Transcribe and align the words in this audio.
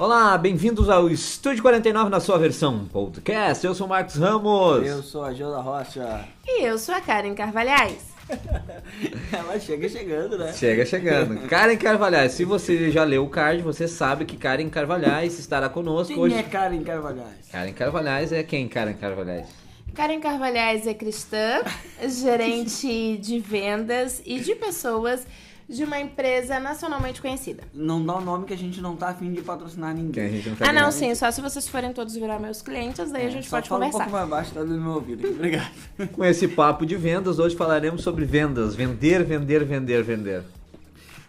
Olá, 0.00 0.38
bem-vindos 0.38 0.88
ao 0.88 1.10
Estúdio 1.10 1.60
49 1.60 2.08
na 2.08 2.20
sua 2.20 2.38
versão 2.38 2.86
podcast. 2.86 3.66
Eu 3.66 3.74
sou 3.74 3.86
o 3.86 3.90
Marcos 3.90 4.14
Ramos. 4.14 4.86
Eu 4.86 5.02
sou 5.02 5.22
a 5.22 5.34
Gilda 5.34 5.60
Rocha. 5.60 6.26
E 6.46 6.64
eu 6.64 6.78
sou 6.78 6.94
a 6.94 7.02
Karen 7.02 7.34
Carvalhais. 7.34 8.06
Ela 9.30 9.60
chega 9.60 9.90
chegando, 9.90 10.38
né? 10.38 10.54
Chega 10.54 10.86
chegando. 10.86 11.38
Karen 11.46 11.76
Carvalhais, 11.76 12.32
se 12.32 12.46
você 12.46 12.90
já 12.90 13.04
leu 13.04 13.24
o 13.24 13.28
card, 13.28 13.60
você 13.60 13.86
sabe 13.86 14.24
que 14.24 14.38
Karen 14.38 14.70
Carvalhais 14.70 15.38
estará 15.38 15.68
conosco 15.68 16.14
Quem 16.14 16.22
hoje. 16.22 16.34
é 16.34 16.44
Karen 16.44 16.82
Carvalhais? 16.82 17.48
Karen 17.52 17.72
Carvalhais 17.74 18.32
é 18.32 18.42
quem, 18.42 18.68
Karen 18.68 18.94
Carvalhais? 18.94 19.48
Karen 19.94 20.20
Carvalhais 20.20 20.86
é 20.86 20.94
cristã, 20.94 21.60
gerente 22.08 23.18
de 23.18 23.38
vendas 23.38 24.22
e 24.24 24.40
de 24.40 24.54
pessoas 24.54 25.26
de 25.70 25.84
uma 25.84 26.00
empresa 26.00 26.58
nacionalmente 26.58 27.20
conhecida. 27.22 27.62
Não 27.72 28.04
dá 28.04 28.16
o 28.16 28.20
nome 28.20 28.44
que 28.44 28.52
a 28.52 28.58
gente 28.58 28.80
não 28.80 28.96
tá 28.96 29.08
afim 29.10 29.32
de 29.32 29.40
patrocinar 29.40 29.94
Que 29.94 30.00
a 30.00 30.02
ninguém. 30.02 30.30
gente 30.32 30.48
não 30.50 30.56
tá 30.56 30.64
Ah, 30.64 30.68
não, 30.72 30.74
ganhando. 30.82 30.92
sim, 30.92 31.14
só 31.14 31.30
se 31.30 31.40
vocês 31.40 31.68
forem 31.68 31.92
todos 31.92 32.14
virar 32.14 32.38
meus 32.40 32.60
clientes, 32.60 33.10
daí 33.12 33.26
a 33.26 33.30
gente 33.30 33.46
É, 33.46 33.48
Só 33.48 33.56
pode 33.58 33.68
fala 33.68 33.86
um 33.86 33.90
conversar. 33.90 34.10
pouco 34.10 34.18
mais 34.18 34.28
baixo, 34.28 34.52
tá 34.52 34.60
dando 34.60 34.80
meu 34.80 34.92
ouvido. 34.92 35.26
Obrigado. 35.30 35.70
Com 36.12 36.24
esse 36.24 36.48
papo 36.48 36.84
de 36.84 36.96
vendas, 36.96 37.38
hoje 37.38 37.54
falaremos 37.54 38.02
sobre 38.02 38.24
vendas. 38.24 38.74
Vender, 38.74 39.22
vender, 39.24 39.64
vender, 39.64 40.02
vender. 40.02 40.42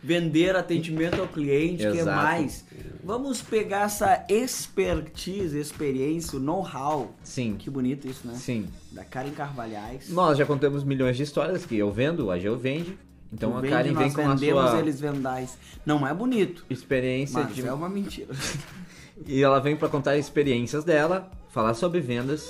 Vender 0.03 0.55
atendimento 0.55 1.21
ao 1.21 1.27
cliente, 1.27 1.83
que 1.83 1.97
é 1.97 2.01
Exato. 2.01 2.23
mais. 2.23 2.65
Vamos 3.03 3.41
pegar 3.43 3.83
essa 3.85 4.25
expertise, 4.27 5.59
experiência, 5.59 6.39
o 6.39 6.41
know-how. 6.41 7.13
Sim, 7.23 7.55
Que 7.59 7.69
bonito 7.69 8.07
isso, 8.07 8.27
né? 8.27 8.33
sim. 8.35 8.65
Da 8.91 9.03
Karen 9.03 9.29
Carvalhais. 9.31 10.09
Nós 10.09 10.37
já 10.39 10.45
contamos 10.45 10.83
milhões 10.83 11.15
de 11.17 11.23
histórias 11.23 11.65
que 11.65 11.77
eu 11.77 11.91
vendo, 11.91 12.31
a 12.31 12.39
Geo 12.39 12.57
vende. 12.57 12.97
Então 13.31 13.51
Tu 13.51 13.57
a 13.65 13.69
Karen 13.69 13.93
vem 13.93 14.11
com 14.11 14.29
a 14.29 14.37
sua 14.37 14.79
eles 14.79 14.99
vendais. 14.99 15.57
Não 15.85 16.05
é 16.05 16.13
bonito, 16.13 16.65
experiência 16.69 17.41
mas 17.43 17.55
de... 17.55 17.65
é 17.65 17.73
uma 17.73 17.89
mentira. 17.89 18.33
E 19.27 19.43
ela 19.43 19.59
vem 19.59 19.75
pra 19.75 19.87
contar 19.87 20.17
experiências 20.17 20.83
dela, 20.83 21.29
falar 21.49 21.75
sobre 21.75 21.99
vendas. 21.99 22.49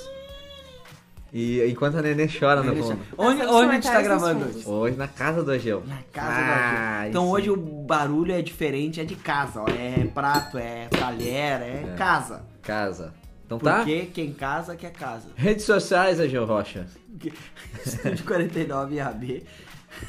E 1.34 1.62
enquanto 1.70 1.98
a 1.98 2.02
Nenê 2.02 2.28
chora 2.28 2.62
no 2.62 2.76
fundo. 2.76 3.00
Onde, 3.18 3.42
onde 3.44 3.70
a 3.70 3.73
gente 3.73 3.84
tá 3.84 3.90
comentários 3.92 4.04
gravando 4.04 4.46
hoje? 4.46 4.70
Hoje 4.70 4.98
na 4.98 5.08
casa 5.08 5.44
do 5.44 5.52
Ageu. 5.52 5.84
Na 5.88 6.00
casa 6.12 6.30
Ah, 6.30 6.95
da 6.95 7.00
Gil. 7.02 7.10
Então 7.10 7.26
sim. 7.26 7.30
hoje 7.32 7.50
o 7.50 7.58
barulho 7.58 8.34
é 8.34 8.42
diferente, 8.42 9.00
é 9.00 9.06
de 9.06 9.16
casa, 9.16 9.62
ó. 9.62 9.66
É 9.70 10.06
prato, 10.14 10.58
é 10.58 10.88
talher, 10.88 11.62
é, 11.62 11.95
casa. 11.98 12.44
Casa. 12.62 13.14
Então 13.45 13.60
tá? 13.60 13.78
Porque 13.78 14.06
quem 14.08 14.34
casa 14.34 14.76
quer 14.76 14.92
casa. 14.92 15.28
Redes 15.36 15.66
sociais, 15.66 16.20
Ageu 16.20 16.45
Rocha. 16.45 16.86
Estúdio 17.86 18.26
49 18.26 19.00
AB. 19.00 19.44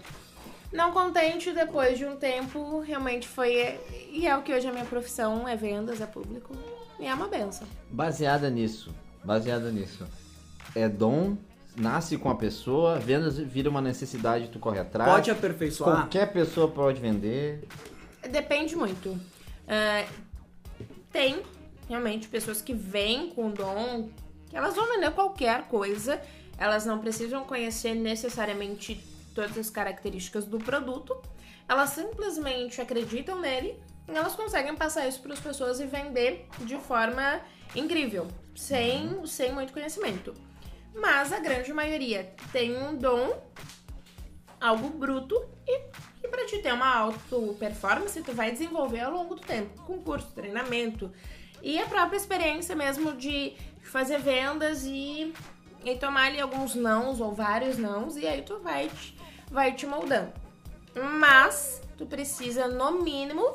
Não 0.71 0.91
contente, 0.91 1.51
depois 1.51 1.97
de 1.97 2.05
um 2.05 2.15
tempo, 2.15 2.79
realmente 2.79 3.27
foi. 3.27 3.79
E 4.11 4.27
é 4.27 4.35
o 4.35 4.41
que 4.41 4.53
hoje 4.53 4.67
é 4.67 4.71
minha 4.71 4.85
profissão: 4.85 5.47
é 5.47 5.55
vendas, 5.55 6.01
é 6.01 6.05
público. 6.05 6.55
E 6.99 7.05
é 7.05 7.13
uma 7.13 7.27
benção. 7.27 7.67
Baseada 7.89 8.49
nisso, 8.49 8.93
baseada 9.23 9.71
nisso. 9.71 10.07
É 10.75 10.89
dom, 10.89 11.37
nasce 11.75 12.17
com 12.17 12.29
a 12.29 12.35
pessoa, 12.35 12.97
vendas 12.99 13.37
vira 13.37 13.69
uma 13.69 13.81
necessidade, 13.81 14.47
tu 14.47 14.59
corre 14.59 14.79
atrás. 14.79 15.11
Pode 15.11 15.29
aperfeiçoar? 15.29 16.01
Qualquer 16.01 16.31
pessoa 16.31 16.67
pode 16.67 16.99
vender. 16.99 17.67
Depende 18.29 18.75
muito. 18.75 19.19
Ah, 19.67 20.05
tem, 21.11 21.41
realmente, 21.87 22.27
pessoas 22.27 22.61
que 22.61 22.73
vêm 22.73 23.29
com 23.29 23.51
dom, 23.51 24.09
que 24.49 24.55
elas 24.55 24.75
vão 24.75 24.87
vender 24.87 25.11
qualquer 25.11 25.67
coisa. 25.67 26.19
Elas 26.57 26.85
não 26.85 26.99
precisam 26.99 27.43
conhecer 27.43 27.93
necessariamente 27.93 28.95
todas 29.33 29.57
as 29.57 29.69
características 29.69 30.45
do 30.45 30.57
produto. 30.57 31.19
Elas 31.67 31.91
simplesmente 31.91 32.81
acreditam 32.81 33.39
nele 33.39 33.79
e 34.07 34.15
elas 34.15 34.35
conseguem 34.35 34.75
passar 34.75 35.07
isso 35.07 35.21
para 35.21 35.33
as 35.33 35.39
pessoas 35.39 35.79
e 35.79 35.85
vender 35.85 36.47
de 36.59 36.77
forma 36.77 37.41
incrível, 37.75 38.27
sem, 38.55 39.25
sem 39.25 39.51
muito 39.51 39.73
conhecimento. 39.73 40.33
Mas 40.93 41.33
a 41.33 41.39
grande 41.39 41.73
maioria 41.73 42.33
tem 42.51 42.77
um 42.77 42.95
dom 42.95 43.41
algo 44.63 44.89
bruto 44.89 45.35
e, 45.67 45.81
e 46.23 46.27
para 46.29 46.45
te 46.45 46.59
ter 46.59 46.73
uma 46.73 46.87
auto 46.87 47.55
performance, 47.59 48.21
tu 48.21 48.31
vai 48.31 48.51
desenvolver 48.51 49.01
ao 49.01 49.11
longo 49.11 49.35
do 49.35 49.41
tempo, 49.41 49.81
com 49.81 50.01
curso, 50.01 50.31
treinamento 50.33 51.11
e 51.61 51.79
a 51.79 51.85
própria 51.85 52.17
experiência 52.17 52.75
mesmo 52.75 53.13
de 53.13 53.53
fazer 53.81 54.19
vendas 54.19 54.85
e, 54.85 55.33
e 55.83 55.95
tomar 55.95 56.27
ali 56.27 56.39
alguns 56.39 56.75
nãos 56.75 57.19
ou 57.19 57.33
vários 57.33 57.77
nãos 57.77 58.15
e 58.17 58.25
aí 58.27 58.41
tu 58.41 58.59
vai 58.59 58.87
te, 58.89 59.17
vai 59.51 59.73
te 59.73 59.85
moldando. 59.85 60.31
Mas 61.19 61.81
tu 61.97 62.05
precisa, 62.05 62.67
no 62.67 63.01
mínimo, 63.03 63.53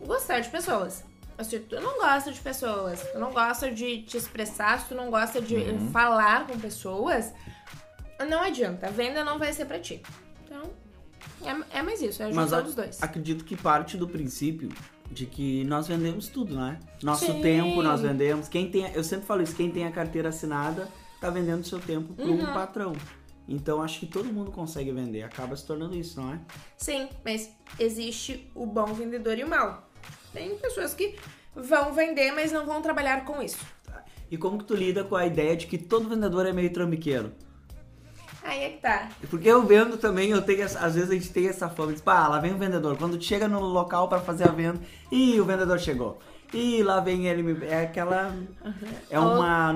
gostar 0.00 0.40
de 0.40 0.48
pessoas. 0.48 1.04
Se 1.42 1.58
tu 1.60 1.80
não 1.80 1.98
gosta 1.98 2.30
de 2.32 2.40
pessoas, 2.40 3.00
tu 3.12 3.18
não 3.18 3.32
gosta 3.32 3.70
de 3.70 4.02
te 4.02 4.16
expressar, 4.16 4.78
se 4.80 4.88
tu 4.88 4.94
não 4.94 5.10
gosta 5.10 5.40
de 5.40 5.56
falar 5.90 6.46
com 6.46 6.58
pessoas, 6.58 7.32
não 8.28 8.42
adianta, 8.42 8.88
a 8.88 8.90
venda 8.90 9.24
não 9.24 9.38
vai 9.38 9.50
ser 9.52 9.64
pra 9.64 9.78
ti. 9.78 10.02
Então, 10.44 10.70
é, 11.72 11.78
é 11.78 11.82
mais 11.82 12.02
isso, 12.02 12.22
é 12.22 12.26
a 12.26 12.28
Mas 12.28 12.36
junção 12.36 12.58
a- 12.58 12.62
dos 12.62 12.74
dois. 12.74 13.02
acredito 13.02 13.42
que 13.44 13.56
parte 13.56 13.96
do 13.96 14.06
princípio 14.06 14.68
de 15.10 15.24
que 15.24 15.64
nós 15.64 15.88
vendemos 15.88 16.28
tudo, 16.28 16.54
né? 16.54 16.78
Nosso 17.02 17.24
Sim. 17.26 17.40
tempo 17.40 17.82
nós 17.82 18.02
vendemos. 18.02 18.46
Quem 18.46 18.70
tem, 18.70 18.92
eu 18.92 19.02
sempre 19.02 19.24
falo 19.26 19.40
isso, 19.42 19.56
quem 19.56 19.70
tem 19.70 19.86
a 19.86 19.90
carteira 19.90 20.28
assinada 20.28 20.86
tá 21.20 21.30
vendendo 21.30 21.64
seu 21.64 21.78
tempo 21.78 22.14
para 22.14 22.24
Uhum. 22.24 22.42
um 22.42 22.52
patrão. 22.54 22.92
Então 23.48 23.82
acho 23.82 23.98
que 24.00 24.06
todo 24.06 24.32
mundo 24.32 24.50
consegue 24.52 24.92
vender, 24.92 25.22
acaba 25.22 25.56
se 25.56 25.66
tornando 25.66 25.96
isso, 25.96 26.20
não 26.20 26.32
é? 26.34 26.40
Sim, 26.76 27.08
mas 27.24 27.50
existe 27.78 28.50
o 28.54 28.64
bom 28.64 28.86
vendedor 28.86 29.36
e 29.38 29.44
o 29.44 29.48
mau. 29.48 29.88
Tem 30.32 30.56
pessoas 30.56 30.94
que 30.94 31.16
vão 31.54 31.92
vender, 31.92 32.32
mas 32.32 32.52
não 32.52 32.64
vão 32.64 32.80
trabalhar 32.80 33.24
com 33.24 33.42
isso. 33.42 33.58
E 34.30 34.38
como 34.38 34.58
que 34.58 34.64
tu 34.64 34.74
lida 34.76 35.02
com 35.02 35.16
a 35.16 35.26
ideia 35.26 35.56
de 35.56 35.66
que 35.66 35.76
todo 35.76 36.08
vendedor 36.08 36.46
é 36.46 36.52
meio 36.52 36.72
trambiqueiro? 36.72 37.32
Aí 38.42 38.62
é 38.62 38.70
que 38.70 38.78
tá. 38.78 39.08
Porque 39.28 39.48
eu 39.48 39.66
vendo 39.66 39.98
também, 39.98 40.30
eu 40.30 40.40
tenho 40.40 40.62
essa- 40.62 40.78
às 40.86 40.94
vezes 40.94 41.10
a 41.10 41.14
gente 41.14 41.30
tem 41.30 41.48
essa 41.48 41.68
fama, 41.68 41.92
tipo, 41.92 42.08
ah, 42.08 42.28
lá 42.28 42.38
vem 42.38 42.54
o 42.54 42.58
vendedor. 42.58 42.96
Quando 42.96 43.20
chega 43.20 43.48
no 43.48 43.60
local 43.60 44.08
pra 44.08 44.20
fazer 44.20 44.44
a 44.48 44.52
venda, 44.52 44.80
e 45.10 45.38
o 45.40 45.44
vendedor 45.44 45.78
chegou. 45.80 46.18
E 46.54 46.82
lá 46.82 47.00
vem 47.00 47.26
ele, 47.26 47.66
é 47.66 47.82
aquela 47.82 48.34
é 49.10 49.18
uma 49.18 49.72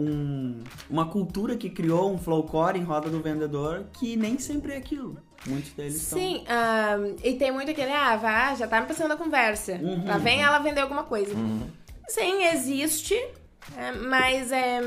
um- 0.00 0.62
uma 0.88 1.06
cultura 1.10 1.56
que 1.56 1.68
criou 1.70 2.12
um 2.12 2.18
flowcore 2.18 2.78
em 2.78 2.82
roda 2.84 3.08
do 3.10 3.20
vendedor 3.20 3.86
que 3.92 4.16
nem 4.16 4.38
sempre 4.38 4.72
é 4.72 4.76
aquilo. 4.76 5.16
Muitos 5.46 5.72
deles 5.72 6.00
são 6.02 6.18
Sim, 6.18 6.44
ahn, 6.48 7.16
e 7.22 7.34
tem 7.34 7.50
muito 7.52 7.70
aquele, 7.70 7.92
ah, 7.92 8.16
vá, 8.16 8.54
já 8.54 8.66
tá 8.66 8.80
me 8.80 8.86
passando 8.86 9.12
a 9.12 9.16
conversa. 9.16 9.72
Uhum. 9.72 10.06
Lá 10.06 10.18
vem 10.18 10.42
ela 10.42 10.58
vender 10.58 10.80
alguma 10.80 11.04
coisa. 11.04 11.32
Sim, 12.08 12.44
existe, 12.46 13.14
é, 13.76 13.92
mas 13.92 14.50
é, 14.50 14.80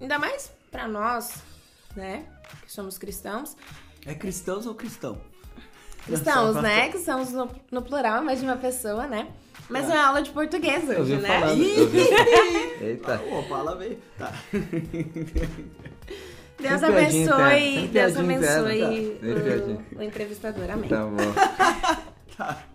ainda 0.00 0.18
mais 0.18 0.50
pra 0.70 0.88
nós, 0.88 1.34
né, 1.94 2.24
que 2.64 2.72
somos 2.72 2.96
cristãos. 2.96 3.56
É 4.06 4.14
cristãos 4.14 4.66
ou 4.66 4.74
cristão? 4.74 5.20
Cristãos, 6.06 6.54
Só- 6.54 6.62
né, 6.62 6.88
que 6.88 6.98
somos 6.98 7.30
no, 7.32 7.48
no 7.70 7.82
plural, 7.82 8.22
mais 8.24 8.40
de 8.40 8.44
uma 8.46 8.56
pessoa, 8.56 9.06
né. 9.06 9.28
Mas 9.68 9.88
é 9.88 9.94
uma 9.94 10.06
aula 10.06 10.22
de 10.22 10.30
português 10.30 10.88
hoje, 10.88 11.16
né? 11.16 11.40
falando. 11.40 11.62
Eita. 12.82 13.22
Opa, 13.30 13.62
lá 13.62 13.74
vem. 13.74 13.98
Tá. 14.18 14.32
Deus 16.58 16.82
abençoe, 16.82 17.88
Deus 17.88 18.16
abençoe 18.16 19.18
tá. 19.18 19.34
Piadinha. 19.42 19.84
o, 19.92 19.98
o 19.98 20.02
entrevistador, 20.02 20.70
amém. 20.70 20.88
Tá 20.88 21.04
bom. 21.04 21.16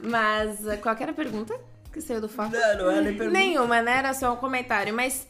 Mas 0.00 0.60
uh, 0.66 0.78
qual 0.82 0.94
que 0.94 1.02
era 1.02 1.12
a 1.12 1.14
pergunta 1.14 1.58
que 1.92 2.00
saiu 2.00 2.20
do 2.20 2.28
foco? 2.28 2.50
Não, 2.52 2.78
não 2.78 2.90
é 2.90 3.00
nem 3.00 3.16
pergunta. 3.16 3.38
Nenhuma, 3.38 3.82
né? 3.82 3.98
Era 3.98 4.14
só 4.14 4.32
um 4.32 4.36
comentário. 4.36 4.94
Mas 4.94 5.26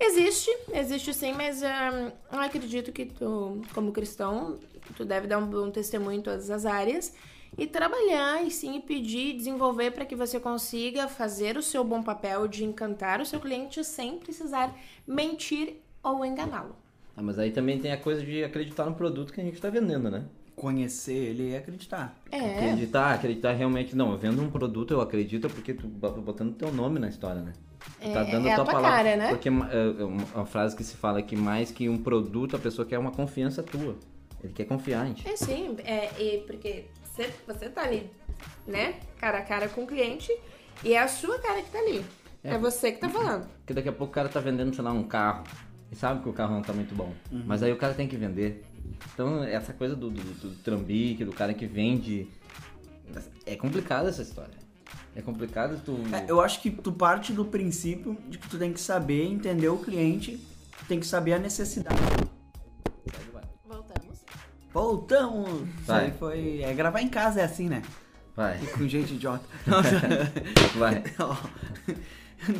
existe, 0.00 0.50
existe 0.72 1.14
sim, 1.14 1.32
mas 1.32 1.62
um, 1.62 2.12
eu 2.32 2.40
acredito 2.40 2.92
que 2.92 3.06
tu, 3.06 3.62
como 3.74 3.92
cristão, 3.92 4.58
tu 4.96 5.04
deve 5.04 5.26
dar 5.26 5.38
um 5.38 5.46
bom 5.46 5.70
testemunho 5.70 6.18
em 6.18 6.22
todas 6.22 6.50
as 6.50 6.66
áreas 6.66 7.12
e 7.56 7.66
trabalhar 7.66 8.42
e 8.44 8.50
sim 8.50 8.80
pedir, 8.80 9.34
desenvolver 9.36 9.90
para 9.90 10.04
que 10.06 10.16
você 10.16 10.40
consiga 10.40 11.06
fazer 11.08 11.56
o 11.56 11.62
seu 11.62 11.84
bom 11.84 12.02
papel 12.02 12.48
de 12.48 12.64
encantar 12.64 13.20
o 13.20 13.26
seu 13.26 13.38
cliente 13.40 13.84
sem 13.84 14.18
precisar 14.18 14.74
mentir 15.06 15.76
ou 16.02 16.24
enganá-lo. 16.24 16.74
Ah, 17.16 17.22
mas 17.22 17.38
aí 17.38 17.50
também 17.50 17.78
tem 17.78 17.92
a 17.92 17.96
coisa 17.98 18.24
de 18.24 18.42
acreditar 18.42 18.86
no 18.86 18.94
produto 18.94 19.32
que 19.32 19.40
a 19.40 19.44
gente 19.44 19.60
tá 19.60 19.68
vendendo, 19.68 20.10
né? 20.10 20.24
Conhecer 20.56 21.12
ele 21.14 21.50
e 21.50 21.56
acreditar. 21.56 22.18
É. 22.30 22.38
Acreditar, 22.38 23.14
acreditar 23.14 23.52
realmente. 23.52 23.94
Não, 23.94 24.12
eu 24.12 24.18
vendo 24.18 24.40
um 24.42 24.50
produto, 24.50 24.92
eu 24.92 25.00
acredito 25.00 25.48
porque 25.50 25.74
tu 25.74 25.88
tá 25.88 26.08
botando 26.08 26.54
teu 26.54 26.72
nome 26.72 26.98
na 26.98 27.08
história, 27.08 27.42
né? 27.42 27.52
Tu 28.00 28.08
É- 28.08 28.12
tá 28.12 28.22
dando 28.24 28.46
é 28.48 28.52
a 28.52 28.56
tua 28.56 28.64
tua 28.64 28.74
palavra. 28.74 28.96
cara, 28.96 29.16
né? 29.16 29.28
Porque 29.28 29.48
é 29.48 29.50
uma, 29.50 29.70
é 29.70 30.04
uma- 30.04 30.24
uma 30.34 30.46
frase 30.46 30.74
que 30.76 30.84
se 30.84 30.96
fala 30.96 31.20
que 31.22 31.36
mais 31.36 31.70
que 31.70 31.88
um 31.88 31.98
produto, 31.98 32.56
a 32.56 32.58
pessoa 32.58 32.86
quer 32.86 32.98
uma 32.98 33.10
confiança 33.10 33.62
tua. 33.62 33.96
Ele 34.42 34.52
quer 34.52 34.64
confiar 34.64 35.06
em 35.08 35.12
ti. 35.14 35.28
É 35.28 35.36
sim, 35.36 35.76
é, 35.84 36.10
e 36.22 36.38
porque 36.46 36.84
você, 37.12 37.30
você 37.46 37.68
tá 37.68 37.82
ali, 37.82 38.10
né? 38.66 38.94
Cara 39.18 39.38
a 39.38 39.42
cara 39.42 39.68
com 39.68 39.84
o 39.84 39.86
cliente 39.86 40.32
e 40.82 40.94
é 40.94 40.98
a 41.00 41.08
sua 41.08 41.38
cara 41.38 41.60
que 41.62 41.70
tá 41.70 41.78
ali. 41.78 42.04
É, 42.42 42.54
É. 42.54 42.58
você 42.58 42.90
que 42.92 42.98
tá 43.00 43.08
falando. 43.08 43.46
Porque 43.58 43.74
daqui 43.74 43.88
a 43.88 43.92
pouco 43.92 44.10
o 44.10 44.14
cara 44.14 44.28
tá 44.28 44.40
vendendo, 44.40 44.74
sei 44.74 44.82
lá, 44.82 44.92
um 44.92 45.04
carro. 45.04 45.44
E 45.90 45.96
sabe 45.96 46.22
que 46.22 46.28
o 46.28 46.32
carro 46.32 46.54
não 46.54 46.62
tá 46.62 46.72
muito 46.72 46.94
bom. 46.94 47.12
Mas 47.30 47.62
aí 47.62 47.70
o 47.70 47.76
cara 47.76 47.92
tem 47.92 48.08
que 48.08 48.16
vender. 48.16 48.64
Então, 49.12 49.44
essa 49.44 49.72
coisa 49.74 49.94
do, 49.94 50.10
do, 50.10 50.22
do 50.22 50.56
trambique, 50.62 51.24
do 51.24 51.32
cara 51.32 51.52
que 51.52 51.66
vende. 51.66 52.28
É 53.44 53.54
complicada 53.56 54.08
essa 54.08 54.22
história. 54.22 54.54
É 55.14 55.20
complicado 55.20 55.80
tu. 55.84 55.98
É, 56.14 56.24
eu 56.26 56.40
acho 56.40 56.62
que 56.62 56.70
tu 56.70 56.92
parte 56.92 57.32
do 57.32 57.44
princípio 57.44 58.16
de 58.26 58.38
que 58.38 58.48
tu 58.48 58.58
tem 58.58 58.72
que 58.72 58.80
saber 58.80 59.24
entender 59.26 59.68
o 59.68 59.76
cliente, 59.76 60.38
tu 60.78 60.86
tem 60.86 60.98
que 60.98 61.06
saber 61.06 61.34
a 61.34 61.38
necessidade. 61.38 62.00
Voltamos. 64.72 65.68
Isso 65.78 65.86
Vai. 65.86 66.04
aí 66.06 66.12
foi. 66.18 66.62
É, 66.62 66.72
gravar 66.74 67.00
em 67.00 67.08
casa 67.08 67.40
é 67.40 67.44
assim, 67.44 67.68
né? 67.68 67.82
Vai, 68.34 68.58
Com 68.68 68.88
gente 68.88 69.14
idiota. 69.14 69.44
vai. 70.76 71.02
Ó, 71.20 71.36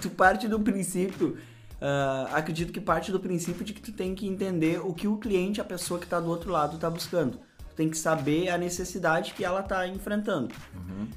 tu 0.01 0.11
parte 0.11 0.47
do 0.47 0.61
princípio. 0.61 1.39
ah, 1.81 2.29
acredito 2.35 2.73
que 2.73 2.81
parte 2.81 3.11
do 3.11 3.19
princípio 3.19 3.65
de 3.65 3.73
que 3.73 3.81
tu 3.81 3.93
tem 3.93 4.15
que 4.15 4.27
entender 4.27 4.81
o 4.85 4.93
que 4.93 5.09
o 5.09 5.17
cliente, 5.17 5.61
a 5.61 5.65
pessoa 5.65 5.99
que 5.99 6.07
tá 6.07 6.21
do 6.21 6.29
outro 6.29 6.51
lado, 6.53 6.77
tá 6.77 6.91
buscando. 6.91 7.39
Tu 7.71 7.75
tem 7.75 7.89
que 7.89 7.97
saber 7.97 8.51
a 8.51 8.59
necessidade 8.59 9.33
que 9.33 9.43
ela 9.43 9.63
tá 9.63 9.89
enfrentando. 9.89 10.55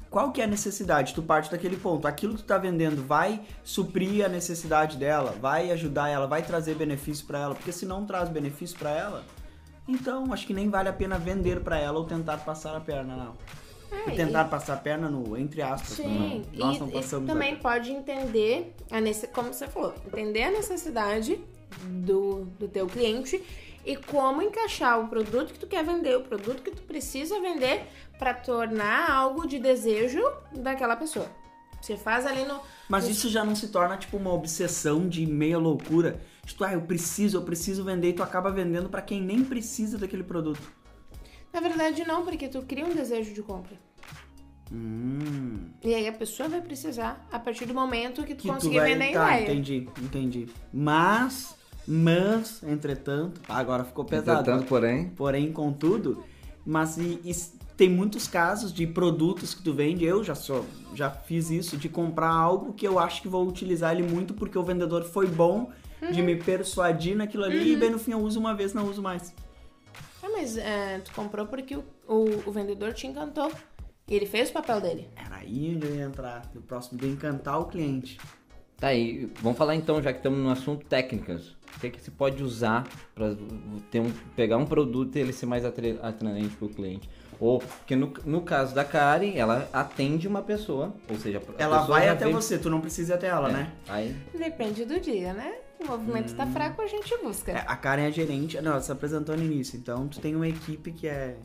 Qual 0.08 0.32
que 0.32 0.40
é 0.40 0.44
a 0.44 0.46
necessidade? 0.46 1.12
Tu 1.12 1.22
parte 1.22 1.50
daquele 1.50 1.76
ponto. 1.76 2.08
Aquilo 2.08 2.32
que 2.34 2.42
tu 2.42 2.46
tá 2.46 2.56
vendendo 2.56 3.06
vai 3.06 3.42
suprir 3.62 4.24
a 4.24 4.28
necessidade 4.28 4.96
dela, 4.96 5.34
vai 5.38 5.70
ajudar 5.70 6.08
ela, 6.08 6.26
vai 6.26 6.42
trazer 6.42 6.74
benefício 6.74 7.26
para 7.26 7.40
ela, 7.40 7.54
porque 7.54 7.72
se 7.72 7.84
não 7.84 8.06
traz 8.06 8.30
benefício 8.30 8.78
para 8.78 8.90
ela, 8.90 9.22
então 9.88 10.32
acho 10.32 10.46
que 10.46 10.54
nem 10.54 10.68
vale 10.68 10.88
a 10.88 10.92
pena 10.92 11.18
vender 11.18 11.60
para 11.60 11.78
ela 11.78 11.98
ou 11.98 12.04
tentar 12.04 12.38
passar 12.38 12.76
a 12.76 12.80
perna, 12.80 13.16
não. 13.16 13.34
É, 14.06 14.10
E 14.12 14.16
tentar 14.16 14.46
passar 14.46 14.74
a 14.74 14.76
perna 14.76 15.08
no 15.08 15.36
entre 15.36 15.62
aspas. 15.62 15.90
Sim, 15.96 16.44
não. 16.52 16.66
Nós 16.66 16.76
e, 16.76 16.80
não 16.80 16.88
e 16.88 16.92
passamos 16.92 17.26
também 17.26 17.54
a... 17.54 17.56
pode 17.56 17.92
entender, 17.92 18.74
a 18.90 19.00
nece- 19.00 19.28
como 19.28 19.52
você 19.52 19.68
falou, 19.68 19.94
entender 20.06 20.42
a 20.42 20.50
necessidade 20.50 21.40
do, 21.84 22.44
do 22.58 22.66
teu 22.68 22.86
cliente 22.86 23.42
e 23.84 23.96
como 23.96 24.42
encaixar 24.42 25.00
o 25.00 25.06
produto 25.08 25.52
que 25.52 25.58
tu 25.60 25.66
quer 25.68 25.84
vender, 25.84 26.16
o 26.16 26.22
produto 26.22 26.62
que 26.62 26.72
tu 26.72 26.82
precisa 26.82 27.40
vender 27.40 27.86
para 28.18 28.34
tornar 28.34 29.08
algo 29.10 29.46
de 29.46 29.58
desejo 29.60 30.20
daquela 30.52 30.96
pessoa. 30.96 31.26
Você 31.86 31.96
faz 31.96 32.26
ali 32.26 32.44
no... 32.44 32.58
Mas 32.88 33.06
isso 33.08 33.28
já 33.28 33.44
não 33.44 33.54
se 33.54 33.68
torna 33.68 33.96
tipo 33.96 34.16
uma 34.16 34.32
obsessão 34.32 35.08
de 35.08 35.24
meia 35.24 35.56
loucura. 35.56 36.20
Tipo, 36.44 36.64
ah, 36.64 36.72
eu 36.72 36.80
preciso, 36.82 37.36
eu 37.36 37.42
preciso 37.42 37.84
vender 37.84 38.08
e 38.08 38.12
tu 38.12 38.24
acaba 38.24 38.50
vendendo 38.50 38.88
pra 38.88 39.00
quem 39.00 39.22
nem 39.22 39.44
precisa 39.44 39.96
daquele 39.96 40.24
produto. 40.24 40.60
Na 41.52 41.60
verdade 41.60 42.04
não, 42.04 42.24
porque 42.24 42.48
tu 42.48 42.60
cria 42.62 42.84
um 42.84 42.92
desejo 42.92 43.32
de 43.32 43.40
compra. 43.40 43.76
Hum. 44.72 45.68
E 45.84 45.94
aí 45.94 46.08
a 46.08 46.12
pessoa 46.12 46.48
vai 46.48 46.60
precisar 46.60 47.24
a 47.30 47.38
partir 47.38 47.66
do 47.66 47.74
momento 47.74 48.24
que 48.24 48.34
tu 48.34 48.42
Que 48.42 48.48
tu 48.48 48.54
conseguir 48.54 48.78
vai. 48.80 48.92
vender 48.92 49.12
Tá, 49.12 49.30
ideia. 49.38 49.44
entendi, 49.52 49.88
entendi. 50.02 50.48
Mas, 50.72 51.54
mas, 51.86 52.62
entretanto, 52.64 53.40
agora 53.48 53.84
ficou 53.84 54.04
pesado. 54.04 54.40
Entretanto, 54.40 54.66
porém. 54.68 55.10
Porém, 55.10 55.52
contudo, 55.52 56.24
mas 56.64 56.98
e- 56.98 57.20
e 57.24 57.32
tem 57.76 57.90
muitos 57.90 58.26
casos 58.26 58.72
de 58.72 58.86
produtos 58.86 59.54
que 59.54 59.62
tu 59.62 59.74
vende, 59.74 60.04
eu 60.04 60.24
já 60.24 60.34
sou, 60.34 60.64
já 60.94 61.10
fiz 61.10 61.50
isso, 61.50 61.76
de 61.76 61.88
comprar 61.88 62.30
algo 62.30 62.72
que 62.72 62.86
eu 62.86 62.98
acho 62.98 63.20
que 63.20 63.28
vou 63.28 63.46
utilizar 63.46 63.92
ele 63.92 64.02
muito 64.02 64.32
porque 64.32 64.56
o 64.56 64.62
vendedor 64.62 65.04
foi 65.04 65.26
bom 65.26 65.70
de 66.10 66.22
me 66.22 66.36
persuadir 66.36 67.16
naquilo 67.16 67.44
ali 67.44 67.72
e 67.72 67.76
bem 67.76 67.90
no 67.90 67.98
fim 67.98 68.12
eu 68.12 68.20
uso 68.20 68.38
uma 68.38 68.54
vez, 68.54 68.72
não 68.72 68.88
uso 68.88 69.02
mais. 69.02 69.34
Ah, 70.22 70.28
mas 70.32 70.56
é, 70.56 71.00
tu 71.00 71.12
comprou 71.12 71.46
porque 71.46 71.76
o, 71.76 71.84
o, 72.08 72.24
o 72.46 72.52
vendedor 72.52 72.92
te 72.94 73.06
encantou. 73.06 73.52
E 74.08 74.14
ele 74.14 74.26
fez 74.26 74.50
o 74.50 74.52
papel 74.52 74.80
dele. 74.80 75.08
Era 75.16 75.36
aí 75.36 75.74
onde 75.74 75.86
eu 75.86 75.96
ia 75.96 76.04
entrar, 76.04 76.48
no 76.54 76.62
próximo 76.62 76.98
de 76.98 77.08
encantar 77.08 77.58
o 77.58 77.64
cliente. 77.64 78.18
Tá 78.78 78.88
aí, 78.88 79.28
vamos 79.40 79.58
falar 79.58 79.74
então, 79.74 80.00
já 80.02 80.12
que 80.12 80.18
estamos 80.18 80.38
no 80.38 80.50
assunto 80.50 80.86
técnicas. 80.86 81.56
O 81.76 81.80
que, 81.80 81.90
que 81.90 82.00
se 82.00 82.10
pode 82.10 82.42
usar 82.42 82.86
para 83.14 83.34
ter 83.90 84.00
um, 84.00 84.12
pegar 84.36 84.58
um 84.58 84.66
produto 84.66 85.16
e 85.16 85.20
ele 85.20 85.32
ser 85.32 85.46
mais 85.46 85.64
atraente 85.64 86.56
para 86.56 86.66
o 86.66 86.68
cliente? 86.68 87.08
Ou, 87.38 87.58
porque 87.58 87.94
no, 87.94 88.12
no 88.24 88.40
caso 88.42 88.74
da 88.74 88.84
Karen, 88.84 89.34
ela 89.36 89.68
atende 89.72 90.26
uma 90.26 90.40
pessoa, 90.42 90.94
ou 91.08 91.18
seja, 91.18 91.38
a 91.38 91.62
Ela 91.62 91.80
pessoa 91.80 91.98
vai 91.98 92.08
até 92.08 92.24
vem- 92.24 92.34
você, 92.34 92.58
tu 92.58 92.70
não 92.70 92.80
precisa 92.80 93.12
ir 93.12 93.16
até 93.16 93.26
ela, 93.26 93.50
É, 93.50 93.52
né? 93.52 93.72
Aí, 93.88 94.16
Depende 94.34 94.84
do 94.84 94.98
dia, 94.98 95.34
né? 95.34 95.54
O 95.78 95.86
movimento 95.86 96.34
tá 96.34 96.46
fraco, 96.46 96.80
a 96.80 96.86
gente 96.86 97.14
busca. 97.18 97.52
É, 97.52 97.64
a 97.66 97.76
Karen 97.76 98.04
é 98.04 98.06
a 98.06 98.10
gerente, 98.10 98.58
não, 98.62 98.72
ela 98.72 98.80
se 98.80 98.90
apresentou 98.90 99.36
no 99.36 99.44
início, 99.44 99.78
então 99.78 100.08
tu 100.08 100.18
tem 100.20 100.34
uma 100.34 100.48
equipe 100.48 100.90
que 100.92 101.06
é... 101.06 101.36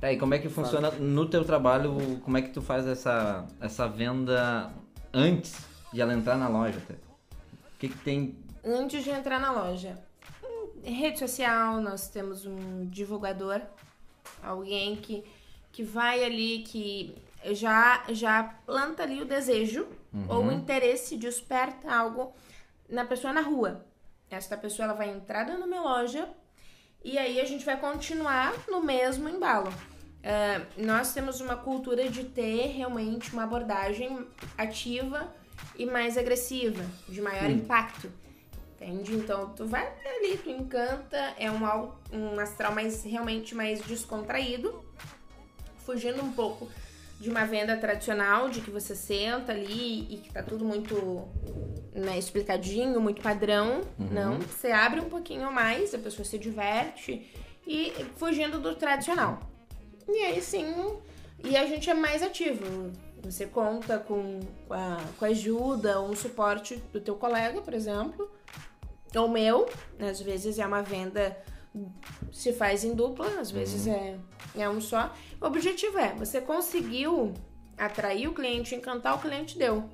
tá 0.00 0.08
aí, 0.08 0.18
como 0.18 0.34
é 0.34 0.38
que 0.40 0.48
funciona 0.48 0.90
no 0.90 1.26
teu 1.26 1.44
trabalho, 1.44 2.18
como 2.24 2.36
é 2.36 2.42
que 2.42 2.50
tu 2.50 2.60
faz 2.60 2.84
essa, 2.88 3.46
essa 3.60 3.86
venda 3.86 4.72
antes 5.14 5.54
de 5.92 6.00
ela 6.00 6.12
entrar 6.12 6.36
na 6.36 6.48
loja? 6.48 6.80
tá? 6.88 6.94
O 6.94 7.78
que, 7.78 7.88
que 7.88 7.98
tem 7.98 8.36
Antes 8.64 9.04
de 9.04 9.10
entrar 9.10 9.38
na 9.40 9.52
loja, 9.52 9.96
em 10.84 10.94
rede 10.94 11.18
social, 11.20 11.80
nós 11.80 12.08
temos 12.08 12.44
um 12.44 12.86
divulgador, 12.86 13.60
alguém 14.42 14.96
que, 14.96 15.24
que 15.72 15.82
vai 15.82 16.24
ali, 16.24 16.64
que 16.66 17.14
já, 17.52 18.04
já 18.10 18.42
planta 18.64 19.02
ali 19.02 19.20
o 19.20 19.24
desejo 19.24 19.86
ou 20.28 20.44
o 20.44 20.52
interesse, 20.52 21.16
desperta 21.16 21.92
algo 21.92 22.32
na 22.88 23.04
pessoa 23.04 23.32
na 23.32 23.40
rua. 23.40 23.84
Esta 24.30 24.56
pessoa 24.56 24.86
ela 24.86 24.94
vai 24.94 25.10
entrar 25.10 25.46
na 25.46 25.66
minha 25.66 25.80
loja 25.80 26.28
e 27.04 27.18
aí 27.18 27.40
a 27.40 27.44
gente 27.44 27.64
vai 27.64 27.78
continuar 27.78 28.52
no 28.68 28.82
mesmo 28.82 29.28
embalo. 29.28 29.72
Ah, 30.22 30.66
nós 30.76 31.12
temos 31.12 31.40
uma 31.40 31.56
cultura 31.56 32.08
de 32.08 32.24
ter 32.24 32.68
realmente 32.68 33.32
uma 33.32 33.44
abordagem 33.44 34.26
ativa 34.56 35.32
e 35.76 35.86
mais 35.86 36.18
agressiva, 36.18 36.84
de 37.08 37.20
maior 37.20 37.48
impacto. 37.50 38.10
Entende? 38.80 39.14
Então 39.14 39.50
tu 39.50 39.66
vai 39.66 39.92
ali, 40.06 40.38
tu 40.38 40.48
encanta, 40.48 41.34
é 41.38 41.50
um, 41.50 41.60
um 42.12 42.40
astral 42.40 42.74
mais 42.74 43.04
realmente 43.04 43.54
mais 43.54 43.82
descontraído, 43.82 44.82
fugindo 45.84 46.22
um 46.22 46.32
pouco 46.32 46.66
de 47.20 47.28
uma 47.28 47.44
venda 47.44 47.76
tradicional, 47.76 48.48
de 48.48 48.62
que 48.62 48.70
você 48.70 48.96
senta 48.96 49.52
ali 49.52 50.06
e 50.10 50.16
que 50.16 50.32
tá 50.32 50.42
tudo 50.42 50.64
muito 50.64 51.28
né, 51.92 52.18
explicadinho, 52.18 52.98
muito 52.98 53.20
padrão. 53.20 53.82
Não, 53.98 54.38
você 54.38 54.72
abre 54.72 55.00
um 55.00 55.10
pouquinho 55.10 55.52
mais, 55.52 55.94
a 55.94 55.98
pessoa 55.98 56.24
se 56.24 56.38
diverte 56.38 57.30
e 57.66 57.92
fugindo 58.16 58.58
do 58.58 58.74
tradicional. 58.74 59.40
E 60.08 60.24
aí 60.24 60.40
sim, 60.40 60.74
e 61.44 61.54
a 61.54 61.66
gente 61.66 61.90
é 61.90 61.94
mais 61.94 62.22
ativo. 62.22 62.90
Você 63.22 63.44
conta 63.44 63.98
com 63.98 64.40
a, 64.70 64.96
com 65.18 65.24
a 65.26 65.28
ajuda, 65.28 66.00
um 66.00 66.16
suporte 66.16 66.76
do 66.90 67.02
teu 67.02 67.16
colega, 67.16 67.60
por 67.60 67.74
exemplo, 67.74 68.30
ou 69.16 69.28
meu. 69.28 69.68
Às 69.98 70.20
vezes 70.20 70.58
é 70.58 70.66
uma 70.66 70.82
venda 70.82 71.36
se 72.32 72.52
faz 72.52 72.84
em 72.84 72.94
dupla, 72.94 73.40
às 73.40 73.50
vezes 73.50 73.86
é, 73.86 74.16
é 74.56 74.68
um 74.68 74.80
só. 74.80 75.14
O 75.40 75.46
objetivo 75.46 75.98
é, 75.98 76.12
você 76.14 76.40
conseguiu 76.40 77.32
atrair 77.78 78.28
o 78.28 78.34
cliente, 78.34 78.74
encantar 78.74 79.16
o 79.16 79.20
cliente, 79.20 79.56
deu. 79.56 79.88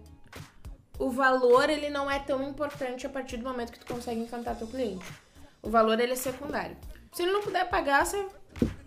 O 0.99 1.11
valor, 1.11 1.68
ele 1.68 1.90
não 1.90 2.11
é 2.11 2.18
tão 2.18 2.42
importante 2.49 3.06
a 3.06 3.11
partir 3.11 3.37
do 3.37 3.44
momento 3.44 3.73
que 3.73 3.78
tu 3.78 3.92
consegue 3.92 4.20
encantar 4.20 4.56
teu 4.56 4.66
cliente. 4.66 5.04
O 5.62 5.68
valor, 5.68 6.00
ele 6.00 6.12
é 6.12 6.16
secundário. 6.16 6.76
Se 7.12 7.23
ele 7.23 7.32
não 7.32 7.42
puder 7.42 7.68
pagar, 7.68 8.06
você 8.06 8.26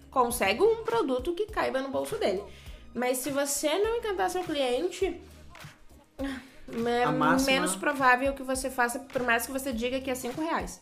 consegue 0.10 0.62
um 0.62 0.84
produto 0.84 1.34
que 1.34 1.46
caiba 1.46 1.82
no 1.82 1.90
bolso 1.90 2.18
dele. 2.18 2.44
Mas 2.94 3.20
se 3.20 3.30
você 3.30 3.78
não 3.78 3.98
encantar 3.98 4.30
seu 4.30 4.44
cliente, 4.44 5.22
é 6.88 7.04
A 7.04 7.12
máxima- 7.12 7.52
menos 7.52 7.76
provável 7.76 8.34
que 8.34 8.44
você 8.44 8.70
faça, 8.70 9.00
por 9.00 9.24
mais 9.24 9.46
que 9.46 9.52
você 9.52 9.72
diga 9.74 10.00
que 10.00 10.10
é 10.10 10.16
5 10.16 10.42
reais. 10.42 10.82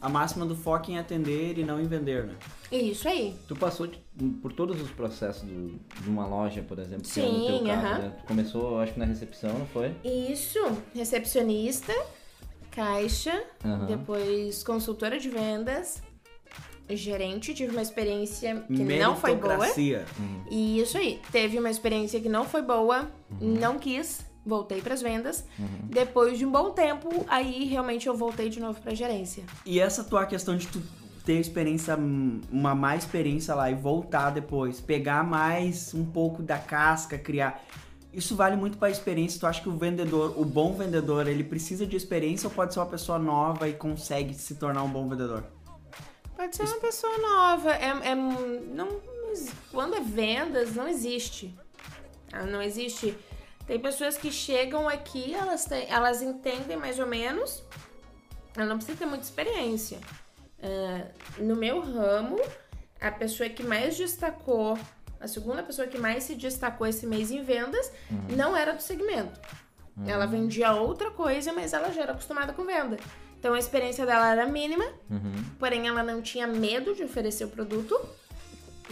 A 0.00 0.08
máxima 0.08 0.46
do 0.46 0.54
foco 0.54 0.90
em 0.92 0.98
atender 0.98 1.58
e 1.58 1.64
não 1.64 1.80
em 1.80 1.84
vender, 1.88 2.24
né? 2.24 2.34
Isso 2.70 3.08
aí. 3.08 3.36
Tu 3.48 3.56
passou 3.56 3.88
de- 3.88 3.98
por 4.40 4.52
todos 4.52 4.80
os 4.80 4.90
processos 4.90 5.42
do- 5.42 5.76
de 6.00 6.08
uma 6.08 6.24
loja, 6.24 6.62
por 6.62 6.78
exemplo, 6.78 7.02
que 7.10 7.18
é 7.20 7.24
no 7.24 7.46
teu 7.46 7.58
Sim, 7.58 7.64
caso, 7.66 7.86
aham. 7.86 7.98
né? 7.98 8.12
Tu 8.20 8.26
começou, 8.26 8.80
acho 8.80 8.92
que 8.92 8.98
na 9.00 9.06
recepção, 9.06 9.58
não 9.58 9.66
foi? 9.66 9.92
Isso, 10.04 10.60
recepcionista, 10.94 11.92
caixa, 12.70 13.42
Aham. 13.64 13.86
depois 13.86 14.62
consultora 14.62 15.18
de 15.18 15.28
vendas, 15.30 16.00
gerente, 16.90 17.52
tive 17.52 17.72
uma 17.72 17.82
experiência 17.82 18.64
que 18.68 18.82
não 18.82 19.16
foi 19.16 19.34
boa. 19.34 19.58
Meritocracia. 19.58 20.06
E 20.50 20.80
isso 20.80 20.96
aí, 20.96 21.20
teve 21.32 21.58
uma 21.58 21.70
experiência 21.70 22.20
que 22.20 22.28
não 22.28 22.44
foi 22.44 22.62
boa, 22.62 23.10
não 23.40 23.78
quis, 23.78 24.24
voltei 24.44 24.80
pras 24.80 25.00
vendas. 25.02 25.44
Depois 25.84 26.38
de 26.38 26.46
um 26.46 26.50
bom 26.50 26.70
tempo, 26.70 27.08
aí 27.28 27.64
realmente 27.64 28.06
eu 28.06 28.16
voltei 28.16 28.48
de 28.48 28.60
novo 28.60 28.80
pra 28.80 28.94
gerência. 28.94 29.44
E 29.64 29.78
essa 29.80 30.02
tua 30.04 30.26
questão 30.26 30.56
de 30.56 30.66
tu 30.66 30.82
ter 31.24 31.38
experiência, 31.38 31.96
uma 32.50 32.74
mais 32.74 33.04
experiência 33.04 33.54
lá 33.54 33.70
e 33.70 33.74
voltar 33.74 34.30
depois, 34.30 34.80
pegar 34.80 35.22
mais 35.22 35.92
um 35.92 36.04
pouco 36.04 36.42
da 36.42 36.58
casca, 36.58 37.18
criar. 37.18 37.62
Isso 38.10 38.34
vale 38.34 38.56
muito 38.56 38.78
para 38.78 38.88
experiência. 38.90 39.38
Tu 39.38 39.46
acha 39.46 39.60
que 39.60 39.68
o 39.68 39.76
vendedor, 39.76 40.32
o 40.40 40.44
bom 40.44 40.72
vendedor, 40.72 41.28
ele 41.28 41.44
precisa 41.44 41.86
de 41.86 41.94
experiência 41.96 42.48
ou 42.48 42.54
pode 42.54 42.72
ser 42.72 42.80
uma 42.80 42.86
pessoa 42.86 43.18
nova 43.18 43.68
e 43.68 43.74
consegue 43.74 44.32
se 44.32 44.54
tornar 44.54 44.82
um 44.82 44.88
bom 44.88 45.06
vendedor? 45.08 45.44
Pode 46.34 46.56
ser 46.56 46.62
uma 46.62 46.76
pessoa 46.80 47.18
nova. 47.18 47.72
É, 47.74 48.10
é- 48.10 48.14
não, 48.14 48.88
quando 49.70 49.96
é 49.96 50.00
vendas, 50.00 50.74
não 50.74 50.88
existe. 50.88 51.54
Ah, 52.32 52.44
Não 52.44 52.62
existe. 52.62 53.14
Tem 53.68 53.78
pessoas 53.78 54.16
que 54.16 54.32
chegam 54.32 54.88
aqui, 54.88 55.32
elas, 55.34 55.64
têm, 55.66 55.86
elas 55.90 56.22
entendem 56.22 56.76
mais 56.76 56.98
ou 56.98 57.06
menos. 57.06 57.62
Ela 58.56 58.66
não 58.66 58.76
precisa 58.78 58.98
ter 58.98 59.06
muita 59.06 59.22
experiência. 59.24 59.98
Ah, 60.60 61.04
no 61.38 61.54
meu 61.54 61.80
ramo, 61.80 62.40
a 63.00 63.10
pessoa 63.12 63.48
que 63.48 63.62
mais 63.62 63.96
destacou, 63.96 64.76
a 65.20 65.28
segunda 65.28 65.62
pessoa 65.62 65.86
que 65.86 65.98
mais 65.98 66.24
se 66.24 66.34
destacou 66.34 66.86
esse 66.86 67.06
mês 67.06 67.30
em 67.30 67.42
vendas, 67.42 67.92
não 68.34 68.56
era 68.56 68.72
do 68.72 68.82
segmento. 68.82 69.38
Ela 70.06 70.26
vendia 70.26 70.72
outra 70.72 71.10
coisa, 71.10 71.52
mas 71.52 71.72
ela 71.72 71.90
já 71.92 72.02
era 72.02 72.12
acostumada 72.12 72.52
com 72.52 72.64
venda. 72.64 72.96
Então 73.38 73.52
a 73.52 73.58
experiência 73.58 74.06
dela 74.06 74.30
era 74.32 74.46
mínima, 74.46 74.84
Uhum. 75.10 75.44
porém 75.58 75.86
ela 75.86 76.02
não 76.02 76.22
tinha 76.22 76.46
medo 76.46 76.94
de 76.94 77.04
oferecer 77.04 77.44
o 77.44 77.48
produto. 77.48 77.98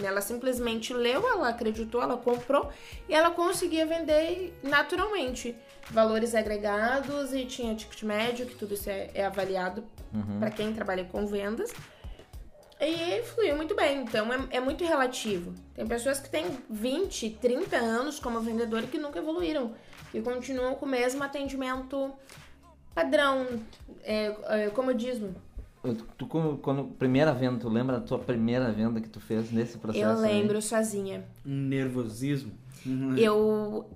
Ela 0.02 0.20
simplesmente 0.20 0.92
leu, 0.92 1.26
ela 1.26 1.48
acreditou, 1.48 2.02
ela 2.02 2.16
comprou 2.16 2.70
e 3.08 3.14
ela 3.14 3.30
conseguia 3.30 3.86
vender 3.86 4.58
naturalmente. 4.62 5.56
Valores 5.90 6.34
agregados 6.34 7.32
e 7.32 7.44
tinha 7.44 7.74
ticket 7.74 8.02
médio, 8.02 8.46
que 8.46 8.54
tudo 8.56 8.74
isso 8.74 8.90
é, 8.90 9.10
é 9.14 9.24
avaliado 9.24 9.84
para 10.38 10.50
quem 10.50 10.72
trabalha 10.72 11.04
com 11.04 11.26
vendas. 11.26 11.72
E 12.78 13.22
fluiu 13.22 13.56
muito 13.56 13.74
bem, 13.74 14.02
então 14.02 14.30
é, 14.32 14.56
é 14.56 14.60
muito 14.60 14.84
relativo. 14.84 15.54
Tem 15.74 15.86
pessoas 15.86 16.20
que 16.20 16.28
têm 16.28 16.44
20, 16.68 17.30
30 17.40 17.76
anos 17.76 18.20
como 18.20 18.40
vendedor 18.40 18.84
e 18.84 18.86
que 18.86 18.98
nunca 18.98 19.18
evoluíram, 19.18 19.74
que 20.12 20.20
continuam 20.20 20.74
com 20.74 20.84
o 20.84 20.88
mesmo 20.88 21.24
atendimento 21.24 22.12
padrão, 22.94 23.46
é, 24.02 24.36
é, 24.46 24.70
comodismo. 24.70 25.34
Tu, 25.94 26.26
quando, 26.26 26.56
quando- 26.58 26.84
primeira 26.96 27.32
venda, 27.32 27.58
tu 27.58 27.68
lembra 27.68 27.98
da 27.98 28.04
tua 28.06 28.18
primeira 28.18 28.70
venda 28.72 29.00
que 29.00 29.08
tu 29.08 29.20
fez 29.20 29.50
nesse 29.52 29.78
processo? 29.78 30.04
Eu 30.04 30.18
aí? 30.24 30.40
lembro 30.40 30.60
sozinha. 30.60 31.24
Um 31.44 31.54
nervosismo. 31.68 32.52
Eu 33.16 33.88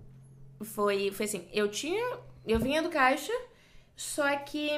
foi 0.63 1.11
foi 1.13 1.25
assim, 1.27 1.45
eu 1.55 1.69
tinha, 1.69 2.19
eu 2.47 2.59
vinha 2.59 2.83
do 2.83 2.91
caixa, 2.91 3.33
só 3.97 4.29
que 4.39 4.69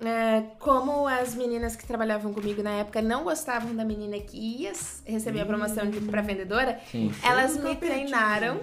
é, 0.00 0.42
como 0.58 1.06
as 1.06 1.34
meninas 1.34 1.76
que 1.76 1.86
trabalhavam 1.86 2.32
comigo 2.32 2.62
na 2.62 2.70
época 2.70 3.02
não 3.02 3.22
gostavam 3.24 3.74
da 3.76 3.84
menina 3.84 4.18
que 4.18 4.36
ia 4.62 4.72
receber 5.04 5.40
a 5.40 5.46
promoção 5.46 5.90
de 5.90 6.00
para 6.00 6.22
vendedora, 6.22 6.80
Sim. 6.90 7.12
elas 7.22 7.56
me 7.62 7.76
treinaram, 7.76 8.60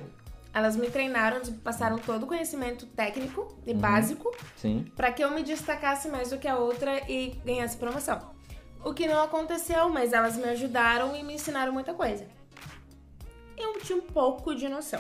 elas 0.58 0.76
me 0.76 0.90
treinaram, 0.90 1.40
me 1.46 1.52
passaram 1.60 2.00
todo 2.00 2.24
o 2.24 2.28
conhecimento 2.28 2.88
técnico 2.88 3.56
e 3.66 3.76
básico 3.76 4.36
Sim. 4.56 4.92
para 4.96 5.12
que 5.12 5.24
eu 5.24 5.30
me 5.30 5.44
destacasse 5.44 6.10
mais 6.10 6.32
do 6.32 6.40
que 6.40 6.48
a 6.48 6.58
outra 6.58 7.00
e 7.08 7.40
ganhasse 7.46 7.78
promoção. 7.78 8.36
O 8.84 8.92
que 8.92 9.08
não 9.08 9.22
aconteceu, 9.22 9.88
mas 9.90 10.14
elas 10.14 10.36
me 10.36 10.46
ajudaram 10.46 11.16
e 11.16 11.24
me 11.24 11.36
ensinaram 11.36 11.72
muita 11.72 11.94
coisa. 11.94 12.26
Eu 13.56 13.80
tinha 13.80 14.00
um 14.00 14.02
pouco 14.02 14.56
de 14.56 14.68
noção. 14.68 15.00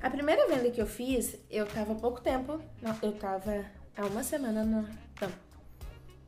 A 0.00 0.08
primeira 0.08 0.46
venda 0.46 0.70
que 0.70 0.80
eu 0.80 0.86
fiz, 0.86 1.36
eu 1.50 1.66
tava 1.66 1.92
há 1.92 1.96
pouco 1.96 2.20
tempo, 2.20 2.60
não, 2.80 2.96
eu 3.02 3.12
tava 3.12 3.64
há 3.96 4.06
uma 4.06 4.22
semana, 4.22 4.62
na, 4.62 4.82
não, 5.20 5.32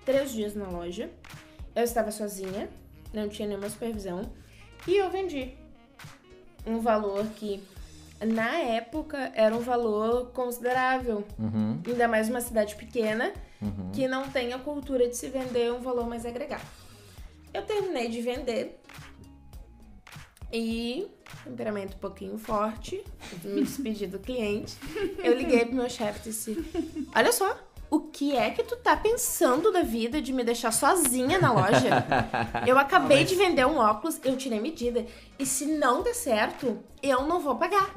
três 0.05 0.33
dias 0.33 0.57
na 0.57 0.69
loja. 0.69 1.09
Eu 1.73 1.85
estava 1.85 2.11
sozinha, 2.11 2.69
não 3.13 3.29
tinha 3.29 3.47
nenhuma 3.47 3.71
supervisão 3.71 4.33
e 4.89 4.97
eu 4.97 5.09
vendi 5.09 5.55
um 6.67 6.81
valor 6.81 7.25
que 7.37 7.63
na 8.25 8.59
época 8.59 9.31
era 9.35 9.55
um 9.55 9.61
valor 9.61 10.31
considerável. 10.33 11.25
Uhum. 11.39 11.81
Ainda 11.87 12.09
mais 12.09 12.29
uma 12.29 12.41
cidade 12.41 12.75
pequena 12.77 13.33
Uhum. 13.61 13.91
que 13.91 14.07
não 14.07 14.29
tem 14.29 14.53
a 14.53 14.59
cultura 14.59 15.09
de 15.09 15.17
se 15.17 15.29
vender 15.31 15.73
um 15.73 15.81
valor 15.81 16.07
mais 16.07 16.27
agregado. 16.27 16.63
Eu 17.55 17.63
terminei 17.63 18.09
de 18.09 18.21
vender 18.21 18.79
e, 20.53 21.09
temperamento 21.45 21.97
um 21.97 21.99
pouquinho 21.99 22.39
forte, 22.39 23.03
me 23.43 23.63
despedi 23.63 24.07
do 24.07 24.19
cliente. 24.19 24.77
Eu 25.23 25.35
liguei 25.35 25.65
pro 25.65 25.75
meu 25.75 25.89
chefe 25.89 26.21
e 26.21 26.23
disse: 26.33 26.65
Olha 27.15 27.33
só, 27.33 27.59
o 27.91 28.01
que 28.01 28.37
é 28.37 28.51
que 28.51 28.63
tu 28.63 28.77
tá 28.77 28.97
pensando 28.97 29.73
da 29.73 29.83
vida 29.83 30.21
de 30.21 30.33
me 30.33 30.45
deixar 30.45 30.71
sozinha 30.71 31.39
na 31.39 31.53
loja? 31.53 32.05
Eu 32.67 32.79
acabei 32.79 33.25
de 33.25 33.35
vender 33.35 33.67
um 33.67 33.79
óculos, 33.79 34.21
eu 34.25 34.37
tirei 34.37 34.61
medida. 34.61 35.07
E 35.39 35.47
se 35.47 35.67
não 35.67 36.03
der 36.03 36.15
certo, 36.15 36.79
eu 37.03 37.23
não 37.27 37.41
vou 37.41 37.57
pagar. 37.57 37.95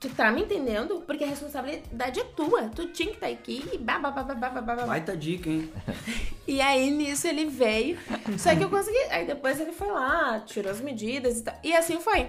Tu 0.00 0.08
tá 0.08 0.32
me 0.32 0.40
entendendo? 0.42 1.02
Porque 1.06 1.24
a 1.24 1.26
responsabilidade 1.26 2.20
é 2.20 2.24
tua. 2.24 2.70
Tu 2.70 2.88
tinha 2.88 3.10
que 3.10 3.16
estar 3.16 3.26
aqui 3.26 3.62
e 3.70 3.76
babá, 3.76 4.10
babá, 4.10 4.34
babá. 4.34 4.86
Baita 4.86 5.16
dica, 5.16 5.50
hein? 5.50 5.70
E 6.48 6.60
aí 6.60 6.90
nisso 6.90 7.28
ele 7.28 7.46
veio. 7.46 7.96
Só 8.36 8.56
que 8.56 8.64
eu 8.64 8.70
consegui. 8.70 8.98
Aí 9.10 9.24
depois 9.24 9.60
ele 9.60 9.70
foi 9.70 9.88
lá, 9.88 10.40
tirou 10.40 10.72
as 10.72 10.80
medidas 10.80 11.38
e 11.38 11.42
tal. 11.44 11.54
E 11.62 11.76
assim 11.76 12.00
foi. 12.00 12.28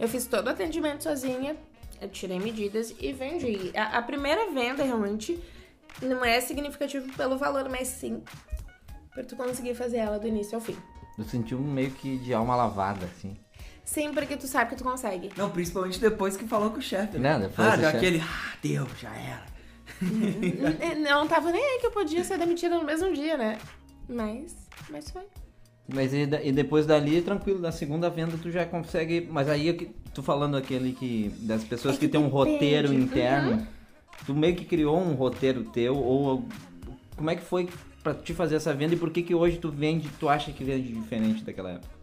Eu 0.00 0.08
fiz 0.08 0.26
todo 0.26 0.48
o 0.48 0.50
atendimento 0.50 1.04
sozinha. 1.04 1.56
Eu 2.00 2.08
tirei 2.08 2.40
medidas 2.40 2.92
e 2.98 3.12
vendi. 3.12 3.70
A, 3.76 3.98
a 3.98 4.02
primeira 4.02 4.50
venda 4.50 4.82
realmente 4.82 5.38
não 6.02 6.24
é 6.24 6.40
significativo 6.40 7.12
pelo 7.12 7.38
valor, 7.38 7.68
mas 7.68 7.86
sim 7.86 8.22
pra 9.14 9.22
tu 9.22 9.36
conseguir 9.36 9.74
fazer 9.74 9.98
ela 9.98 10.18
do 10.18 10.26
início 10.26 10.56
ao 10.56 10.60
fim. 10.60 10.76
Eu 11.16 11.24
senti 11.24 11.54
um 11.54 11.60
meio 11.60 11.92
que 11.92 12.18
de 12.18 12.34
alma 12.34 12.56
lavada, 12.56 13.06
assim. 13.06 13.36
Sim, 13.84 14.12
porque 14.14 14.36
tu 14.36 14.46
sabe 14.46 14.70
que 14.70 14.76
tu 14.76 14.84
consegue. 14.84 15.30
Não, 15.36 15.50
principalmente 15.50 16.00
depois 16.00 16.36
que 16.36 16.46
falou 16.46 16.70
com 16.70 16.78
o 16.78 16.82
chefe. 16.82 17.18
né? 17.18 17.32
Não, 17.34 17.40
depois 17.48 17.68
ah, 17.68 17.76
deu 17.76 17.84
chefe. 17.84 17.96
aquele. 17.98 18.20
Ah, 18.20 18.52
deu, 18.62 18.86
já 19.00 19.14
era. 19.14 19.44
Não 21.00 21.26
tava 21.26 21.50
nem 21.52 21.62
aí 21.62 21.78
que 21.80 21.86
eu 21.86 21.90
podia 21.90 22.24
ser 22.24 22.38
demitida 22.38 22.76
no 22.78 22.84
mesmo 22.84 23.12
dia, 23.12 23.36
né? 23.36 23.58
Mas. 24.08 24.54
Mas 24.90 25.10
foi. 25.10 25.22
Mas 25.86 26.12
e, 26.14 26.22
e 26.42 26.52
depois 26.52 26.86
dali, 26.86 27.20
tranquilo, 27.20 27.60
da 27.60 27.70
segunda 27.70 28.08
venda 28.08 28.38
tu 28.40 28.50
já 28.50 28.64
consegue. 28.64 29.28
Mas 29.30 29.48
aí 29.48 29.68
eu 29.68 29.76
que- 29.76 29.90
tu 30.14 30.22
falando 30.22 30.56
aquele 30.56 30.92
que. 30.92 31.28
Das 31.40 31.62
pessoas 31.62 31.96
É 31.96 31.98
que, 31.98 32.06
que 32.06 32.12
tem 32.12 32.20
um 32.20 32.28
roteiro 32.28 32.88
Uhum. 32.88 32.94
interno, 32.94 33.66
tu 34.26 34.34
meio 34.34 34.56
que 34.56 34.64
criou 34.64 34.98
um 34.98 35.12
roteiro 35.14 35.64
teu, 35.64 35.96
ou 35.96 36.44
como 37.16 37.30
é 37.30 37.36
que 37.36 37.42
foi 37.42 37.68
pra 38.02 38.14
te 38.14 38.32
fazer 38.34 38.56
essa 38.56 38.72
venda 38.74 38.94
e 38.94 38.98
por 38.98 39.10
que 39.10 39.22
que 39.22 39.34
hoje 39.34 39.58
tu 39.58 39.70
vende, 39.70 40.08
tu 40.20 40.28
acha 40.28 40.52
que 40.52 40.64
vende 40.64 40.92
diferente 40.92 41.42
daquela 41.44 41.72
época? 41.72 41.93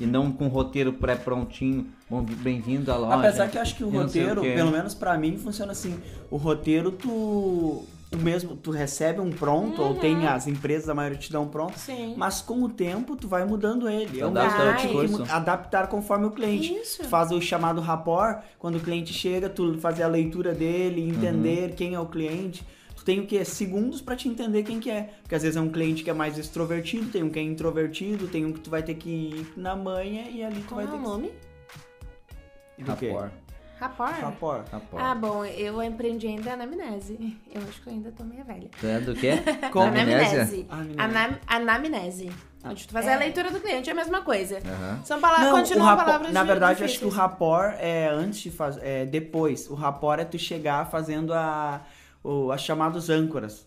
E 0.00 0.06
não 0.06 0.30
com 0.32 0.48
roteiro 0.48 0.92
pré-prontinho. 0.92 1.86
Bom, 2.08 2.22
bem-vindo 2.22 2.90
à 2.92 2.96
loja. 2.96 3.16
Apesar 3.16 3.48
que 3.48 3.56
eu 3.58 3.62
acho 3.62 3.74
que 3.76 3.84
o 3.84 3.88
roteiro, 3.90 4.40
o 4.40 4.44
pelo 4.44 4.70
menos 4.70 4.94
pra 4.94 5.16
mim, 5.18 5.36
funciona 5.36 5.72
assim. 5.72 5.98
O 6.30 6.36
roteiro, 6.36 6.90
tu, 6.92 7.84
tu 8.10 8.16
mesmo, 8.18 8.56
tu 8.56 8.70
recebe 8.70 9.20
um 9.20 9.30
pronto, 9.30 9.82
ou 9.82 9.94
tem 9.96 10.26
as 10.26 10.46
empresas, 10.46 10.88
a 10.88 10.94
maioria 10.94 11.18
te 11.18 11.30
dão 11.30 11.44
um 11.44 11.48
pronto. 11.48 11.78
Sim. 11.78 12.14
Mas 12.16 12.40
com 12.40 12.62
o 12.62 12.68
tempo, 12.68 13.14
tu 13.16 13.28
vai 13.28 13.44
mudando 13.44 13.88
ele. 13.88 14.20
É 14.20 14.26
um 14.26 14.30
mu- 14.30 15.24
adaptar 15.28 15.88
conforme 15.88 16.26
o 16.26 16.30
cliente. 16.30 16.72
Isso. 16.74 17.02
Tu 17.02 17.08
faz 17.08 17.30
o 17.30 17.40
chamado 17.42 17.80
rapport, 17.80 18.42
quando 18.58 18.76
o 18.76 18.80
cliente 18.80 19.12
chega, 19.12 19.48
tu 19.50 19.76
fazer 19.78 20.02
a 20.04 20.08
leitura 20.08 20.54
dele, 20.54 21.02
Uhum. 21.02 21.08
entender 21.10 21.74
quem 21.74 21.94
é 21.94 22.00
o 22.00 22.06
cliente. 22.06 22.64
Tem 23.08 23.20
o 23.20 23.26
quê? 23.26 23.42
Segundos 23.42 24.02
pra 24.02 24.14
te 24.14 24.28
entender 24.28 24.62
quem 24.64 24.78
que 24.78 24.90
é. 24.90 25.08
Porque 25.22 25.34
às 25.34 25.40
vezes 25.40 25.56
é 25.56 25.60
um 25.62 25.70
cliente 25.70 26.04
que 26.04 26.10
é 26.10 26.12
mais 26.12 26.36
extrovertido, 26.36 27.08
tem 27.10 27.22
um 27.22 27.30
que 27.30 27.38
é 27.38 27.42
introvertido, 27.42 28.28
tem 28.28 28.44
um 28.44 28.52
que 28.52 28.60
tu 28.60 28.68
vai 28.68 28.82
ter 28.82 28.96
que 28.96 29.08
ir 29.08 29.52
na 29.56 29.74
manha 29.74 30.28
e 30.28 30.44
ali 30.44 30.60
tu 30.60 30.66
Como 30.68 30.76
vai 30.82 30.84
é 30.84 30.88
ter 30.88 30.94
o 30.94 30.98
que... 30.98 31.04
nome? 31.08 31.32
Do 32.78 32.96
quê? 32.96 33.08
Rapport. 33.08 33.32
Rapport? 33.80 34.20
Rapport. 34.20 34.64
Rapport. 34.70 35.02
Ah, 35.02 35.14
bom, 35.14 35.42
eu 35.42 35.80
aprendi 35.80 36.26
ainda 36.26 36.52
anamnese. 36.52 37.34
Eu 37.50 37.62
acho 37.62 37.80
que 37.80 37.88
eu 37.88 37.94
ainda 37.94 38.12
tô 38.12 38.24
meio 38.24 38.44
velha. 38.44 38.68
Tu 38.78 38.86
é 38.86 39.00
do 39.00 39.14
quê? 39.14 39.30
Como? 39.72 39.86
Anamnese. 39.86 40.66
Anamnese. 40.68 41.00
Anam- 41.00 41.38
Anamnese. 41.46 42.30
Onde 42.62 42.86
tu 42.86 42.92
fazer 42.92 43.10
É. 43.10 43.14
a 43.14 43.18
leitura 43.18 43.50
do 43.50 43.58
cliente 43.60 43.88
é 43.88 43.92
a 43.92 43.96
mesma 43.96 44.20
coisa. 44.20 44.58
Aham. 44.58 45.00
São 45.02 45.18
palavras, 45.18 45.46
Não, 45.48 45.54
o 45.54 45.58
continuam 45.60 45.86
rapport- 45.88 46.06
palavras 46.06 46.32
na 46.34 46.44
verdade, 46.44 46.84
acho 46.84 46.98
que 46.98 47.04
o 47.06 47.08
rapport 47.08 47.74
é 47.78 48.08
antes 48.08 48.40
de 48.40 48.50
fazer, 48.50 48.80
é 48.84 49.06
depois. 49.06 49.66
O 49.70 49.74
rapport 49.74 50.20
é 50.20 50.24
tu 50.26 50.38
chegar 50.38 50.90
fazendo 50.90 51.32
a, 51.32 51.80
o, 52.28 52.52
as 52.52 52.60
chamadas 52.62 53.08
âncoras. 53.08 53.66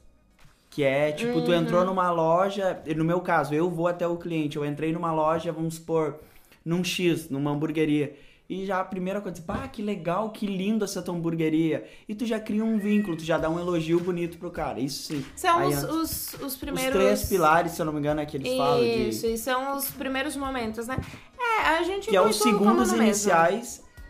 Que 0.70 0.84
é, 0.84 1.12
tipo, 1.12 1.39
Uhum. 1.39 1.46
tu 1.46 1.53
entrou 1.53 1.84
numa 1.84 2.10
loja, 2.12 2.82
no 2.96 3.03
meu 3.03 3.20
caso, 3.20 3.53
eu 3.53 3.70
vou 3.70 3.88
até 3.88 4.08
o 4.08 4.15
cliente, 4.15 4.56
eu 4.56 4.65
entrei 4.65 4.94
numa 4.94 5.12
loja, 5.12 5.51
vamos 5.51 5.75
supor, 5.75 6.15
num 6.63 6.82
X, 6.84 7.30
numa 7.30 7.51
hamburgueria. 7.51 8.15
E 8.50 8.65
já 8.65 8.80
a 8.82 8.84
primeira 8.84 9.22
coisa, 9.22 9.41
ah, 9.48 9.68
que 9.68 9.82
legal, 9.82 10.30
que 10.30 10.46
lindo 10.46 10.84
essa 10.84 11.01
tua 11.01 11.13
hamburgueria. 11.15 11.86
E 12.08 12.13
tu 12.13 12.25
já 12.25 12.38
cria 12.38 12.63
um 12.65 12.77
vínculo, 12.77 13.15
tu 13.15 13.24
já 13.24 13.38
dá 13.38 13.50
um 13.50 13.58
elogio 13.58 14.00
bonito 14.01 14.38
pro 14.38 14.51
cara. 14.51 14.77
Isso 14.80 15.03
sim. 15.03 15.25
São 15.38 15.58
Aí, 15.60 15.70
os, 15.70 15.84
os, 15.84 16.34
os 16.34 16.41
Os 16.44 16.56
primeiros... 16.58 16.94
três 16.94 17.30
pilares, 17.30 17.72
se 17.74 17.82
eu 17.82 17.86
não 17.86 17.94
me 17.94 18.00
engano, 18.00 18.20
é 18.20 18.25
que 18.25 18.36
eles 18.36 18.58
falam 18.58 18.80
de... 18.80 19.10
Isso, 19.10 19.25
e 19.25 19.38
são 19.38 19.77
os 19.77 19.89
primeiros 19.91 20.36
momentos, 20.36 20.86
né? 20.86 20.98
É, 21.39 21.68
a 21.80 21.84
gente 21.84 22.10
Que 22.10 22.15
é 22.15 22.22
os 22.22 22.36
segundos 22.38 22.91
no 22.91 22.98
mesmo. 22.98 23.32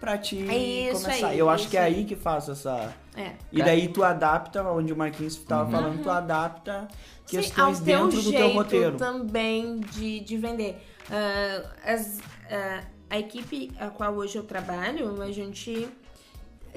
Pra 0.01 0.17
te 0.17 0.36
É 0.50 0.89
isso 0.91 1.03
começar. 1.03 1.27
aí, 1.29 1.39
eu 1.39 1.50
acho 1.50 1.62
isso 1.63 1.72
que 1.72 1.77
é 1.77 1.81
aí 1.84 1.96
aí. 1.96 2.05
que 2.05 2.15
faz 2.17 2.50
essa. 2.50 2.93
É. 3.15 3.34
E 3.51 3.62
daí 3.63 3.88
tu 3.88 4.03
adapta, 4.03 4.63
onde 4.63 4.91
o 4.91 4.96
Marquinhos 4.98 5.36
tava 5.38 5.65
Uhum. 5.65 5.72
falando, 5.72 6.01
tu 6.03 6.10
adapta 6.10 6.88
Sim, 7.25 7.38
questões 7.38 7.77
ao 7.79 7.86
dentro 7.86 8.12
teu 8.12 8.24
do 8.24 8.31
teu 8.31 8.50
roteiro. 8.50 8.98
também 8.98 9.79
de, 9.79 10.20
de 10.20 10.38
vender. 10.38 10.81
Ah, 11.10 11.91
as- 11.93 12.20
ah, 12.50 12.84
a 13.10 13.20
equipe 13.20 13.72
a 13.79 13.88
qual 13.89 14.13
hoje 14.15 14.38
eu 14.38 14.43
trabalho, 14.43 15.22
a 15.22 15.31
gente 15.31 15.88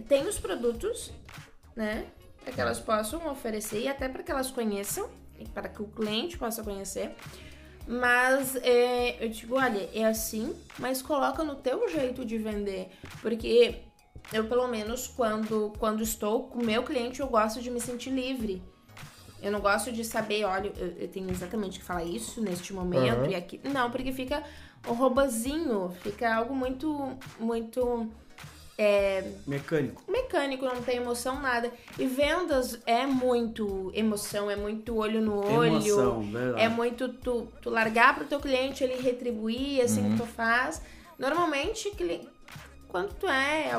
tem 0.09 0.27
os 0.29 0.39
produtos, 0.39 1.13
né? 1.75 2.05
Para 2.45 2.53
que 2.53 2.61
elas 2.61 2.79
possam 2.79 3.27
oferecer 3.31 3.81
e 3.81 3.89
até 3.89 4.09
para 4.09 4.23
que 4.23 4.31
elas 4.31 4.51
conheçam, 4.51 5.09
e 5.39 5.49
para 5.49 5.69
que 5.69 5.81
o 5.83 5.87
cliente 5.87 6.37
possa 6.37 6.63
conhecer. 6.63 7.17
Mas 7.87 8.57
é, 8.57 9.23
eu 9.25 9.29
digo, 9.29 9.57
olha, 9.57 9.89
é 9.93 10.05
assim, 10.05 10.55
mas 10.79 11.03
coloca 11.03 11.45
no 11.45 11.57
teu 11.57 11.89
jeito 11.89 12.25
de 12.25 12.39
vender. 12.39 12.91
Porque 13.21 13.83
eu, 14.33 14.47
pelo 14.47 14.67
menos, 14.69 15.07
quando, 15.07 15.73
quando 15.79 16.03
estou 16.03 16.45
com 16.45 16.61
o 16.61 16.65
meu 16.65 16.83
cliente, 16.83 17.21
eu 17.21 17.27
gosto 17.27 17.61
de 17.61 17.71
me 17.71 17.81
sentir 17.81 18.11
livre. 18.11 18.63
Eu 19.43 19.53
não 19.53 19.61
gosto 19.61 19.93
de 19.93 20.03
saber, 20.03 20.45
olha, 20.45 20.73
eu, 20.79 20.93
eu 20.93 21.09
tenho 21.09 21.31
exatamente 21.31 21.79
que 21.79 21.85
falar 21.85 22.05
isso 22.05 22.41
neste 22.41 22.73
momento 22.73 23.25
Aham. 23.25 23.29
e 23.29 23.35
aqui. 23.35 23.61
Não, 23.63 23.91
porque 23.91 24.11
fica 24.11 24.43
um 24.89 24.93
robozinho, 24.93 25.91
fica 26.03 26.35
algo 26.35 26.55
muito, 26.55 27.13
muito 27.39 28.11
é, 28.77 29.23
Mecânico. 29.47 30.03
mecânico, 30.09 30.65
não 30.65 30.83
tem 30.83 30.97
emoção, 30.97 31.41
nada. 31.41 31.71
E 31.99 32.07
vendas 32.07 32.81
é 32.87 33.07
muito 33.07 33.91
emoção, 33.95 34.51
é 34.51 34.57
muito 34.57 34.97
olho 34.97 35.21
no 35.21 35.37
olho. 35.47 35.67
Emoção, 35.67 36.23
verdade. 36.23 36.63
É 36.63 36.69
muito 36.69 37.09
tu, 37.09 37.49
tu 37.63 37.71
largar 37.71 38.15
pro 38.17 38.25
teu 38.25 38.41
cliente 38.41 38.83
ele 38.83 39.01
retribuir 39.01 39.81
assim 39.81 40.03
Uhum. 40.03 40.11
que 40.13 40.17
tu 40.23 40.27
faz. 40.27 40.83
Normalmente, 41.19 41.91
quando 42.89 43.15
tu 43.15 43.29
é, 43.29 43.71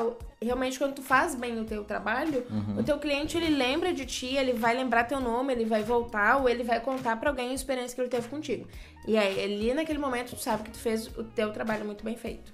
realmente 0.46 0.78
quando 0.78 0.94
tu 0.94 1.02
faz 1.02 1.34
bem 1.34 1.60
o 1.60 1.64
teu 1.64 1.84
trabalho, 1.84 2.42
Uhum. 2.50 2.78
o 2.80 2.82
teu 2.82 2.98
cliente 2.98 3.36
ele 3.36 3.50
lembra 3.54 3.92
de 3.92 4.06
ti, 4.06 4.34
ele 4.34 4.52
vai 4.54 4.74
lembrar 4.74 5.04
teu 5.04 5.20
nome, 5.20 5.52
ele 5.52 5.64
vai 5.66 5.82
voltar 5.82 6.38
ou 6.38 6.48
ele 6.48 6.62
vai 6.64 6.80
contar 6.80 7.16
pra 7.20 7.28
alguém 7.30 7.50
a 7.50 7.54
experiência 7.54 7.94
que 7.94 8.00
ele 8.00 8.08
teve 8.08 8.26
contigo. 8.28 8.66
E 9.06 9.16
aí, 9.16 9.40
ali 9.44 9.72
naquele 9.74 9.98
momento, 10.00 10.34
tu 10.34 10.40
sabe 10.40 10.64
que 10.64 10.70
tu 10.70 10.78
fez 10.78 11.06
o 11.16 11.22
teu 11.22 11.52
trabalho 11.52 11.84
muito 11.84 12.02
bem 12.04 12.16
feito. 12.16 12.52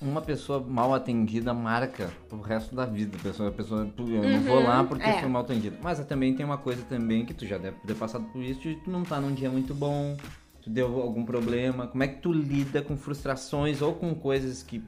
Uma 0.00 0.20
pessoa 0.20 0.58
mal 0.60 0.92
atendida 0.94 1.54
marca 1.54 2.10
o 2.32 2.40
resto 2.40 2.74
da 2.74 2.84
vida. 2.84 3.16
A 3.16 3.22
pessoa, 3.22 3.48
a 3.50 3.52
pessoa 3.52 3.86
"Pô, 3.96 4.02
eu 4.04 4.22
não 4.22 4.40
vou 4.40 4.60
lá 4.62 4.82
porque 4.82 5.04
é. 5.08 5.20
fui 5.20 5.28
mal 5.28 5.42
atendida. 5.42 5.76
Mas 5.82 6.04
também 6.06 6.34
tem 6.34 6.44
uma 6.44 6.58
coisa 6.58 6.82
também 6.88 7.24
que 7.24 7.32
tu 7.34 7.46
já 7.46 7.56
deve 7.58 7.76
ter 7.86 7.94
passado 7.94 8.24
por 8.32 8.42
isso, 8.42 8.60
de 8.60 8.74
tu 8.76 8.90
não 8.90 9.04
tá 9.04 9.20
num 9.20 9.32
dia 9.32 9.48
muito 9.48 9.72
bom, 9.74 10.16
tu 10.60 10.68
deu 10.70 11.00
algum 11.00 11.24
problema. 11.24 11.86
Como 11.86 12.02
é 12.02 12.08
que 12.08 12.20
tu 12.20 12.32
lida 12.32 12.82
com 12.82 12.96
frustrações 12.96 13.80
ou 13.80 13.94
com 13.94 14.12
coisas 14.12 14.64
que 14.64 14.82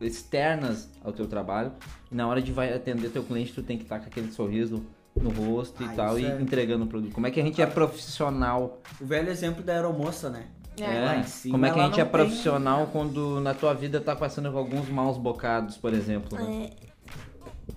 externas 0.00 0.88
ao 1.04 1.12
teu 1.12 1.26
trabalho? 1.26 1.72
E 2.10 2.14
na 2.14 2.26
hora 2.26 2.40
de 2.40 2.52
vai 2.52 2.72
atender 2.72 3.10
teu 3.10 3.22
cliente, 3.22 3.52
tu 3.52 3.62
tem 3.62 3.76
que 3.76 3.84
estar 3.84 3.98
com 4.00 4.06
aquele 4.06 4.30
sorriso 4.32 4.84
no 5.16 5.30
rosto 5.30 5.82
Ah, 5.82 5.92
e 5.92 5.96
tal, 5.96 6.18
e 6.18 6.24
é- 6.26 6.40
entregando 6.40 6.84
o 6.84 6.86
produto. 6.86 7.12
Como 7.12 7.26
é 7.26 7.30
que 7.30 7.40
a 7.40 7.42
gente 7.44 7.60
é 7.60 7.66
profissional 7.66 8.78
O 9.00 9.04
velho 9.06 9.28
exemplo 9.30 9.62
da 9.62 9.72
aeromoça, 9.74 10.30
né? 10.30 10.46
É. 10.80 11.04
Lá 11.04 11.16
em 11.16 11.24
cima, 11.24 11.52
Como 11.54 11.66
é 11.66 11.72
que 11.72 11.80
a 11.80 11.84
gente 11.86 12.00
é 12.00 12.04
não 12.04 12.10
tem- 12.10 12.20
profissional 12.20 12.86
quando 12.92 13.40
na 13.40 13.52
tua 13.52 13.74
vida 13.74 14.00
tá 14.00 14.14
passando 14.14 14.48
por 14.52 14.58
alguns 14.58 14.88
maus 14.88 15.18
bocados, 15.18 15.76
por 15.76 15.92
exemplo? 15.92 16.38
né? 16.38 16.70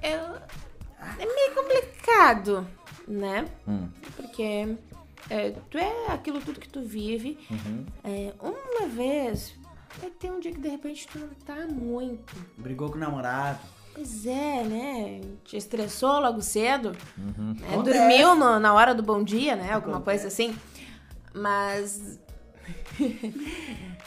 É, 0.03 0.11
é 0.13 1.25
meio 1.25 1.55
complicado, 1.55 2.67
né? 3.07 3.45
Hum. 3.67 3.87
Porque 4.15 4.75
é, 5.31 5.51
tu 5.69 5.79
é 5.79 6.11
aquilo 6.11 6.39
tudo 6.41 6.59
que 6.59 6.69
tu 6.69 6.83
vive. 6.83 7.39
É, 8.03 8.31
uma 8.39 8.87
vez, 8.87 9.55
vai 9.99 10.09
ter 10.11 10.31
um 10.31 10.39
dia 10.39 10.51
que 10.51 10.59
de 10.59 10.69
repente 10.69 11.07
tu 11.07 11.19
não 11.19 11.29
tá 11.45 11.55
muito. 11.67 12.33
Brigou 12.57 12.89
com 12.89 12.95
o 12.95 12.99
namorado. 12.99 13.59
Pois 13.93 14.25
é, 14.25 14.63
né? 14.63 15.21
Te 15.43 15.57
estressou 15.57 16.19
logo 16.21 16.41
cedo. 16.41 16.91
né? 17.17 17.55
Acontece. 17.69 17.97
Dormiu 17.97 18.35
no- 18.35 18.59
na 18.59 18.73
hora 18.73 18.95
do 18.95 19.03
bom 19.03 19.21
dia, 19.23 19.55
né? 19.55 19.73
Alguma 19.73 19.99
coisa 20.01 20.27
assim. 20.27 20.55
Mas. 21.33 22.19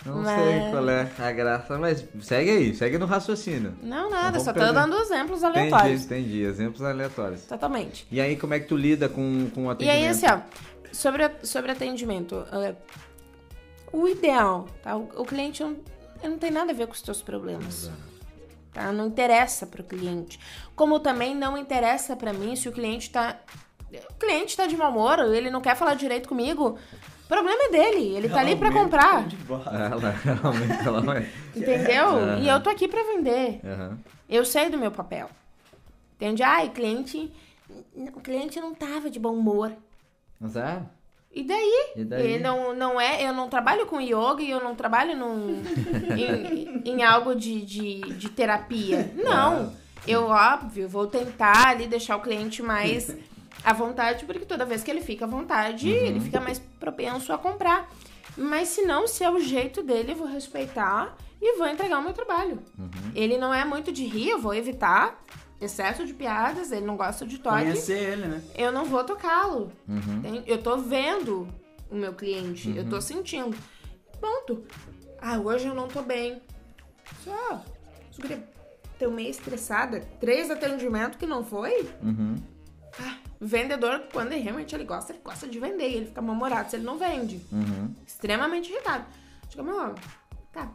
Não 0.04 0.22
Mas- 0.22 0.42
sei 0.42 0.70
qual 0.70 0.88
é 0.90 1.10
a 1.18 1.32
graça, 1.32 1.78
mas 1.78 2.04
segue 2.20 2.50
aí, 2.50 2.74
segue 2.74 2.98
no 2.98 3.06
raciocínio. 3.06 3.74
Não, 3.82 4.10
nada, 4.10 4.38
só 4.38 4.52
tô 4.52 4.58
perder. 4.60 4.74
dando 4.74 4.96
exemplos 4.98 5.42
Entendi, 5.42 5.58
aleatórios. 5.58 6.04
entendi, 6.04 6.42
exemplos 6.42 6.82
aleatórios. 6.82 7.42
Totalmente. 7.46 8.06
E 8.10 8.20
aí, 8.20 8.36
como 8.36 8.52
é 8.52 8.60
que 8.60 8.66
tu 8.66 8.76
lida 8.76 9.08
com, 9.08 9.48
com 9.54 9.62
o 9.66 9.68
E 9.68 9.72
atendimento? 9.72 9.96
aí, 9.96 10.08
assim, 10.08 10.26
ó, 10.26 10.40
sobre, 10.92 11.30
sobre 11.42 11.72
atendimento, 11.72 12.44
é, 12.52 12.74
o 13.94 14.08
ideal, 14.08 14.66
tá? 14.82 14.96
O, 14.96 15.08
o 15.22 15.24
cliente 15.24 15.62
não, 15.62 15.76
não 16.22 16.38
tem 16.38 16.50
nada 16.50 16.72
a 16.72 16.74
ver 16.74 16.86
com 16.86 16.92
os 16.92 17.02
teus 17.02 17.22
problemas. 17.22 17.90
Tá? 18.72 18.92
Não 18.92 19.06
interessa 19.06 19.66
pro 19.66 19.84
cliente. 19.84 20.38
Como 20.74 20.98
também 20.98 21.34
não 21.34 21.56
interessa 21.56 22.16
pra 22.16 22.32
mim 22.32 22.56
se 22.56 22.68
o 22.68 22.72
cliente 22.72 23.10
tá. 23.10 23.36
O 24.10 24.14
cliente 24.14 24.56
tá 24.56 24.66
de 24.66 24.76
mau 24.76 24.90
humor, 24.90 25.20
ele 25.32 25.48
não 25.50 25.60
quer 25.60 25.76
falar 25.76 25.94
direito 25.94 26.28
comigo. 26.28 26.76
O 27.24 27.28
problema 27.28 27.62
é 27.64 27.70
dele, 27.70 28.16
ele 28.16 28.28
tá 28.28 28.40
ali 28.40 28.56
pra 28.56 28.68
Realmente, 28.68 28.92
comprar. 28.92 29.26
de 29.28 29.36
boa. 29.36 29.62
Ela 29.72 30.10
realmente 30.10 30.86
ela 30.86 31.00
vai. 31.00 31.30
Entendeu? 31.54 32.08
Aham. 32.08 32.38
E 32.40 32.48
eu 32.48 32.60
tô 32.60 32.68
aqui 32.70 32.88
pra 32.88 33.02
vender. 33.04 33.60
Aham. 33.64 33.98
Eu 34.28 34.44
sei 34.44 34.68
do 34.68 34.76
meu 34.76 34.90
papel. 34.90 35.30
Entende? 36.16 36.42
Ai, 36.42 36.68
cliente. 36.70 37.32
O 38.14 38.20
cliente 38.20 38.60
não 38.60 38.74
tava 38.74 39.08
de 39.08 39.18
bom 39.20 39.32
humor. 39.34 39.72
Mas 40.40 40.56
é? 40.56 40.82
E 41.34 41.42
daí? 41.42 41.92
E 41.96 42.04
daí? 42.04 42.34
E 42.36 42.38
não, 42.38 42.72
não 42.74 43.00
é, 43.00 43.26
eu 43.26 43.32
não 43.32 43.48
trabalho 43.48 43.86
com 43.86 44.00
yoga 44.00 44.40
e 44.40 44.50
eu 44.50 44.62
não 44.62 44.74
trabalho 44.74 45.16
num, 45.16 45.60
em, 46.16 46.82
em 46.84 47.02
algo 47.02 47.34
de, 47.34 47.60
de, 47.62 48.00
de 48.00 48.28
terapia. 48.28 49.12
Não. 49.16 49.74
Eu, 50.06 50.24
óbvio, 50.26 50.88
vou 50.88 51.06
tentar 51.06 51.68
ali 51.68 51.86
deixar 51.86 52.16
o 52.16 52.20
cliente 52.20 52.62
mais 52.62 53.16
à 53.64 53.72
vontade, 53.72 54.24
porque 54.26 54.44
toda 54.44 54.64
vez 54.64 54.82
que 54.84 54.90
ele 54.90 55.00
fica 55.00 55.24
à 55.24 55.28
vontade, 55.28 55.88
Uhum. 55.90 55.94
ele 56.06 56.20
fica 56.20 56.40
mais 56.40 56.58
propenso 56.78 57.32
a 57.32 57.38
comprar. 57.38 57.90
Mas 58.36 58.68
se 58.68 58.82
não, 58.82 59.06
se 59.06 59.24
é 59.24 59.30
o 59.30 59.40
jeito 59.40 59.82
dele, 59.82 60.12
eu 60.12 60.16
vou 60.16 60.26
respeitar 60.26 61.16
e 61.40 61.56
vou 61.56 61.66
entregar 61.68 61.98
o 61.98 62.02
meu 62.02 62.12
trabalho. 62.12 62.58
Uhum. 62.78 62.90
Ele 63.14 63.38
não 63.38 63.52
é 63.54 63.64
muito 63.64 63.90
de 63.90 64.04
rir, 64.04 64.30
eu 64.30 64.38
vou 64.38 64.54
evitar 64.54 65.22
excesso 65.60 66.04
de 66.04 66.12
piadas, 66.14 66.72
ele 66.72 66.84
não 66.84 66.96
gosta 66.96 67.26
de 67.26 67.38
toque 67.38 67.62
Conhecer 67.62 68.12
ele, 68.12 68.26
né? 68.26 68.42
eu 68.54 68.72
não 68.72 68.84
vou 68.84 69.04
tocá-lo. 69.04 69.72
Uhum. 69.88 70.42
Eu 70.46 70.62
tô 70.62 70.76
vendo 70.76 71.48
o 71.90 71.94
meu 71.94 72.12
cliente, 72.14 72.74
eu 72.76 72.88
tô 72.88 73.00
sentindo. 73.00 73.56
Ponto. 74.20 74.64
Ah, 75.20 75.38
hoje 75.38 75.66
eu 75.66 75.74
não 75.74 75.88
tô 75.88 76.02
bem. 76.02 76.40
Só. 77.22 77.62
Só 78.10 78.22
Tô 78.98 79.10
meio 79.10 79.30
estressada. 79.30 80.00
Três 80.20 80.50
atendimentos 80.50 81.18
que 81.18 81.26
não 81.26 81.44
foi. 81.44 81.88
Uhum. 82.02 82.36
Ah, 83.00 83.16
vendedor, 83.40 84.04
quando 84.12 84.32
ele 84.32 84.42
realmente 84.42 84.74
ele 84.74 84.84
gosta, 84.84 85.12
ele 85.12 85.20
gosta 85.22 85.48
de 85.48 85.58
vender. 85.58 85.92
Ele 85.92 86.06
fica 86.06 86.22
mal-humorado 86.22 86.70
se 86.70 86.76
ele 86.76 86.84
não 86.84 86.96
vende. 86.96 87.44
Uhum. 87.50 87.94
Extremamente 88.06 88.70
irritado. 88.70 89.04
Digo, 89.48 89.62
meu, 89.62 89.94
tá. 90.52 90.72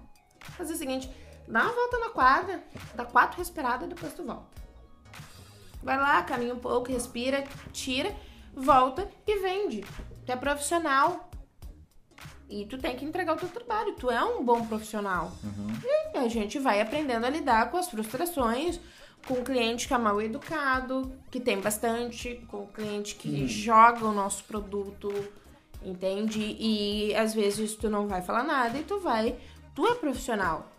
Fazer 0.57 0.73
o 0.73 0.77
seguinte, 0.77 1.09
dá 1.47 1.63
uma 1.63 1.73
volta 1.73 1.99
na 1.99 2.09
quadra, 2.09 2.63
dá 2.93 3.05
quatro 3.05 3.37
respiradas 3.37 3.85
e 3.85 3.93
depois 3.93 4.13
tu 4.13 4.23
volta. 4.23 4.59
Vai 5.81 5.97
lá, 5.97 6.21
caminha 6.23 6.53
um 6.53 6.59
pouco, 6.59 6.91
respira, 6.91 7.43
tira, 7.71 8.15
volta 8.53 9.09
e 9.25 9.39
vende. 9.39 9.83
Tu 10.25 10.31
é 10.31 10.35
profissional. 10.35 11.29
E 12.49 12.65
tu 12.65 12.77
tem 12.77 12.95
que 12.95 13.05
entregar 13.05 13.33
o 13.33 13.39
teu 13.39 13.49
trabalho. 13.49 13.93
Tu 13.93 14.09
é 14.09 14.23
um 14.23 14.43
bom 14.43 14.65
profissional. 14.65 15.31
E 16.13 16.17
a 16.17 16.27
gente 16.27 16.57
vai 16.59 16.81
aprendendo 16.81 17.25
a 17.25 17.29
lidar 17.29 17.69
com 17.69 17.77
as 17.77 17.87
frustrações, 17.87 18.79
com 19.27 19.35
o 19.35 19.43
cliente 19.43 19.87
que 19.87 19.93
é 19.93 19.97
mal 19.97 20.21
educado, 20.21 21.13
que 21.29 21.39
tem 21.39 21.59
bastante, 21.59 22.43
com 22.47 22.63
o 22.63 22.67
cliente 22.67 23.15
que 23.15 23.47
joga 23.47 24.05
o 24.05 24.11
nosso 24.11 24.43
produto, 24.45 25.13
entende? 25.83 26.55
E 26.59 27.13
às 27.15 27.33
vezes 27.33 27.75
tu 27.75 27.89
não 27.89 28.07
vai 28.07 28.21
falar 28.21 28.43
nada 28.43 28.77
e 28.77 28.83
tu 28.83 28.99
vai. 28.99 29.37
Tu 29.75 29.85
é 29.85 29.95
profissional. 29.95 30.71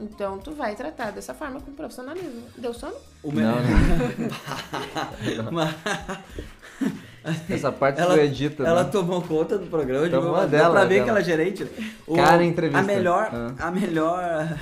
Então 0.00 0.38
tu 0.38 0.52
vai 0.52 0.74
tratar 0.74 1.12
dessa 1.12 1.34
forma 1.34 1.60
com 1.60 1.72
profissionalismo. 1.74 2.48
Deu 2.56 2.72
sono? 2.72 2.96
O 3.28 3.32
Não, 3.32 3.56
Mas 5.52 5.74
Essa 7.50 7.70
parte 7.70 8.00
ela, 8.00 8.14
tu 8.14 8.20
edita, 8.20 8.62
ela 8.62 8.84
né? 8.84 8.90
tomou 8.90 9.20
conta 9.20 9.58
do 9.58 9.66
programa 9.66 10.06
de 10.06 10.12
Tomou 10.14 10.30
uma 10.32 10.46
dela, 10.46 10.68
Dá 10.68 10.70
pra 10.70 10.84
ver 10.84 10.88
dela. 10.94 11.04
que 11.04 11.10
ela 11.10 11.20
é 11.20 11.24
gerente. 11.24 11.66
O, 12.06 12.16
Cara, 12.16 12.42
entrevista. 12.42 12.80
A 12.80 12.82
melhor. 12.82 13.28
Ah. 13.32 13.68
A 13.68 13.70
melhor. 13.70 14.56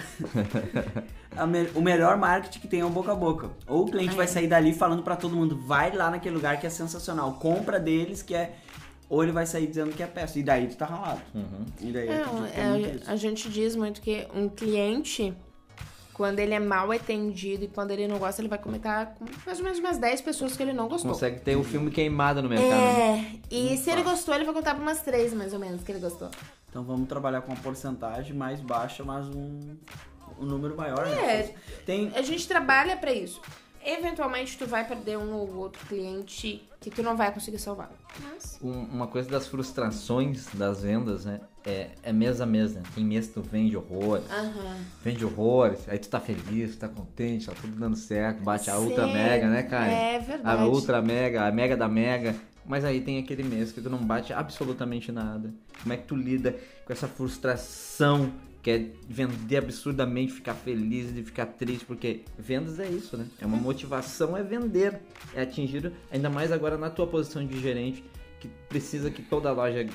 a 1.37 1.47
me- 1.47 1.69
o 1.77 1.81
melhor 1.81 2.17
marketing 2.17 2.59
que 2.59 2.67
tem 2.67 2.81
é 2.81 2.85
o 2.85 2.91
boca 2.91 3.13
a 3.13 3.15
boca. 3.15 3.51
Ou 3.69 3.85
o 3.85 3.91
cliente 3.91 4.15
É. 4.15 4.17
vai 4.17 4.27
sair 4.27 4.49
dali 4.49 4.73
falando 4.73 5.05
pra 5.05 5.15
todo 5.15 5.37
mundo, 5.37 5.57
vai 5.65 5.95
lá 5.95 6.11
naquele 6.11 6.35
lugar 6.35 6.59
que 6.59 6.67
é 6.67 6.71
sensacional, 6.71 7.35
compra 7.35 7.79
deles 7.79 8.21
que 8.23 8.35
é. 8.35 8.55
Ou 9.09 9.23
ele 9.23 9.31
vai 9.31 9.47
sair 9.47 9.69
dizendo 9.69 9.93
que 9.95 10.03
é 10.03 10.07
péssimo. 10.07 10.41
E 10.41 10.45
daí 10.45 10.67
tu 10.67 10.77
tá 10.77 10.87
ralado. 10.87 11.21
Uhum. 11.35 11.65
E 11.81 11.93
daí 11.93 12.09
É, 12.09 12.19
tu 12.25 12.43
fica 12.49 12.61
é, 12.61 12.97
a 13.07 13.15
gente 13.15 13.49
diz 13.49 13.77
muito 13.77 14.01
que 14.01 14.27
um 14.35 14.49
cliente, 14.49 15.33
quando 16.17 16.39
ele 16.39 16.55
é 16.55 16.59
mal 16.59 16.91
atendido 16.91 17.65
e 17.65 17.69
quando 17.69 17.91
ele 17.91 18.09
não 18.09 18.17
gosta, 18.17 18.41
ele 18.41 18.49
vai 18.49 18.57
comentar 18.59 19.15
com 19.17 19.27
mais 19.45 19.59
ou 19.59 19.65
menos 19.65 19.79
umas 19.79 19.99
10 19.99 20.23
pessoas 20.23 20.57
que 20.57 20.63
ele 20.63 20.73
não 20.73 20.89
gostou. 20.89 21.13
Consegue 21.13 21.41
ter 21.41 21.57
o 21.57 21.63
filme 21.63 21.91
queimado 21.91 22.43
no 22.43 22.49
mercado. 22.49 22.71
né? 22.71 23.39
É, 23.51 23.55
e 23.55 23.77
se 23.77 23.91
ele 23.91 24.03
gostou, 24.03 24.35
ele 24.35 24.47
vai 24.47 24.55
contar 24.55 24.75
pra 24.75 24.83
umas 24.83 25.03
três, 25.03 25.35
mais 25.35 25.53
ou 25.53 25.59
menos, 25.59 25.85
que 25.85 25.93
ele 25.93 25.99
gostou. 25.99 26.31
Então 26.71 26.83
vamos 26.83 27.07
trabalhar 27.07 27.43
com 27.43 27.53
uma 27.53 27.61
porcentagem 27.61 28.35
mais 28.35 28.63
baixa, 28.63 29.05
mas 29.05 29.27
um, 29.29 29.77
um 30.41 30.47
número 30.47 30.75
maior. 30.75 31.07
É. 31.07 31.13
Né? 31.13 31.55
Tem. 31.85 32.11
A 32.15 32.23
gente 32.23 32.49
trabalha 32.49 32.97
pra 32.97 33.13
isso. 33.13 33.43
Eventualmente, 33.89 34.59
tu 34.59 34.67
vai 34.67 34.85
perder 34.87 35.17
um 35.17 35.33
ou 35.33 35.55
outro 35.59 35.87
cliente 35.87 36.69
que 36.81 36.91
tu 36.91 37.03
não 37.05 37.17
vai 37.17 37.33
conseguir 37.33 37.59
salvar. 37.59 37.89
Mas, 38.21 38.59
Um- 38.61 38.83
uma 38.85 39.07
coisa 39.07 39.31
das 39.31 39.47
frustrações 39.47 40.49
das 40.55 40.83
vendas, 40.83 41.25
né? 41.25 41.41
É, 41.65 41.91
é 42.03 42.13
mês 42.13 42.41
a 42.41 42.47
mês, 42.47 42.75
né? 42.75 42.83
Tem 42.97 43.05
mês 43.05 43.29
que 43.29 43.35
tu 43.35 43.43
vende 43.43 43.77
horrores, 43.77 44.29
aham. 44.31 44.77
vende 45.05 45.25
horrores, 45.25 45.89
aí 45.89 45.99
tu 45.99 46.09
tá 46.09 46.19
feliz, 46.19 46.75
tá 46.77 46.89
contente, 46.89 47.47
tá 47.47 47.53
tudo 47.61 47.77
dando 47.79 47.97
certo, 47.97 48.43
bate 48.43 48.69
a 48.71 48.77
Sim, 48.77 48.87
ultra 48.87 49.07
mega, 49.07 49.49
né, 49.49 49.63
cara? 49.63 49.93
é 49.93 50.19
verdade. 50.19 50.63
A 50.63 50.67
ultra 50.67 51.01
mega, 51.01 51.47
a 51.47 51.53
mega 51.53 51.77
da 51.77 51.89
mega. 51.89 52.35
Mas 52.69 52.85
aí 52.85 53.01
tem 53.01 53.19
aquele 53.19 53.45
mês 53.45 53.71
que 53.71 53.81
tu 53.81 53.89
não 53.89 53.99
bate 53.99 54.33
absolutamente 54.33 55.13
nada. 55.13 55.55
Como 55.81 55.93
é 55.93 55.97
que 55.97 56.03
tu 56.03 56.17
lida 56.17 56.57
com 56.85 56.93
essa 56.93 57.07
frustração 57.07 58.33
que 58.67 58.71
é 58.73 58.91
vender 59.09 59.59
absurdamente, 59.59 60.33
ficar 60.33 60.55
feliz 60.55 61.17
e 61.17 61.23
ficar 61.23 61.47
triste? 61.47 61.85
Porque 61.85 62.23
vendas 62.37 62.81
é 62.81 62.89
isso, 62.89 63.17
né? 63.17 63.25
É 63.41 63.47
uma 63.47 63.57
motivação, 63.57 64.37
é 64.37 64.43
vender. 64.43 64.99
É 65.33 65.43
atingir, 65.43 65.93
ainda 66.11 66.29
mais 66.29 66.51
agora 66.51 66.77
na 66.77 66.91
tua 66.91 67.07
posição 67.07 67.47
de 67.47 67.61
gerente, 67.61 68.03
que 68.41 68.49
precisa 68.69 69.09
que 69.09 69.23
toda 69.23 69.53
loja 69.53 69.87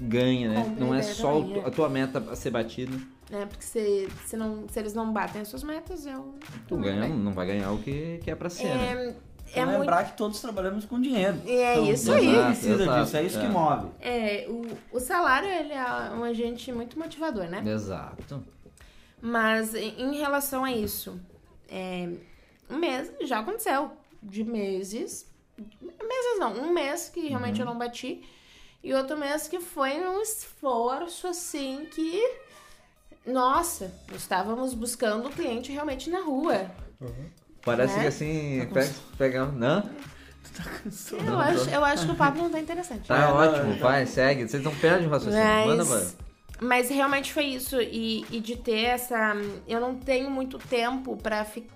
ganhe, 0.00 0.46
né? 0.46 0.62
Compre, 0.62 0.80
Não 0.80 0.94
é 0.94 1.02
só 1.02 1.40
é. 1.40 1.66
a 1.66 1.70
tua 1.72 1.88
meta 1.88 2.20
a 2.30 2.36
ser 2.36 2.50
batida. 2.50 2.96
É, 3.32 3.46
porque 3.46 3.64
se, 3.64 4.08
se, 4.24 4.36
não, 4.36 4.68
se 4.68 4.78
eles 4.78 4.94
não 4.94 5.12
batem 5.12 5.42
as 5.42 5.48
suas 5.48 5.64
metas, 5.64 6.06
eu. 6.06 6.36
Tu 6.68 6.76
ganha, 6.76 7.08
não 7.08 7.32
vai 7.32 7.48
ganhar 7.48 7.72
o 7.72 7.78
que, 7.78 8.20
que 8.22 8.30
é 8.30 8.36
pra 8.36 8.48
ser, 8.48 8.68
né? 8.68 9.16
É, 9.46 9.50
Então 9.60 9.66
muito. 9.66 9.80
lembrar 9.80 10.04
que 10.04 10.16
todos 10.16 10.40
trabalhamos 10.40 10.84
com 10.84 11.00
dinheiro. 11.00 11.40
E 11.44 11.50
é 11.52 11.74
Então, 11.74 11.92
isso 11.92 12.12
aí. 12.12 12.44
precisa 12.46 12.82
Exato, 12.82 13.04
disso, 13.04 13.16
é 13.16 13.22
isso 13.22 13.40
que 13.40 13.46
é. 13.46 13.48
move. 13.48 13.88
É, 14.00 14.46
o, 14.48 14.96
o 14.96 15.00
salário 15.00 15.48
ele 15.48 15.72
é 15.72 15.82
um 16.12 16.24
agente 16.24 16.72
muito 16.72 16.98
motivador, 16.98 17.44
né? 17.46 17.62
Exato. 17.66 18.42
Mas 19.20 19.74
em 19.74 20.16
relação 20.18 20.64
a 20.64 20.72
isso, 20.72 21.18
é, 21.68 22.08
um 22.70 22.76
mês 22.78 23.10
já 23.22 23.38
aconteceu. 23.40 23.90
De 24.22 24.42
meses. 24.42 25.26
Meses 25.80 26.38
não, 26.40 26.54
um 26.54 26.72
mês 26.72 27.10
que 27.10 27.28
realmente 27.28 27.60
eu 27.60 27.66
não 27.66 27.76
bati. 27.76 28.22
E 28.82 28.92
outro 28.94 29.16
mês 29.18 29.46
que 29.48 29.60
foi 29.60 30.00
um 30.00 30.20
esforço 30.20 31.26
assim 31.26 31.86
que. 31.94 32.22
Nossa, 33.26 33.92
estávamos 34.14 34.74
buscando 34.74 35.28
o 35.28 35.30
cliente 35.30 35.72
realmente 35.72 36.10
na 36.10 36.20
rua. 36.20 36.70
Parece 37.64 37.94
Né? 37.96 38.02
que 38.02 38.06
assim, 38.08 38.60
Tá 38.68 38.74
pega, 38.74 38.90
pega, 39.18 39.46
não? 39.46 39.88
Eu 41.26 41.38
acho, 41.38 41.70
eu 41.70 41.84
acho 41.84 42.06
que 42.06 42.12
o 42.12 42.14
papo 42.14 42.38
não 42.38 42.50
tá 42.50 42.60
interessante. 42.60 43.08
Tá 43.08 43.16
É, 43.16 43.20
não, 43.22 43.34
ótimo, 43.34 43.74
tá. 43.76 43.88
vai, 43.88 44.06
segue. 44.06 44.46
Vocês 44.48 44.62
não 44.62 44.74
perdem 44.76 45.06
o 45.08 45.10
raciocínio. 45.10 45.44
Manda, 45.66 45.82
vai. 45.84 45.98
Mas, 45.98 46.16
mas 46.60 46.90
realmente 46.90 47.32
foi 47.32 47.44
isso. 47.46 47.80
E, 47.80 48.24
e 48.30 48.38
de 48.40 48.56
ter 48.56 48.84
essa. 48.84 49.34
Eu 49.66 49.80
não 49.80 49.96
tenho 49.96 50.30
muito 50.30 50.58
tempo 50.58 51.16
pra 51.16 51.44
ficar 51.44 51.74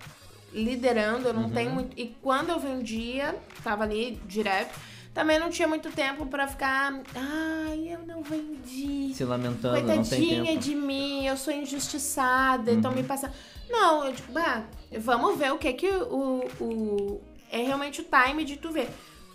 liderando, 0.52 1.28
eu 1.28 1.34
não 1.34 1.50
tenho 1.50 1.70
muito. 1.72 1.98
E 1.98 2.14
quando 2.22 2.50
eu 2.50 2.58
vendia, 2.60 3.34
tava 3.64 3.82
ali 3.84 4.20
direto, 4.26 4.78
também 5.12 5.38
não 5.38 5.50
tinha 5.50 5.66
muito 5.66 5.90
tempo 5.90 6.26
pra 6.26 6.46
ficar. 6.46 7.00
Ai, 7.16 7.88
eu 7.94 8.06
não 8.06 8.22
vendi. 8.22 9.12
Se 9.14 9.24
lamentando, 9.24 9.74
não 9.80 9.86
tem 9.86 9.96
Coitadinha 9.96 10.44
tempo. 10.44 10.60
de 10.60 10.74
mim, 10.74 11.26
eu 11.26 11.36
sou 11.36 11.52
injustiçada, 11.52 12.70
então 12.70 12.92
me 12.92 13.02
passando. 13.02 13.32
Não, 13.68 14.04
eu 14.04 14.14
tipo, 14.14 14.36
ah, 14.38 14.64
vamos 14.98 15.38
ver 15.38 15.52
o 15.52 15.58
que 15.58 15.72
que 15.72 15.88
o, 15.88 16.44
o. 16.60 17.20
É 17.50 17.62
realmente 17.62 18.00
o 18.00 18.04
time 18.04 18.44
de 18.44 18.56
tu 18.56 18.70
ver. 18.70 18.88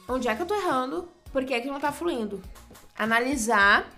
Onde 0.08 0.28
é 0.28 0.36
que 0.36 0.41
eu 0.41 0.46
tô 0.46 0.56
errando? 0.56 1.10
Por 1.32 1.43
que 1.46 1.60
que 1.62 1.67
não 1.67 1.80
tá 1.80 1.91
fluindo? 1.91 2.41
Analisar. 2.98 3.89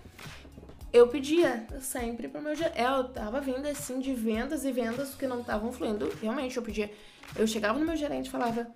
Eu 0.93 1.10
pedia 1.10 1.67
sempre 1.82 2.30
pro 2.30 2.41
meu 2.41 2.56
gerente. 2.56 2.80
Eu 2.80 3.10
tava 3.10 3.41
vindo 3.41 3.67
assim 3.67 4.00
de 4.00 4.13
vendas 4.13 4.63
e 4.63 4.71
vendas 4.71 5.13
que 5.13 5.28
não 5.28 5.41
estavam 5.41 5.71
fluindo. 5.74 6.10
Realmente, 6.21 6.56
eu 6.56 6.63
pedia. 6.63 6.89
Eu 7.36 7.45
chegava 7.45 7.78
no 7.78 7.86
meu 7.86 7.98
gerente 7.98 8.28
e 8.28 8.32
falava: 8.32 8.67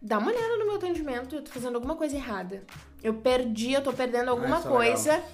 dá 0.00 0.18
uma 0.18 0.30
olhada 0.30 0.56
no 0.56 0.66
meu 0.66 0.76
atendimento, 0.76 1.34
eu 1.34 1.42
tô 1.42 1.50
fazendo 1.50 1.74
alguma 1.74 1.96
coisa 1.96 2.16
errada. 2.16 2.64
Eu 3.02 3.14
perdi, 3.14 3.72
eu 3.72 3.82
tô 3.82 3.92
perdendo 3.92 4.30
alguma 4.30 4.56
isso 4.56 4.68
é 4.68 5.16
legal. 5.16 5.30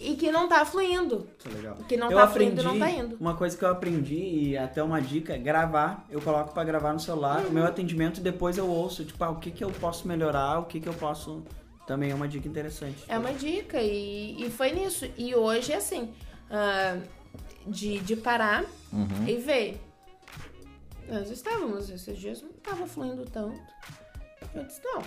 E 0.00 0.16
que 0.16 0.30
não 0.30 0.48
tá 0.48 0.64
fluindo. 0.64 1.26
Isso 1.38 1.48
é 1.48 1.52
legal. 1.52 1.76
Que 1.88 1.96
não 1.96 2.10
eu 2.10 2.16
tá 2.18 2.24
aprendi, 2.24 2.60
fluindo 2.60 2.60
e 2.60 2.64
não 2.64 2.78
tá 2.86 2.90
indo. 2.90 3.16
Uma 3.20 3.34
coisa 3.36 3.56
que 3.56 3.64
eu 3.64 3.68
aprendi 3.68 4.14
e 4.50 4.56
até 4.58 4.82
uma 4.82 5.00
dica 5.00 5.34
é 5.34 5.38
gravar. 5.38 6.04
Eu 6.10 6.20
coloco 6.20 6.52
pra 6.52 6.64
gravar 6.64 6.92
no 6.92 7.00
celular 7.00 7.42
Uhum. 7.42 7.48
o 7.48 7.52
meu 7.52 7.64
atendimento 7.64 8.18
e 8.18 8.22
depois 8.22 8.56
eu 8.58 8.68
ouço, 8.68 9.04
tipo, 9.04 9.22
ah, 9.24 9.30
o 9.30 9.36
que 9.36 9.50
que 9.50 9.62
eu 9.64 9.70
posso 9.70 10.06
melhorar, 10.06 10.58
o 10.60 10.64
que 10.64 10.80
que 10.80 10.88
eu 10.88 10.94
posso. 10.94 11.42
Também 11.86 12.10
é 12.10 12.14
uma 12.14 12.26
dica 12.26 12.48
interessante. 12.48 13.04
É 13.08 13.16
uma 13.16 13.32
dica 13.32 13.80
e, 13.80 14.44
e 14.44 14.50
foi 14.50 14.72
nisso. 14.72 15.08
E 15.16 15.34
hoje 15.36 15.72
é 15.72 15.76
assim, 15.76 16.12
ah, 16.50 16.98
de, 17.66 17.98
de 18.00 18.16
parar 18.16 18.64
Uhum. 18.92 19.26
e 19.26 19.36
ver. 19.36 19.80
Nós 21.08 21.30
estávamos, 21.30 21.88
esses 21.90 22.18
dias 22.18 22.42
não 22.42 22.50
estava 22.50 22.86
fluindo 22.86 23.24
tanto. 23.26 23.60
Eu 24.54 24.64
disse, 24.64 24.80
não, 24.84 25.02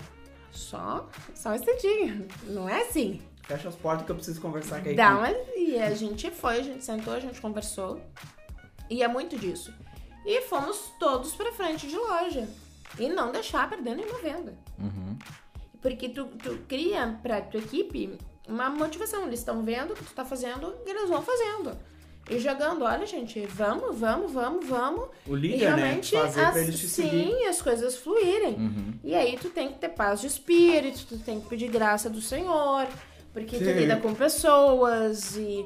só, 0.52 1.10
só 1.36 1.50
um 1.50 1.56
instantinho. 1.56 2.26
Não 2.48 2.70
é 2.70 2.84
assim. 2.84 3.22
Fecha 3.50 3.68
as 3.68 3.76
portas 3.76 4.06
que 4.06 4.12
eu 4.12 4.16
preciso 4.16 4.40
conversar 4.40 4.80
com 4.84 4.92
a 4.92 4.94
Dá 4.94 5.28
equipe. 5.28 5.50
uma... 5.58 5.58
E 5.58 5.80
a 5.82 5.96
gente 5.96 6.30
foi, 6.30 6.60
a 6.60 6.64
gente 6.64 6.86
sentou, 6.86 7.16
a 7.16 7.20
gente 7.20 7.42
conversou. 7.42 8.00
E 8.88 9.02
é 9.02 9.08
muito 9.08 9.36
disso. 9.40 9.74
E 10.24 10.42
fomos 10.42 10.92
todos 11.00 11.34
pra 11.34 11.52
frente 11.52 11.88
de 11.88 11.96
loja. 11.96 12.48
E 13.00 13.10
não 13.10 13.32
deixar 13.32 13.68
perder 13.68 13.96
nenhuma 13.96 14.20
venda. 14.20 14.54
Uhum. 14.78 15.18
Porque 15.82 16.10
tu, 16.10 16.26
tu 16.26 16.60
cria 16.68 17.18
pra 17.24 17.42
tua 17.42 17.60
equipe 17.60 18.20
uma 18.48 18.70
motivação. 18.70 19.24
Eles 19.26 19.40
estão 19.40 19.64
vendo 19.64 19.94
o 19.94 19.96
que 19.96 20.04
tu 20.04 20.14
tá 20.14 20.24
fazendo 20.24 20.76
e 20.86 20.90
eles 20.92 21.10
vão 21.10 21.24
fazendo. 21.24 21.76
E 22.30 22.38
jogando, 22.38 22.84
olha, 22.86 23.08
gente, 23.08 23.44
vamos, 23.48 23.98
vamos, 23.98 24.32
vamos, 24.32 24.68
vamos. 24.68 25.10
O 25.26 25.36
e 25.36 25.40
líder, 25.40 25.72
né? 25.72 25.76
realmente, 25.78 26.16
Fazer 26.16 26.42
as, 26.46 26.52
pra 26.52 26.62
eles 26.62 26.80
te 26.80 26.88
sim, 26.88 27.10
seguir. 27.10 27.48
as 27.48 27.60
coisas 27.64 27.98
fluírem. 27.98 28.54
Uhum. 28.54 28.94
E 29.04 29.16
aí 29.16 29.36
tu 29.42 29.50
tem 29.50 29.70
que 29.70 29.80
ter 29.80 29.90
paz 29.90 30.22
de 30.22 30.28
espírito, 30.28 31.08
tu 31.08 31.18
tem 31.18 31.42
que 31.42 31.50
pedir 31.50 31.70
graça 31.70 32.08
do 32.08 32.22
Senhor, 32.22 32.88
porque 33.34 33.58
tu 33.58 33.66
Sim. 33.66 33.74
lida 33.74 33.98
com 33.98 34.14
pessoas 34.14 35.36
e, 35.36 35.66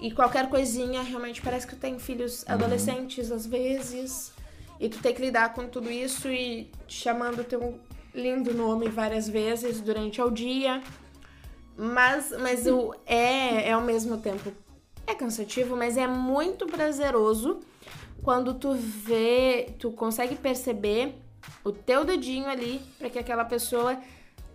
e 0.00 0.10
qualquer 0.10 0.48
coisinha, 0.48 1.02
realmente 1.02 1.40
parece 1.40 1.66
que 1.66 1.74
tu 1.74 1.80
tem 1.80 1.98
filhos 1.98 2.44
adolescentes 2.48 3.30
às 3.30 3.46
vezes, 3.46 4.32
e 4.80 4.88
tu 4.88 4.98
tem 4.98 5.14
que 5.14 5.20
lidar 5.20 5.54
com 5.54 5.68
tudo 5.68 5.90
isso 5.90 6.28
e 6.28 6.70
chamando 6.88 7.44
teu 7.44 7.78
lindo 8.14 8.52
nome 8.52 8.88
várias 8.88 9.28
vezes 9.28 9.80
durante 9.80 10.20
o 10.20 10.30
dia. 10.30 10.82
Mas, 11.76 12.34
mas 12.38 12.66
o 12.66 12.94
é, 13.06 13.68
é 13.68 13.72
ao 13.72 13.80
mesmo 13.80 14.18
tempo 14.18 14.52
é 15.06 15.14
cansativo, 15.14 15.76
mas 15.76 15.96
é 15.96 16.06
muito 16.06 16.66
prazeroso 16.66 17.60
quando 18.22 18.54
tu 18.54 18.74
vê, 18.74 19.74
tu 19.78 19.90
consegue 19.90 20.36
perceber 20.36 21.14
o 21.64 21.72
teu 21.72 22.04
dedinho 22.04 22.46
ali 22.48 22.80
pra 22.98 23.10
que 23.10 23.18
aquela 23.18 23.44
pessoa 23.44 23.98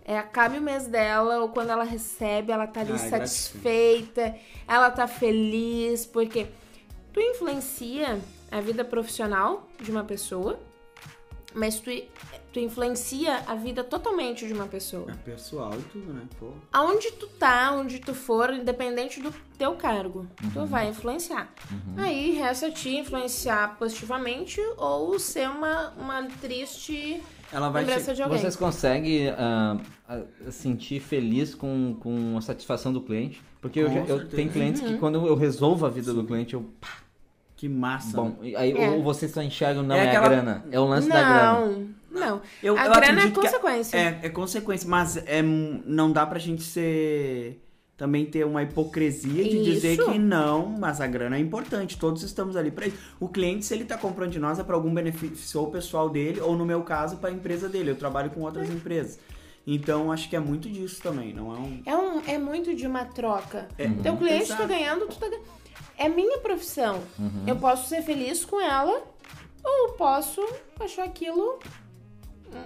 é, 0.08 0.16
acabe 0.16 0.56
o 0.56 0.62
mês 0.62 0.86
dela, 0.86 1.40
ou 1.40 1.50
quando 1.50 1.68
ela 1.68 1.84
recebe, 1.84 2.50
ela 2.50 2.66
tá 2.66 2.80
ali 2.80 2.92
Ah, 2.92 2.94
é 2.94 3.10
satisfeita, 3.10 4.34
ela 4.66 4.90
tá 4.90 5.06
feliz, 5.06 6.06
porque 6.06 6.46
tu 7.12 7.20
influencia 7.20 8.18
a 8.50 8.58
vida 8.58 8.86
profissional 8.86 9.68
de 9.78 9.90
uma 9.90 10.02
pessoa, 10.02 10.58
mas 11.54 11.78
tu, 11.78 11.90
tu 12.52 12.58
influencia 12.60 13.42
a 13.46 13.54
vida 13.54 13.84
totalmente 13.84 14.46
de 14.46 14.52
uma 14.52 14.66
pessoa. 14.66 15.10
É 15.10 15.14
pessoal 15.14 15.72
e 15.78 15.82
tudo, 15.92 16.12
né? 16.12 16.22
Pô. 16.38 16.50
Aonde 16.72 17.10
tu 17.12 17.26
tá, 17.26 17.72
onde 17.72 17.98
tu 18.00 18.14
for, 18.14 18.50
independente 18.52 19.20
do 19.20 19.32
teu 19.58 19.74
cargo, 19.74 20.26
tu 20.52 20.64
vai 20.66 20.88
influenciar. 20.88 21.52
Aí 21.96 22.32
resta 22.32 22.66
a 22.68 22.70
ti 22.70 22.96
influenciar 22.96 23.76
positivamente 23.78 24.60
ou 24.76 25.18
ser 25.18 25.48
uma, 25.48 25.90
uma 25.98 26.22
triste 26.40 27.22
Ela 27.52 27.68
vai 27.68 27.82
lembrança 27.84 28.06
che- 28.10 28.14
de 28.14 28.22
alguém. 28.22 28.38
Vocês 28.38 28.56
conseguem 28.56 29.28
ah, 29.30 29.76
sentir 30.50 31.00
feliz 31.00 31.54
com, 31.54 31.96
com 32.00 32.36
a 32.36 32.40
satisfação 32.40 32.92
do 32.92 33.00
cliente? 33.00 33.42
Porque 33.60 33.80
eu, 33.80 33.88
eu 34.06 34.28
tenho 34.28 34.50
clientes 34.50 34.80
Uhum. 34.82 34.88
que 34.88 34.98
quando 34.98 35.26
eu 35.26 35.34
resolvo 35.34 35.84
a 35.84 35.90
vida 35.90 36.14
do 36.14 36.24
cliente, 36.24 36.54
eu. 36.54 36.62
pá, 36.80 36.88
Que 37.56 37.68
massa. 37.68 38.16
Bom, 38.16 38.36
e 38.40 38.54
aí 38.54 38.70
É. 38.72 38.90
ou 38.90 39.02
vocês 39.02 39.32
só 39.32 39.42
enxergam, 39.42 39.82
não 39.82 39.96
É 39.96 40.04
é, 40.04 40.08
aquela- 40.10 40.26
a 40.26 40.28
grana, 40.28 40.64
é 40.70 40.78
o 40.78 40.84
lance 40.86 41.08
da 41.08 41.18
grana. 41.18 41.52
Não, 41.66 41.88
não. 42.10 42.40
Eu- 42.62 42.76
a 42.78 42.86
eu 42.86 42.92
grana 42.92 43.22
é 43.22 43.24
a- 43.26 43.30
consequência. 43.30 43.96
É, 43.96 44.20
é 44.24 44.28
consequência, 44.28 44.88
mas 44.88 45.16
é, 45.16 45.42
não 45.42 46.10
dá 46.12 46.26
pra 46.26 46.38
gente 46.38 46.62
ser. 46.62 47.62
Também 47.96 48.24
ter 48.26 48.46
uma 48.46 48.62
hipocrisia 48.62 49.42
de 49.42 49.64
dizer 49.64 49.94
Isso. 49.94 50.08
que 50.12 50.20
não, 50.20 50.66
mas 50.66 51.00
a 51.00 51.06
grana 51.08 51.34
é 51.36 51.40
importante. 51.40 51.98
Todos 51.98 52.22
estamos 52.22 52.54
ali 52.54 52.70
pra 52.70 52.86
isso. 52.86 52.96
O 53.18 53.28
cliente, 53.28 53.64
se 53.64 53.74
ele 53.74 53.84
tá 53.84 53.98
comprando 53.98 54.30
de 54.30 54.38
nós, 54.38 54.56
é 54.56 54.62
pra 54.62 54.76
algum 54.76 54.94
benefício 54.94 55.60
ou 55.60 55.68
pessoal 55.68 56.08
dele, 56.08 56.40
ou 56.40 56.54
no 56.56 56.64
meu 56.64 56.82
caso, 56.82 57.16
pra 57.16 57.28
empresa 57.28 57.68
dele. 57.68 57.90
Eu 57.90 57.96
trabalho 57.96 58.30
com 58.30 58.42
outras 58.42 58.70
empresas. 58.70 59.18
Então, 59.66 60.12
acho 60.12 60.30
que 60.30 60.36
é 60.36 60.38
muito 60.38 60.68
disso 60.70 61.02
também. 61.02 61.34
Não 61.34 61.52
é 61.52 61.58
um. 61.58 61.82
É, 61.84 61.96
um, 61.96 62.20
é 62.24 62.38
muito 62.38 62.72
de 62.72 62.86
uma 62.86 63.04
troca. 63.04 63.66
É, 63.76 63.88
Teu 63.88 64.16
cliente 64.16 64.46
tá 64.46 64.54
exato. 64.54 64.68
ganhando, 64.68 65.06
tu 65.08 65.16
tá 65.18 65.28
ganhando. 65.28 65.46
É 65.98 66.08
minha 66.08 66.38
profissão. 66.38 67.02
Uhum. 67.18 67.42
Eu 67.48 67.56
posso 67.56 67.88
ser 67.88 68.02
feliz 68.02 68.44
com 68.44 68.60
ela 68.60 69.02
ou 69.64 69.88
posso 69.94 70.40
achar 70.78 71.02
aquilo 71.02 71.58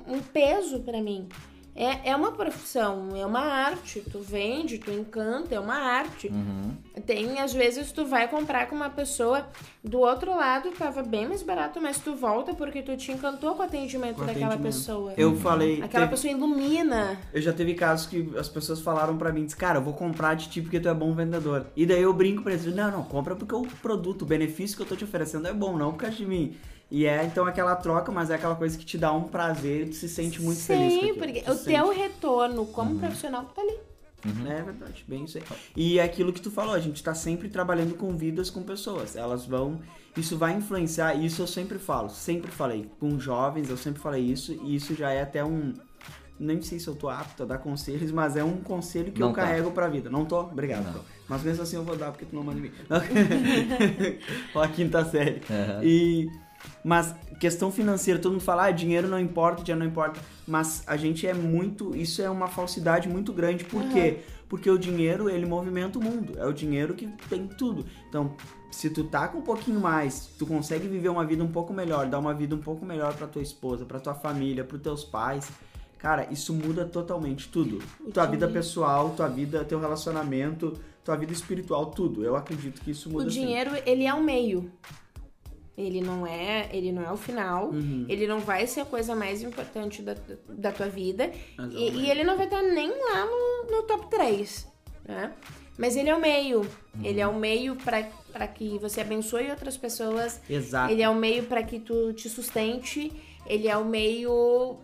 um, 0.07 0.21
peso 0.21 0.81
pra 0.81 1.01
mim. 1.01 1.29
É, 1.75 2.11
é 2.11 2.15
uma 2.15 2.33
profissão, 2.33 3.17
é 3.17 3.25
uma 3.25 3.41
arte. 3.41 4.03
Tu 4.13 4.19
vende, 4.19 4.77
tu 4.77 4.91
encanta, 4.91 5.55
é 5.55 5.59
uma 5.59 5.75
arte. 5.77 6.29
Uhum. 6.29 6.77
Tem, 7.07 7.41
às 7.41 7.55
vezes, 7.55 7.91
tu 7.91 8.05
vai 8.05 8.29
comprar 8.29 8.69
com 8.69 8.77
uma 8.77 8.91
pessoa 8.91 9.47
do 9.83 10.01
outro 10.01 10.37
lado, 10.37 10.71
tava 10.73 11.03
bem 11.03 11.27
mais 11.27 11.43
barato, 11.43 11.81
mas 11.81 11.99
tu 11.99 12.15
volta 12.15 12.53
porque 12.53 12.83
tu 12.83 12.95
te 12.99 13.11
encantou 13.11 13.55
com 13.55 13.63
o 13.63 13.65
atendimento 13.65 14.17
Com 14.17 14.27
daquela 14.27 14.49
atendimento. 14.49 14.75
pessoa. 14.75 15.15
Eu 15.17 15.35
falei. 15.39 15.77
Aquela 15.81 16.05
teve- 16.07 16.11
pessoa 16.11 16.31
ilumina. 16.35 17.19
Eu 17.33 17.41
já 17.41 17.55
teve 17.55 17.73
casos 17.73 18.07
que 18.07 18.31
as 18.37 18.51
pessoas 18.51 18.79
falaram 18.83 19.17
pra 19.17 19.33
mim, 19.33 19.47
diz, 19.47 19.55
cara, 19.55 19.79
eu 19.79 19.83
vou 19.83 19.95
comprar 19.95 20.35
de 20.35 20.51
ti 20.51 20.61
porque 20.61 20.79
tu 20.79 20.91
é 20.91 20.95
bom 20.95 21.15
vendedor. 21.15 21.65
E 21.75 21.87
daí 21.87 22.03
eu 22.03 22.13
brinco 22.13 22.43
pra 22.43 22.53
eles, 22.53 22.67
não, 22.67 22.91
não, 22.91 23.03
compra 23.03 23.35
porque 23.35 23.55
o 23.55 23.63
produto, 23.81 24.23
o 24.23 24.27
benefício 24.27 24.77
que 24.77 24.83
eu 24.83 24.87
tô 24.87 24.95
te 24.95 25.05
oferecendo 25.05 25.49
é 25.49 25.55
bom, 25.55 25.79
não 25.79 25.93
por 25.93 26.01
causa 26.01 26.17
de 26.17 26.27
mim. 26.27 26.55
E 26.95 27.07
é 27.07 27.25
então 27.25 27.47
aquela 27.47 27.75
troca, 27.75 28.13
mas 28.13 28.29
é 28.29 28.35
aquela 28.35 28.55
coisa 28.55 28.77
que 28.77 28.85
te 28.85 28.99
dá 28.99 29.11
um 29.13 29.23
prazer 29.23 29.87
e 29.87 29.89
tu 29.89 29.97
se 29.97 30.09
sente 30.11 30.43
muito 30.43 30.59
Sim, 30.59 30.67
feliz. 30.67 30.99
aquilo. 30.99 31.17
porque 31.17 31.41
Tu 31.41 31.51
o 31.51 31.55
se 31.55 31.65
teu 31.65 31.87
sente- 31.87 31.99
retorno 32.01 32.67
como 32.67 32.99
profissional 32.99 33.45
tá 33.55 33.63
ali. 33.63 33.77
É 34.47 34.63
verdade, 34.63 35.03
bem 35.09 35.25
isso 35.25 35.39
aí. 35.39 35.45
E 35.75 35.99
é 35.99 36.03
aquilo 36.05 36.33
que 36.35 36.41
tu 36.41 36.51
falou, 36.51 36.75
a 36.75 36.79
gente 36.79 37.03
tá 37.03 37.15
sempre 37.15 37.49
trabalhando 37.49 37.95
com 37.97 38.15
vidas, 38.17 38.51
com 38.51 38.63
pessoas. 38.63 39.17
Elas 39.17 39.47
vão. 39.47 39.81
Isso 40.17 40.37
vai 40.37 40.53
influenciar, 40.53 41.15
isso 41.15 41.41
eu 41.43 41.47
sempre 41.47 41.79
falo, 41.79 42.11
sempre 42.11 42.51
falei. 42.51 42.89
Com 43.01 43.19
jovens, 43.19 43.71
eu 43.71 43.77
sempre 43.79 44.01
falei 44.03 44.23
isso, 44.23 44.53
e 44.63 44.77
isso 44.77 44.95
já 44.95 45.11
é 45.11 45.23
até 45.23 45.43
um. 45.43 45.73
Nem 46.39 46.61
sei 46.61 46.79
se 46.79 46.87
eu 46.89 46.95
tô 46.95 47.09
apto 47.09 47.43
a 47.43 47.47
dar 47.47 47.59
conselhos, 47.59 48.11
mas 48.13 48.37
é 48.37 48.45
um 48.45 48.59
conselho 48.59 49.11
que 49.13 49.19
Não 49.21 49.29
eu 49.31 49.35
tá. 49.35 49.43
carrego 49.43 49.71
pra 49.71 49.89
vida. 49.89 50.11
Não 50.11 50.25
tô? 50.27 50.41
Obrigado. 50.41 50.85
Não. 50.85 50.93
Tô. 50.93 51.01
Mas 51.29 51.43
mesmo 51.43 51.63
assim 51.63 51.77
eu 51.77 51.85
vou 51.85 51.97
dar 51.97 52.11
porque 52.13 52.27
tu 52.27 52.35
não 52.37 52.43
manda 52.45 52.59
em 52.59 52.63
mim. 52.63 52.73
Ó, 54.55 54.61
a 54.63 54.69
quinta 54.69 55.05
série. 55.05 55.41
Aham. 55.51 55.81
E. 55.83 56.27
Mas 56.85 57.15
questão 57.39 57.71
financeira, 57.71 58.21
todo 58.21 58.33
mundo 58.33 58.43
fala, 58.43 58.67
ah, 58.67 58.71
dinheiro 58.71 59.09
não 59.09 59.19
importa, 59.19 59.63
dinheiro 59.63 59.85
não 59.85 59.91
importa. 59.91 60.21
Mas 60.47 60.83
a 60.87 60.97
gente 60.97 61.27
é 61.27 61.35
muito. 61.35 61.97
Isso 61.97 62.21
é 62.23 62.29
uma 62.29 62.49
falsidade 62.49 63.09
muito 63.09 63.33
grande. 63.33 63.65
Por 63.65 63.83
quê? 63.89 64.21
Porque 64.49 64.71
o 64.71 64.79
dinheiro, 64.79 65.31
ele 65.31 65.47
movimenta 65.47 65.99
o 65.99 66.03
mundo. 66.03 66.39
É 66.39 66.47
o 66.47 66.53
dinheiro 66.53 66.95
que 66.95 67.07
tem 67.29 67.47
tudo. 67.47 67.87
Então, 68.09 68.37
se 68.71 68.91
tu 68.91 69.05
tá 69.05 69.29
com 69.29 69.39
um 69.39 69.43
pouquinho 69.43 69.81
mais, 69.81 70.27
tu 70.39 70.47
consegue 70.47 70.89
viver 70.89 71.09
uma 71.09 71.25
vida 71.25 71.43
um 71.43 71.51
pouco 71.51 71.73
melhor, 71.73 72.07
dar 72.07 72.19
uma 72.19 72.35
vida 72.35 72.55
um 72.55 72.59
pouco 72.59 72.85
melhor 72.85 73.15
pra 73.15 73.27
tua 73.27 73.43
esposa, 73.43 73.85
pra 73.85 74.01
tua 74.01 74.15
família, 74.15 74.65
pros 74.65 74.81
teus 74.81 75.05
pais. 75.05 75.49
Cara, 75.99 76.27
isso 76.33 76.53
muda 76.53 76.85
totalmente 76.85 77.49
tudo. 77.49 77.79
Tua 78.13 78.27
vida 78.27 78.49
pessoal, 78.49 79.11
tua 79.11 79.29
vida, 79.29 79.65
teu 79.65 79.79
relacionamento, 79.79 80.77
tua 81.05 81.17
vida 81.17 81.33
espiritual, 81.33 81.87
tudo. 81.87 82.25
Eu 82.25 82.35
acredito 82.35 82.81
que 82.81 82.91
isso 82.91 83.09
muda 83.09 83.27
O 83.27 83.31
dinheiro, 83.31 83.71
ele 83.87 84.05
é 84.05 84.13
o 84.13 84.23
meio. 84.23 84.71
Ele 85.77 86.03
não 86.03 86.27
é, 86.27 86.69
ele 86.73 86.93
não 86.93 87.03
é 87.03 87.11
o 87.11 87.17
final. 87.17 87.71
Uhum. 87.71 88.05
Ele 88.09 88.27
não 88.27 88.41
vai 88.41 88.67
ser 88.67 88.81
a 88.81 88.85
coisa 88.85 89.15
mais 89.15 89.43
importante 89.43 90.03
da, 90.03 90.15
da 90.49 90.71
tua 90.71 90.89
vida. 90.89 91.31
E, 91.71 91.91
e 91.91 92.11
ele 92.11 92.25
não 92.25 92.37
vai 92.37 92.45
estar 92.45 92.63
nem 92.63 92.91
lá 92.91 93.25
no, 93.25 93.71
no 93.71 93.83
top 93.85 94.11
3, 94.11 94.69
né? 95.07 95.33
Mas 95.79 95.97
ele 95.97 96.11
é 96.11 96.15
o 96.15 96.21
meio. 96.21 96.67
Ele 97.03 97.21
é 97.21 97.27
o 97.27 97.35
meio 97.35 97.75
pra 97.77 98.47
que 98.47 98.79
você 98.79 99.01
abençoe 99.01 99.51
outras 99.51 99.77
pessoas. 99.77 100.41
Exato. 100.49 100.93
Ele 100.93 101.03
é 101.03 101.09
o 101.09 101.15
meio 101.15 101.45
pra 101.45 101.63
que 101.63 101.81
tu 101.81 102.13
te 102.13 102.29
sustente. 102.29 103.11
Ele 103.47 103.67
é 103.67 103.77
o 103.77 103.85
meio 103.85 104.79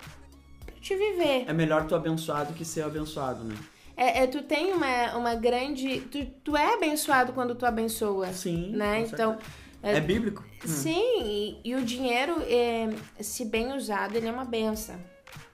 pra 0.64 0.74
te 0.80 0.96
viver. 0.96 1.44
É 1.46 1.52
melhor 1.52 1.86
tu 1.86 1.94
abençoado 1.94 2.54
que 2.54 2.64
ser 2.64 2.82
abençoado, 2.82 3.44
né? 3.44 3.54
É, 3.94 4.22
é, 4.22 4.26
tu 4.26 4.42
tem 4.42 4.72
uma, 4.72 5.16
uma 5.16 5.34
grande. 5.34 6.00
Tu, 6.00 6.24
tu 6.42 6.56
é 6.56 6.74
abençoado 6.74 7.34
quando 7.34 7.54
tu 7.54 7.66
abençoa. 7.66 8.32
Sim. 8.32 8.70
né? 8.70 9.00
Então. 9.00 9.32
certeza. 9.32 9.67
É 9.82 10.00
bíblico? 10.00 10.44
Sim, 10.64 11.22
e, 11.22 11.60
e 11.64 11.74
o 11.74 11.82
dinheiro, 11.84 12.36
é, 12.42 12.88
se 13.20 13.44
bem 13.44 13.72
usado, 13.76 14.16
ele 14.16 14.26
é 14.26 14.32
uma 14.32 14.44
benção. 14.44 14.96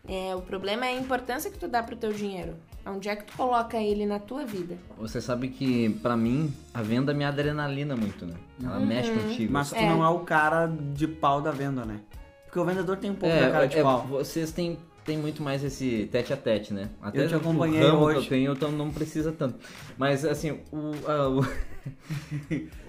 É, 0.06 0.34
o 0.34 0.40
problema 0.42 0.86
é 0.86 0.90
a 0.90 0.94
importância 1.00 1.50
que 1.50 1.58
tu 1.58 1.66
dá 1.68 1.82
pro 1.82 1.96
teu 1.96 2.12
dinheiro. 2.12 2.54
Onde 2.86 3.08
é 3.08 3.16
que 3.16 3.24
tu 3.24 3.34
coloca 3.36 3.78
ele 3.78 4.04
na 4.04 4.18
tua 4.18 4.44
vida? 4.44 4.76
Você 4.98 5.18
sabe 5.20 5.48
que, 5.48 5.88
pra 6.02 6.14
mim, 6.16 6.52
a 6.74 6.82
venda 6.82 7.14
me 7.14 7.24
adrenalina 7.24 7.96
muito, 7.96 8.26
né? 8.26 8.34
Ela 8.62 8.78
mexe 8.80 9.10
contigo. 9.10 9.50
Mas 9.52 9.70
tu 9.70 9.76
É. 9.76 9.88
não 9.88 10.04
é 10.04 10.08
o 10.08 10.20
cara 10.20 10.66
de 10.66 11.08
pau 11.08 11.40
da 11.40 11.50
venda, 11.50 11.84
né? 11.86 12.00
Porque 12.44 12.58
o 12.58 12.64
vendedor 12.64 12.98
tem 12.98 13.10
um 13.10 13.14
pouco 13.14 13.34
da 13.34 13.50
cara 13.50 13.66
de 13.66 13.78
é, 13.78 13.82
pau. 13.82 14.06
vocês 14.06 14.52
têm, 14.52 14.78
têm 15.04 15.18
muito 15.18 15.42
mais 15.42 15.62
esse 15.62 16.08
tete 16.10 16.32
a 16.32 16.36
tete, 16.36 16.72
né? 16.72 16.90
Até 17.02 17.24
Eu 17.24 17.28
te 17.28 17.34
acompanhei 17.34 17.80
ramo 17.80 17.98
hoje. 18.04 18.20
que 18.20 18.24
eu 18.26 18.28
tenho, 18.38 18.52
então 18.52 18.72
não 18.72 18.90
precisa 18.90 19.30
tanto. 19.32 19.58
Mas 19.98 20.24
assim, 20.24 20.58
o, 20.72 20.92
a- 21.10 21.28
o, 21.28 21.44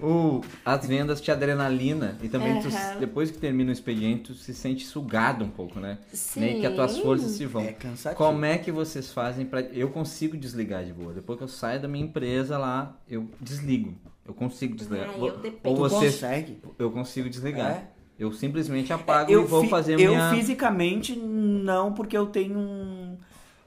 o- 0.02 0.40
as 0.64 0.86
vendas 0.86 1.20
te 1.20 1.30
adrenalina 1.30 2.16
e 2.22 2.28
também 2.28 2.60
tu, 2.60 2.68
Aham. 2.68 2.98
depois 2.98 3.30
que 3.30 3.38
termina 3.38 3.70
o 3.70 3.72
expediente, 3.72 4.24
tu 4.24 4.34
se 4.34 4.54
sente 4.54 4.84
sugado 4.86 5.44
um 5.44 5.50
pouco, 5.50 5.78
né? 5.80 5.98
Sim. 6.12 6.40
Meio 6.40 6.60
que 6.60 6.66
as 6.66 6.74
tuas 6.74 6.98
forças 6.98 7.30
se 7.32 7.44
vão. 7.46 7.62
É 7.62 7.72
cansativo. 7.72 8.16
Como 8.16 8.44
é 8.44 8.58
que 8.58 8.70
vocês 8.72 9.12
fazem 9.12 9.44
pra. 9.46 9.60
Eu 9.60 9.90
consigo 9.90 10.36
desligar 10.36 10.84
de 10.84 10.92
boa. 10.92 11.12
Depois 11.12 11.38
que 11.38 11.44
eu 11.44 11.48
saio 11.48 11.80
da 11.80 11.88
minha 11.88 12.04
empresa 12.04 12.58
lá, 12.58 12.96
eu 13.08 13.28
desligo. 13.40 13.94
Eu 14.26 14.34
consigo 14.34 14.74
desligar. 14.74 15.10
Ah, 15.10 15.18
eu. 15.18 15.24
Ou 15.64 15.74
Tu 15.74 15.76
vocês. 15.76 16.14
consegue? 16.14 16.58
Eu 16.78 16.90
consigo 16.90 17.28
desligar. 17.30 17.70
É? 17.72 17.95
Eu 18.18 18.32
simplesmente 18.32 18.92
apago 18.92 19.30
eu 19.30 19.42
e 19.42 19.46
vou 19.46 19.62
fi- 19.64 19.68
fazer 19.70 20.00
eu 20.00 20.12
minha. 20.12 20.30
fisicamente 20.34 21.14
não, 21.16 21.92
porque 21.92 22.16
eu 22.16 22.26
tenho 22.26 22.58
um. 22.58 23.16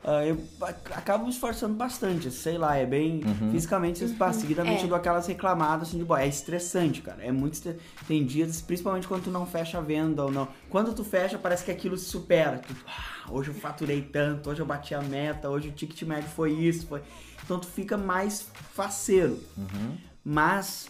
ah, 0.04 0.26
eu 0.26 0.42
ac- 0.62 0.92
acabo 0.94 1.26
me 1.26 1.30
esforçando 1.30 1.76
bastante, 1.76 2.32
sei 2.32 2.58
lá, 2.58 2.76
é 2.76 2.84
bem. 2.86 3.22
Uhum. 3.24 3.52
Fisicamente, 3.52 4.04
uhum. 4.04 4.34
seguidamente 4.34 4.82
É. 4.82 4.84
eu 4.86 4.88
dou 4.88 4.98
aquelas 4.98 5.28
reclamadas 5.28 5.90
assim 5.90 6.00
de 6.00 6.04
boa. 6.04 6.22
É 6.24 6.28
estressante, 6.28 7.02
cara. 7.02 7.24
É 7.24 7.32
muito 7.32 7.54
estre... 7.54 7.78
Tem 8.08 8.26
dias, 8.26 8.60
principalmente 8.60 9.08
quando 9.08 9.26
tu 9.26 9.30
não 9.30 9.46
fecha 9.46 9.78
a 9.78 9.82
venda 9.82 10.24
ou 10.26 10.32
não. 10.32 10.48
Quando 10.68 10.94
tu 10.94 11.04
fecha, 11.04 11.38
parece 11.38 11.64
que 11.64 11.70
aquilo 11.70 11.96
se 11.96 12.06
supera. 12.06 12.58
Tu, 12.68 12.74
"Ah, 12.88 13.32
hoje 13.32 13.50
eu 13.52 13.54
faturei 13.54 14.02
tanto, 14.02 14.50
hoje 14.50 14.62
eu 14.62 14.66
bati 14.66 14.96
a 14.96 15.02
meta, 15.02 15.48
hoje 15.48 15.68
o 15.70 15.72
ticket 15.72 16.02
médio 16.08 16.30
foi 16.30 16.54
isso. 16.54 16.88
Foi... 16.88 17.02
Então 17.46 17.60
tu 17.60 17.68
fica 17.68 17.96
mais 17.98 18.48
faceiro. 18.74 19.38
Uhum. 19.56 19.96
Mas, 20.26 20.88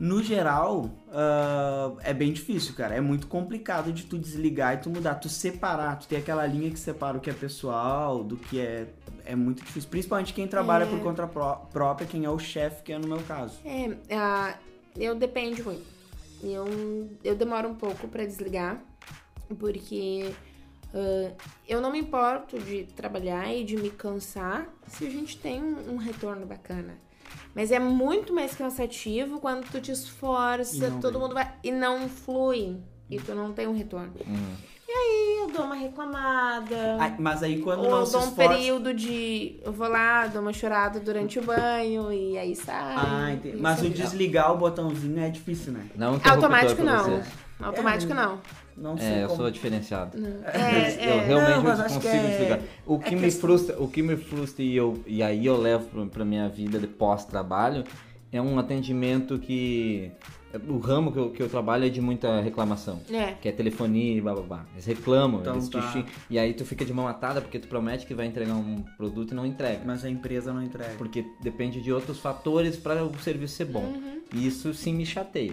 no 0.00 0.22
geral, 0.22 0.90
ah, 1.10 1.92
é 2.02 2.12
bem 2.12 2.32
difícil, 2.32 2.74
cara. 2.74 2.94
É 2.94 3.00
muito 3.00 3.26
complicado 3.26 3.92
de 3.92 4.04
tu 4.04 4.18
desligar 4.18 4.74
e 4.74 4.78
tu 4.78 4.90
mudar. 4.90 5.14
Tu 5.16 5.28
separar, 5.28 5.98
tu 5.98 6.06
ter 6.08 6.16
aquela 6.16 6.44
linha 6.46 6.70
que 6.70 6.78
separa 6.78 7.16
o 7.16 7.20
que 7.20 7.30
é 7.30 7.32
pessoal 7.32 8.22
do 8.24 8.36
que 8.36 8.60
é. 8.60 8.88
É 9.24 9.34
muito 9.34 9.64
difícil. 9.64 9.88
Principalmente 9.88 10.34
quem 10.34 10.46
trabalha 10.46 10.84
É. 10.84 10.86
por 10.86 11.00
conta 11.00 11.26
pró- 11.26 11.66
própria, 11.72 12.06
quem 12.06 12.24
é 12.24 12.30
o 12.30 12.38
chefe, 12.38 12.82
que 12.82 12.92
é 12.92 12.98
no 12.98 13.08
meu 13.08 13.22
caso. 13.22 13.58
É, 13.64 13.96
ah, 14.14 14.54
eu 14.96 15.14
depende 15.14 15.62
muito. 15.62 15.82
Eu, 16.42 17.08
eu 17.24 17.34
demoro 17.34 17.68
um 17.68 17.74
pouco 17.74 18.06
pra 18.08 18.24
desligar, 18.26 18.82
porque 19.58 20.30
ah, 20.92 21.32
eu 21.66 21.80
não 21.80 21.90
me 21.90 21.98
importo 22.00 22.58
de 22.58 22.84
trabalhar 22.94 23.50
e 23.54 23.64
de 23.64 23.76
me 23.76 23.88
cansar 23.90 24.68
se 24.88 25.06
a 25.06 25.10
gente 25.10 25.38
tem 25.38 25.62
um, 25.62 25.94
um 25.94 25.96
retorno 25.96 26.44
bacana. 26.44 26.94
Mas 27.54 27.70
é 27.70 27.78
muito 27.78 28.32
mais 28.32 28.54
cansativo 28.54 29.40
quando 29.40 29.64
tu 29.70 29.80
te 29.80 29.92
esforça, 29.92 30.90
todo 31.00 31.12
vem. 31.12 31.22
mundo 31.22 31.34
vai. 31.34 31.52
E 31.62 31.70
não 31.70 32.08
flui. 32.08 32.76
E 33.10 33.18
tu 33.18 33.34
não 33.34 33.52
tem 33.52 33.66
um 33.66 33.74
retorno. 33.74 34.12
Uhum. 34.26 34.54
E 34.86 35.40
eu 35.42 35.50
dou 35.50 35.64
uma 35.66 35.74
reclamada. 35.74 36.96
Ai, 37.00 37.16
mas 37.18 37.42
aí 37.42 37.60
quando 37.60 37.80
ou 37.80 37.90
não 37.90 37.98
eu 38.00 38.06
se 38.06 38.12
dou 38.12 38.20
um 38.22 38.28
esforça... 38.28 38.48
período 38.48 38.94
de. 38.94 39.60
Eu 39.64 39.72
vou 39.72 39.88
lá, 39.88 40.26
dou 40.26 40.40
uma 40.40 40.52
chorada 40.52 41.00
durante 41.00 41.38
o 41.38 41.42
banho 41.42 42.12
e 42.12 42.38
aí 42.38 42.54
sai. 42.54 42.94
Ah, 42.96 43.32
entendi. 43.32 43.56
Mas 43.56 43.82
o 43.82 43.86
é- 43.86 43.88
desligar 43.88 44.52
o 44.52 44.56
botãozinho 44.56 45.20
é 45.20 45.30
difícil, 45.30 45.72
né? 45.72 45.86
Não 45.96 46.16
interruptor 46.16 46.44
Automático 46.44 46.82
não. 46.82 47.22
Automático 47.60 48.12
É, 48.12 48.14
não. 48.14 48.40
Não 48.76 48.96
sei 48.98 49.06
É, 49.06 49.22
eu 49.24 49.28
como. 49.28 49.40
sou 49.42 49.50
diferenciado. 49.50 50.16
É, 50.18 50.96
eu 51.06 51.20
é. 51.20 51.24
realmente 51.26 51.64
Não, 51.64 51.76
consigo 51.84 52.06
é- 52.08 52.28
desligar. 52.30 52.60
O 52.86 52.98
que 52.98 53.14
é 53.14 53.18
me 53.18 53.30
frustra, 53.30 53.80
o 53.80 53.88
que 53.88 54.02
me 54.02 54.16
frustra 54.16 54.64
e, 54.64 54.74
eu, 54.76 55.00
e 55.06 55.22
aí 55.22 55.46
eu 55.46 55.56
levo 55.56 55.86
pra, 55.86 56.06
pra 56.06 56.24
minha 56.24 56.48
vida 56.48 56.78
de 56.78 56.86
pós-trabalho 56.86 57.84
é 58.32 58.40
um 58.42 58.58
atendimento 58.58 59.38
que. 59.38 60.10
O 60.68 60.78
ramo 60.78 61.10
que 61.10 61.18
eu, 61.18 61.30
que 61.30 61.42
eu 61.42 61.48
trabalho 61.48 61.84
é 61.84 61.88
de 61.88 62.00
muita 62.00 62.40
reclamação. 62.40 63.00
É. 63.10 63.32
Que 63.32 63.48
é 63.48 63.52
telefonia 63.52 64.16
e 64.16 64.20
bababá. 64.20 64.64
Eles 64.72 64.84
reclamam, 64.86 65.40
Então 65.40 65.54
eles 65.54 65.68
tá. 65.68 66.04
E 66.30 66.38
aí 66.38 66.54
tu 66.54 66.64
fica 66.64 66.84
de 66.84 66.92
mão 66.92 67.08
atada 67.08 67.40
porque 67.40 67.58
tu 67.58 67.66
promete 67.66 68.06
que 68.06 68.14
vai 68.14 68.26
entregar 68.26 68.54
um 68.54 68.84
produto 68.96 69.32
e 69.32 69.34
não 69.34 69.44
entrega. 69.44 69.80
Mas 69.84 70.04
a 70.04 70.10
empresa 70.10 70.52
não 70.52 70.62
entrega. 70.62 70.94
Porque 70.96 71.24
depende 71.42 71.80
de 71.80 71.92
outros 71.92 72.20
fatores 72.20 72.76
para 72.76 73.04
o 73.04 73.18
serviço 73.18 73.56
ser 73.56 73.64
bom. 73.64 73.82
Uhum. 73.82 74.20
E 74.32 74.46
isso 74.46 74.72
sim 74.74 74.94
me 74.94 75.04
chateia. 75.04 75.52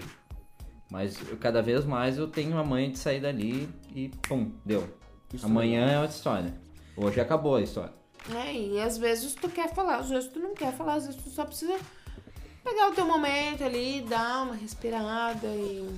Mas 0.92 1.18
eu- 1.28 1.38
cada 1.38 1.62
vez 1.62 1.86
mais 1.86 2.18
eu 2.18 2.28
tenho 2.28 2.58
a 2.58 2.64
manha 2.64 2.90
de 2.90 3.00
sair 3.00 3.22
dali 3.22 3.68
e 3.96 4.10
pum, 4.28 4.52
deu. 4.66 4.88
Isso 5.34 5.46
Amanhã 5.46 5.86
é 5.90 5.98
outra 6.00 6.14
história. 6.16 6.54
Hoje 6.98 7.20
acabou 7.22 7.56
a 7.56 7.62
história. 7.62 7.94
É, 8.36 8.54
e 8.54 8.80
às 8.80 8.98
vezes 8.98 9.34
tu 9.34 9.48
quer 9.50 9.74
falar, 9.74 9.96
às 10.00 10.10
vezes 10.10 10.30
tu 10.30 10.40
não 10.40 10.54
quer 10.54 10.74
falar, 10.74 10.96
às 10.96 11.06
vezes 11.08 11.24
tu 11.24 11.30
só 11.30 11.46
precisa 11.46 11.76
pegar 12.64 12.90
o 12.90 12.92
teu 12.92 13.06
momento 13.06 13.64
ali, 13.64 14.02
dar 14.08 14.44
uma 14.44 14.54
respirada 14.56 15.48
e. 15.48 15.90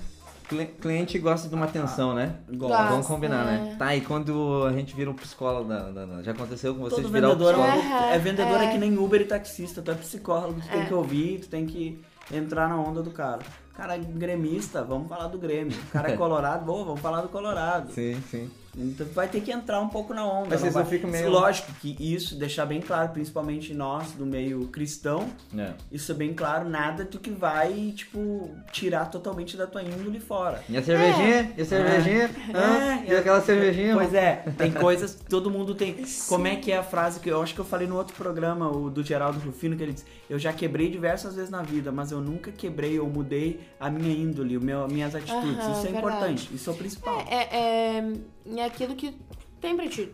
Cli- 0.47 0.67
Cliente 0.79 1.17
gosta 1.17 1.47
de 1.49 1.56
uma 1.56 1.65
atenção, 1.65 2.13
né? 2.13 2.36
Gosta, 2.53 2.84
Vamos 2.89 3.08
combinar, 3.08 3.47
é. 3.47 3.58
né? 3.58 3.75
Tá, 3.79 3.95
e 3.95 4.01
quando 4.01 4.63
a 4.65 4.73
gente 4.73 4.93
vira 4.95 5.10
o 5.10 5.13
psicólogo 5.15 5.67
da, 5.69 6.21
Já 6.21 6.32
aconteceu 6.34 6.75
com 6.75 6.82
vocês 6.82 6.97
Todo 7.01 7.06
de 7.08 7.12
virar 7.12 7.29
o 7.29 7.32
vendedor 7.32 7.53
psicólogo? 7.56 7.88
É, 7.88 8.15
é, 8.15 8.19
vendedor 8.19 8.62
é. 8.62 8.65
é. 8.65 8.71
que 8.71 8.77
nem 8.77 8.97
Uber 8.97 9.21
e 9.21 9.25
taxista, 9.25 9.82
tu 9.82 9.89
é 9.89 9.95
psicólogo, 9.95 10.62
tu 10.62 10.67
tem 10.69 10.82
É. 10.82 10.86
que 10.86 10.93
ouvir, 10.93 11.39
tu 11.39 11.47
tem 11.49 11.65
que 11.65 11.99
entrar 12.32 12.69
na 12.69 12.77
onda 12.77 13.01
do 13.01 13.10
cara. 13.12 13.41
Cara 13.73 13.97
gremista, 13.97 14.83
vamos 14.83 15.09
falar 15.09 15.27
do 15.27 15.38
Grêmio. 15.38 15.75
O 15.75 15.91
cara 15.91 16.12
é 16.12 16.15
colorado, 16.17 16.63
boa, 16.65 16.86
vamos 16.86 17.01
falar 17.01 17.21
do 17.21 17.29
Colorado. 17.29 17.91
Sim, 17.91 18.21
sim. 18.29 18.51
Então 18.75 19.05
tu 19.05 19.13
vai 19.13 19.27
ter 19.27 19.41
que 19.41 19.51
entrar 19.51 19.79
um 19.79 19.88
pouco 19.89 20.13
na 20.13 20.25
onda. 20.25 20.47
Mas 20.49 20.51
não 20.51 20.57
vocês 20.59 20.73
não 20.75 20.81
vai- 20.81 20.89
ficam 20.91 21.09
meio- 21.09 21.29
Lógico 21.29 21.71
que 21.81 21.95
isso, 21.99 22.36
deixar 22.36 22.65
bem 22.65 22.81
claro, 22.81 23.09
principalmente 23.09 23.73
nós 23.73 24.12
do 24.13 24.25
meio 24.25 24.67
cristão, 24.67 25.27
É. 25.57 25.73
isso 25.91 26.12
é 26.12 26.15
bem 26.15 26.33
claro, 26.33 26.67
nada 26.67 27.03
do 27.03 27.19
que 27.19 27.29
vai, 27.29 27.93
tipo, 27.95 28.49
tirar 28.71 29.05
totalmente 29.12 29.55
da 29.55 29.67
tua 29.67 29.83
índole 29.83 30.19
fora. 30.19 30.63
E 30.67 30.75
a 30.77 30.81
cervejinha? 30.83 31.53
E 31.57 31.62
a 31.62 31.65
cervejinha? 31.65 32.29
Hã? 32.53 33.03
É, 33.05 33.12
e 33.12 33.15
aquela 33.15 33.41
cervejinha? 33.41 33.93
Pois 33.93 34.13
é, 34.13 34.43
tem 34.57 34.71
coisas 34.73 35.15
que 35.15 35.25
todo 35.25 35.49
mundo 35.51 35.75
tem. 35.75 36.03
Como 36.27 36.47
é 36.47 36.55
que 36.55 36.71
é 36.71 36.77
a 36.77 36.83
frase 36.83 37.19
que 37.19 37.29
eu 37.29 37.41
acho 37.41 37.53
que 37.53 37.59
eu 37.62 37.65
falei 37.65 37.88
no 37.88 37.95
outro 37.95 38.15
programa, 38.15 38.69
o 38.69 38.89
do 38.89 39.03
Geraldo 39.03 39.39
Rufino, 39.39 39.75
que 39.77 39.83
ele 39.83 39.93
disse: 39.93 40.05
Eu 40.29 40.39
já 40.39 40.51
quebrei 40.51 40.89
diversas 40.89 41.36
vezes 41.36 41.49
na 41.51 41.62
vida, 41.62 41.91
mas 41.91 42.12
eu 42.12 42.19
nunca 42.19 42.51
quebrei 42.51 42.99
ou 42.99 43.07
mudei 43.07 43.59
a 43.79 43.89
minha 43.89 44.13
índole, 44.15 44.57
o 44.57 44.62
meu, 44.62 44.88
minhas 44.88 45.13
atitudes. 45.13 45.57
Isso 45.57 45.69
é 45.69 45.73
verdade. 45.91 45.97
importante, 45.97 46.49
isso 46.55 46.69
é 46.69 46.73
o 46.73 46.75
principal. 46.75 47.23
É, 47.29 47.57
é, 47.97 48.13
é 48.45 48.63
aquilo 48.65 48.95
que 48.95 49.17
tem 49.62 49.75
pra 49.75 49.88
ti. 49.88 50.12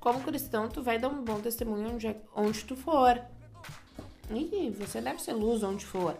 Como 0.00 0.20
cristão, 0.20 0.68
tu 0.68 0.82
vai 0.82 0.98
dar 0.98 1.08
um 1.08 1.24
bom 1.24 1.40
testemunho 1.40 1.94
onde, 1.94 2.06
é- 2.08 2.20
onde 2.34 2.64
tu 2.64 2.76
for. 2.76 3.20
E 4.30 4.70
você 4.78 5.00
deve 5.00 5.20
ser 5.22 5.32
luz 5.32 5.62
onde 5.62 5.84
for. 5.84 6.16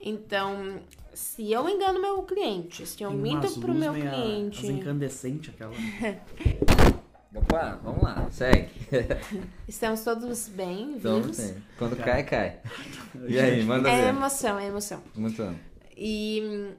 Então, 0.00 0.80
se 1.14 1.50
eu 1.50 1.68
engano 1.68 2.00
meu 2.00 2.22
cliente, 2.22 2.86
se 2.86 3.02
eu 3.02 3.10
minto 3.10 3.50
pro 3.60 3.74
meu 3.74 3.92
meia- 3.92 4.10
cliente. 4.10 4.58
As 4.66 4.70
incandescentes, 4.70 5.52
aquela. 5.54 5.72
Opa, 7.34 7.78
vamos 7.82 8.02
lá, 8.02 8.26
segue. 8.30 8.70
Estamos 9.68 10.02
todos 10.02 10.48
bem, 10.48 10.94
vivos. 10.98 11.36
sim. 11.36 11.62
Quando 11.78 11.96
cai, 11.96 12.22
cai. 12.24 12.60
E 13.28 13.38
aí, 13.38 13.62
manda 13.64 13.88
É 13.90 14.02
ver. 14.02 14.08
emoção, 14.08 14.58
é 14.58 14.66
emoção. 14.66 15.02
Muito 15.14 15.42
bom. 15.42 15.54
E, 15.96 16.70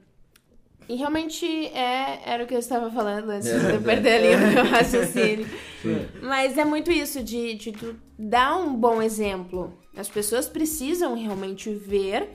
e 0.92 0.96
realmente 0.96 1.46
é, 1.68 2.20
era 2.24 2.42
o 2.42 2.46
que 2.46 2.54
eu 2.54 2.58
estava 2.58 2.90
falando 2.90 3.30
antes 3.30 3.48
É 3.48 3.52
de 3.52 3.56
eu 3.56 3.80
verdade. 3.80 3.84
perder 3.84 4.12
ali 4.14 4.34
o 4.34 4.48
meu 4.54 4.64
raciocínio. 4.64 5.46
Mas 6.22 6.58
é 6.58 6.64
muito 6.64 6.90
isso, 6.90 7.22
de, 7.22 7.54
de 7.54 7.72
tu 7.72 7.96
dar 8.18 8.56
um 8.56 8.74
bom 8.74 9.00
exemplo. 9.00 9.72
As 9.96 10.08
pessoas 10.08 10.48
precisam 10.48 11.14
realmente 11.14 11.72
ver 11.72 12.30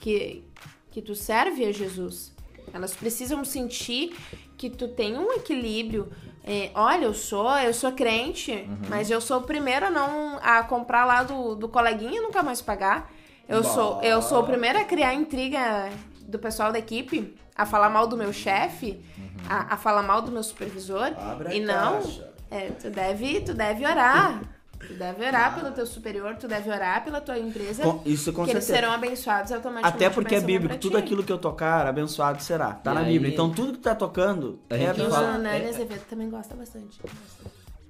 que, 0.00 0.42
que 0.90 1.00
tu 1.00 1.14
serve 1.14 1.64
a 1.64 1.72
Jesus. 1.72 2.34
Elas 2.72 2.92
precisam 2.94 3.44
sentir 3.44 4.14
que 4.56 4.68
tu 4.68 4.88
tem 4.88 5.16
um 5.16 5.32
equilíbrio. 5.32 6.10
É, 6.42 6.70
olha, 6.74 7.04
eu 7.06 7.14
sou, 7.14 7.50
eu 7.58 7.72
sou 7.74 7.92
crente, 7.92 8.68
mas 8.88 9.10
eu 9.10 9.20
sou 9.20 9.38
o 9.38 9.42
primeiro 9.42 9.86
a 9.86 9.90
não 9.90 10.38
a 10.42 10.62
comprar 10.62 11.04
lá 11.04 11.22
do, 11.22 11.54
do 11.54 11.68
coleguinha 11.68 12.18
e 12.18 12.22
nunca 12.22 12.42
mais 12.42 12.60
pagar. 12.60 13.12
Eu 13.48 13.62
Bah. 13.62 13.68
sou, 13.68 14.02
eu 14.02 14.20
sou 14.22 14.40
o 14.42 14.44
primeiro 14.46 14.78
a 14.78 14.84
criar 14.84 15.14
intriga 15.14 15.88
do 16.26 16.38
pessoal 16.38 16.72
da 16.72 16.78
equipe, 16.78 17.34
a 17.54 17.64
falar 17.64 17.88
mal 17.88 18.06
do 18.06 18.16
meu 18.16 18.32
chefe, 18.32 19.00
a, 19.48 19.74
a 19.74 19.76
falar 19.76 20.02
mal 20.02 20.20
do 20.22 20.30
meu 20.32 20.42
supervisor. 20.42 21.12
Abre 21.16 21.48
a 21.48 21.54
e 21.54 21.60
não, 21.60 22.02
caixa. 22.02 22.28
é, 22.50 22.70
tu 22.70 22.90
deve, 22.90 23.40
tu 23.40 23.54
deve 23.54 23.84
orar. 23.86 24.40
Tu 24.78 24.92
deve 24.92 25.24
orar 25.26 25.54
pelo 25.54 25.72
teu 25.72 25.86
superior, 25.86 26.36
tu 26.36 26.46
deve 26.46 26.68
orar 26.70 27.02
pela 27.02 27.18
tua 27.20 27.38
empresa. 27.38 27.82
Com- 27.82 28.02
isso 28.04 28.30
com 28.32 28.44
que 28.44 28.50
eles 28.50 28.62
certeza. 28.62 28.86
serão 28.86 28.92
abençoados 28.94 29.50
automaticamente. 29.50 29.96
Até 30.04 30.10
porque 30.14 30.34
é 30.34 30.40
bíblico, 30.40 30.76
tudo 30.76 30.98
aquilo 30.98 31.24
que 31.24 31.32
eu 31.32 31.38
tocar, 31.38 31.86
abençoado 31.86 32.42
será. 32.42 32.74
Tá 32.74 32.90
E 32.92 32.94
na 32.94 33.00
aí- 33.00 33.12
Bíblia. 33.14 33.32
Então 33.32 33.50
tudo 33.50 33.72
que 33.72 33.78
tu 33.78 33.82
tá 33.84 33.94
tocando 33.94 34.60
A 34.68 34.74
é 34.74 34.78
gente 34.78 34.98
E 34.98 35.00
o 35.00 35.04
abençoado. 35.06 35.26
Jonani 35.38 35.64
é- 35.64 35.68
Azevedo 35.70 36.02
também 36.10 36.28
gosta 36.28 36.54
bastante. 36.54 37.00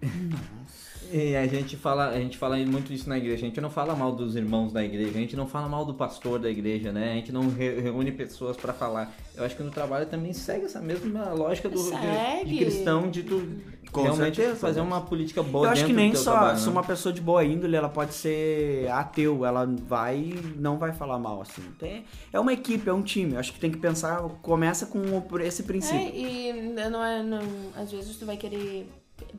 E 1.13 1.37
a 1.37 1.47
gente 1.47 1.77
fala, 1.77 2.09
a 2.09 2.19
gente 2.19 2.37
fala 2.37 2.57
muito 2.59 2.93
isso 2.93 3.09
na 3.09 3.17
igreja. 3.19 3.45
A 3.45 3.49
gente 3.49 3.61
não 3.61 3.71
fala 3.71 3.95
mal 3.95 4.13
dos 4.13 4.35
irmãos 4.37 4.73
da 4.73 4.85
igreja, 4.85 5.11
a 5.17 5.21
gente 5.21 5.37
não 5.37 5.47
fala 5.47 5.69
mal 5.69 5.85
do 5.85 5.95
pastor 5.95 6.39
da 6.39 6.51
igreja, 6.51 6.91
né? 6.93 7.13
A 7.13 7.15
gente 7.15 7.31
não 7.33 7.49
re- 7.49 7.81
reúne 7.81 8.11
pessoas 8.13 8.57
pra 8.57 8.73
falar. 8.73 9.15
Eu 9.37 9.45
acho 9.45 9.57
que 9.57 9.63
no 9.63 9.71
trabalho 9.71 10.07
também 10.07 10.33
segue 10.33 10.65
essa 10.65 10.81
mesma 10.81 11.33
lógica 11.33 11.69
do, 11.69 11.77
de- 11.83 12.45
de, 12.51 12.59
cristão 12.59 13.11
de 13.11 13.23
tu 13.23 13.47
Com 13.93 14.03
realmente 14.03 14.37
certeza. 14.37 14.57
fazer 14.59 14.81
uma 14.81 15.01
política 15.01 15.43
boa 15.43 15.67
Eu 15.67 15.71
acho 15.71 15.83
dentro 15.83 15.95
que 15.95 16.01
nem 16.01 16.15
só 16.15 16.33
trabalho, 16.33 16.59
se 16.59 16.67
né? 16.67 16.73
uma 16.73 16.83
pessoa 16.83 17.13
de 17.13 17.21
boa 17.21 17.45
índole, 17.45 17.77
ela 17.77 17.89
pode 17.89 18.13
ser 18.15 18.89
ateu, 18.91 19.45
ela 19.45 19.65
vai 19.87 20.35
não 20.57 20.79
vai 20.79 20.93
falar 20.93 21.19
mal 21.19 21.41
assim. 21.41 21.63
Tem- 21.79 22.05
é 22.33 22.41
uma 22.41 22.53
equipe, 22.53 22.89
é 22.89 22.93
um 22.93 23.03
time. 23.03 23.35
Eu 23.35 23.39
acho 23.41 23.53
que 23.53 23.61
tem 23.61 23.71
que 23.71 23.79
pensar, 23.79 24.21
começa 24.43 24.87
com 24.87 25.01
esse 25.41 25.63
É, 25.63 25.65
princípio. 25.65 26.11
e 26.15 26.53
não 26.91 27.05
é, 27.05 27.23
não, 27.23 27.41
às 27.77 27.93
vezes 27.93 28.17
tu 28.17 28.27
vai 28.27 28.37
querer 28.37 28.89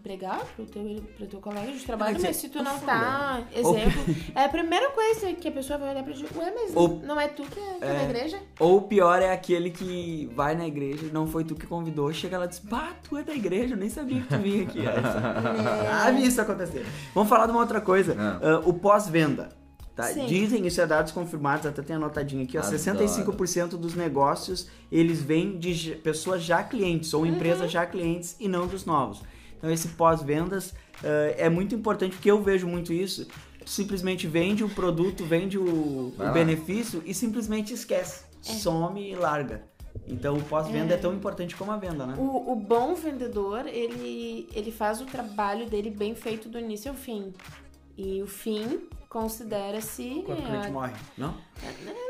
pregar 0.01 0.43
pro 0.55 0.65
teu, 0.65 1.03
pro 1.17 1.27
teu 1.27 1.39
colega 1.39 1.71
de 1.71 1.79
trabalho, 1.83 2.15
dizer, 2.15 2.27
mas 2.27 2.35
se 2.37 2.49
tu 2.49 2.63
não 2.63 2.79
tá 2.79 3.43
exemplo, 3.53 4.15
é 4.33 4.43
a 4.45 4.49
primeira 4.49 4.89
coisa 4.91 5.33
que 5.33 5.47
a 5.47 5.51
pessoa 5.51 5.77
vai 5.77 5.91
olhar 5.91 6.03
pra 6.03 6.13
ti, 6.13 6.25
ué, 6.35 6.53
mas 6.55 6.75
Ou- 6.75 7.01
não 7.03 7.19
é 7.19 7.27
tu 7.27 7.43
que 7.43 7.59
é, 7.59 7.73
que 7.73 7.83
é 7.83 7.93
da 7.93 8.01
É. 8.01 8.05
igreja? 8.05 8.39
Ou 8.59 8.77
o 8.77 8.81
pior 8.83 9.21
é 9.21 9.31
aquele 9.31 9.69
que 9.69 10.29
vai 10.33 10.55
na 10.55 10.65
igreja 10.65 11.05
e 11.05 11.11
não 11.11 11.27
foi 11.27 11.43
tu 11.43 11.55
que 11.55 11.67
convidou, 11.67 12.11
chega 12.13 12.37
lá 12.37 12.45
e 12.45 12.47
diz, 12.47 12.59
bah, 12.59 12.93
tu 13.03 13.17
é 13.17 13.23
da 13.23 13.33
igreja, 13.33 13.73
eu 13.73 13.77
nem 13.77 13.89
sabia 13.89 14.21
que 14.21 14.27
tu 14.27 14.37
vinha 14.37 14.63
aqui. 14.63 14.79
ah, 15.91 16.09
vi 16.11 16.25
isso 16.25 16.41
acontecer. 16.41 16.85
Vamos 17.13 17.29
falar 17.29 17.45
de 17.45 17.51
uma 17.51 17.61
outra 17.61 17.81
coisa. 17.81 18.15
Ah, 18.19 18.61
o 18.65 18.73
pós-venda. 18.73 19.49
Tá? 19.95 20.11
Dizem, 20.11 20.67
isso 20.67 20.79
é 20.79 20.85
dados 20.85 21.11
confirmados, 21.11 21.65
até 21.65 21.81
tem 21.81 21.95
anotadinho 21.95 22.43
aqui, 22.43 22.55
ó, 22.55 22.61
Adoro. 22.61 22.77
65% 22.77 23.69
dos 23.77 23.95
negócios, 23.95 24.69
eles 24.91 25.23
vêm 25.23 25.57
de 25.57 25.95
pessoas 25.95 26.43
já 26.43 26.61
clientes, 26.61 27.15
ou 27.15 27.25
empresas 27.25 27.71
já 27.71 27.83
clientes, 27.83 28.35
e 28.39 28.47
não 28.47 28.67
dos 28.67 28.85
novos. 28.85 29.23
Então 29.57 29.71
esse 29.71 29.89
pós-vendas 29.89 30.73
ah, 31.03 31.33
é 31.37 31.49
muito 31.49 31.75
importante, 31.75 32.15
porque 32.15 32.29
eu 32.29 32.41
vejo 32.41 32.67
muito 32.67 32.93
isso, 32.93 33.25
tu 33.59 33.69
simplesmente 33.69 34.27
vende 34.27 34.63
o 34.63 34.69
produto, 34.69 35.25
vende 35.25 35.57
o, 35.57 35.63
o 35.63 36.13
lá. 36.17 36.31
benefício 36.31 37.01
e 37.05 37.13
simplesmente 37.13 37.73
esquece, 37.73 38.23
some 38.41 39.11
e 39.11 39.15
larga. 39.15 39.63
Então 40.07 40.37
o 40.37 40.43
pós-venda 40.43 40.93
é. 40.93 40.97
tão 40.97 41.13
importante 41.13 41.55
como 41.55 41.71
a 41.71 41.77
venda, 41.77 42.05
né? 42.05 42.15
O, 42.17 42.51
o 42.51 42.55
bom 42.55 42.93
vendedor, 42.95 43.65
ele, 43.67 44.47
ele 44.53 44.71
faz 44.71 45.01
o 45.01 45.05
trabalho 45.05 45.67
dele 45.67 45.89
bem 45.89 46.15
feito 46.15 46.47
do 46.47 46.59
início 46.59 46.91
ao 46.91 46.97
fim. 46.97 47.33
E 47.97 48.21
o 48.21 48.27
fim 48.27 48.87
considera-se. 49.09 50.21
Quando 50.23 50.39
o 50.39 50.43
cliente 50.43 50.67
é, 50.67 50.69
morre, 50.69 50.93
não? 51.17 51.33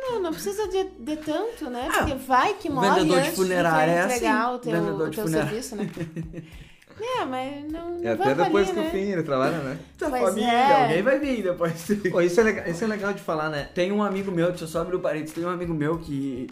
não, 0.02 0.22
não 0.22 0.32
precisa 0.32 0.68
de, 0.68 0.84
de 1.00 1.16
tanto, 1.18 1.70
né? 1.70 1.88
Ah, 1.90 2.00
Porque 2.00 2.16
vai 2.16 2.54
que 2.56 2.70
morre 2.70 2.90
vendedor 2.90 3.22
de 3.22 3.28
antes 3.28 3.36
funerária 3.36 3.92
é 3.92 4.02
assim, 4.02 4.54
o 4.54 4.60
teu, 4.60 4.84
o 4.84 5.10
de 5.10 5.16
teu 5.16 5.28
serviço, 5.28 5.76
né? 5.76 5.90
é, 7.00 7.26
mas 7.26 7.72
não, 7.72 7.98
É 8.04 8.16
vai 8.16 8.32
até 8.32 8.44
depois 8.46 8.70
que 8.72 8.80
o 8.80 8.84
né? 8.84 8.90
fim 8.90 8.98
ele 9.12 9.24
trabalha, 9.24 9.58
né? 9.60 9.78
Tua 9.98 10.10
Pois 10.10 10.24
família, 10.24 10.52
é. 10.52 10.82
alguém 10.84 11.02
vai 11.04 11.20
vir 11.20 11.44
depois. 11.44 11.88
Pô, 12.12 12.22
isso 12.22 12.40
é 12.40 12.44
legal, 12.44 12.68
isso 12.68 12.84
é 12.84 12.88
legal 12.88 13.14
de 13.14 13.22
falar, 13.22 13.50
né? 13.50 13.70
Tem 13.74 13.92
um 13.92 14.02
amigo 14.04 14.32
meu, 14.32 14.50
deixa 14.50 14.64
eu 14.64 14.68
só 14.68 14.82
abrir 14.82 14.96
o 14.96 15.00
parênteses, 15.00 15.34
tem 15.36 15.46
um 15.46 15.50
amigo 15.50 15.74
meu 15.74 15.98
que 16.00 16.50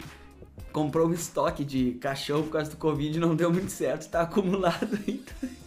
comprou 0.72 1.08
um 1.08 1.12
estoque 1.12 1.64
de 1.64 1.92
cachorro 2.00 2.44
por 2.44 2.52
causa 2.52 2.70
do 2.70 2.76
Covid 2.76 3.16
e 3.16 3.20
não 3.20 3.34
deu 3.34 3.50
muito 3.50 3.70
certo, 3.70 4.08
tá 4.10 4.22
acumulado 4.22 4.98
ainda. 5.06 5.32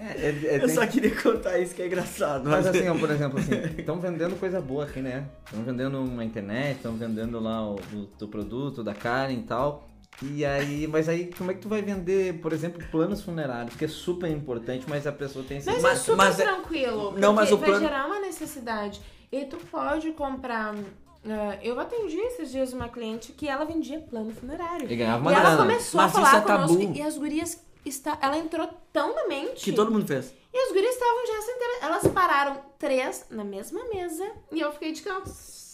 É, 0.00 0.12
é- 0.12 0.28
é- 0.30 0.56
Eu 0.56 0.66
tem- 0.66 0.74
só 0.76 0.86
queria 0.86 1.10
contar 1.20 1.58
isso 1.58 1.74
que 1.74 1.82
é 1.82 1.86
engraçado. 1.86 2.48
Mas 2.48 2.64
assim, 2.68 2.88
ó, 2.88 2.94
por 2.96 3.10
exemplo, 3.10 3.40
assim, 3.40 3.54
estão 3.76 3.98
vendendo 3.98 4.36
coisa 4.38 4.60
boa 4.60 4.84
aqui, 4.84 5.00
né? 5.00 5.24
Estão 5.44 5.64
vendendo 5.64 5.98
uma 6.00 6.24
internet, 6.24 6.76
estão 6.76 6.94
vendendo 6.94 7.40
lá 7.40 7.68
o, 7.68 7.74
o 7.92 8.06
teu 8.16 8.28
produto 8.28 8.84
da 8.84 8.94
Karen 8.94 9.34
e 9.34 9.42
tal. 9.42 9.88
E 10.22 10.44
aí, 10.44 10.86
mas 10.88 11.08
aí 11.08 11.30
como 11.36 11.50
é 11.50 11.54
que 11.54 11.60
tu 11.60 11.68
vai 11.68 11.80
vender, 11.80 12.40
por 12.40 12.52
exemplo, 12.52 12.82
planos 12.90 13.22
funerários, 13.22 13.76
que 13.76 13.84
é 13.84 13.88
super 13.88 14.28
importante, 14.30 14.84
mas 14.88 15.06
a 15.06 15.12
pessoa 15.12 15.44
tem 15.46 15.58
esse 15.58 15.70
Mas, 15.70 15.80
Mas- 15.82 15.92
é 15.92 15.96
super 16.02 16.16
mas 16.16 16.40
é- 16.40 16.42
tranquilo. 16.44 17.12
Não, 17.18 17.32
mas 17.32 17.52
o 17.52 17.58
plano- 17.58 17.74
vai 17.74 17.82
gerar 17.82 18.06
uma 18.06 18.18
necessidade. 18.20 19.00
E 19.30 19.44
tu 19.44 19.56
pode 19.70 20.10
comprar. 20.12 20.74
eh, 21.24 21.58
eu 21.62 21.78
atendi 21.78 22.16
esses 22.16 22.50
dias 22.50 22.72
uma 22.72 22.88
cliente 22.88 23.32
que 23.32 23.46
ela 23.48 23.64
vendia 23.64 24.00
plano 24.00 24.32
funerário. 24.32 24.90
E 24.90 24.96
ganhava 24.96 25.20
uma 25.20 25.30
e 25.30 25.34
ela 25.34 25.44
grana. 25.44 25.56
começou 25.62 26.00
Mas 26.00 26.10
a 26.10 26.14
falar 26.14 26.38
é 26.38 26.40
conosco 26.40 26.78
tabu. 26.78 26.96
e 26.96 27.02
as 27.02 27.18
gurias 27.18 27.60
está, 27.84 28.16
ela 28.22 28.38
entrou 28.38 28.68
tão 28.92 29.14
na 29.14 29.26
mente. 29.26 29.62
Que 29.64 29.72
todo 29.72 29.90
mundo 29.90 30.06
fez. 30.06 30.32
E 30.54 30.58
as 30.58 30.68
gurias 30.72 30.94
estavam 30.94 31.26
já 31.26 31.42
se 31.42 31.50
interessando. 31.52 31.82
Elas 31.84 32.06
pararam 32.08 32.60
três 32.78 33.26
na 33.30 33.44
mesma 33.44 33.84
mesa 33.92 34.24
e 34.50 34.60
eu 34.60 34.72
fiquei 34.72 34.92
de 34.92 35.02
canto 35.02 35.28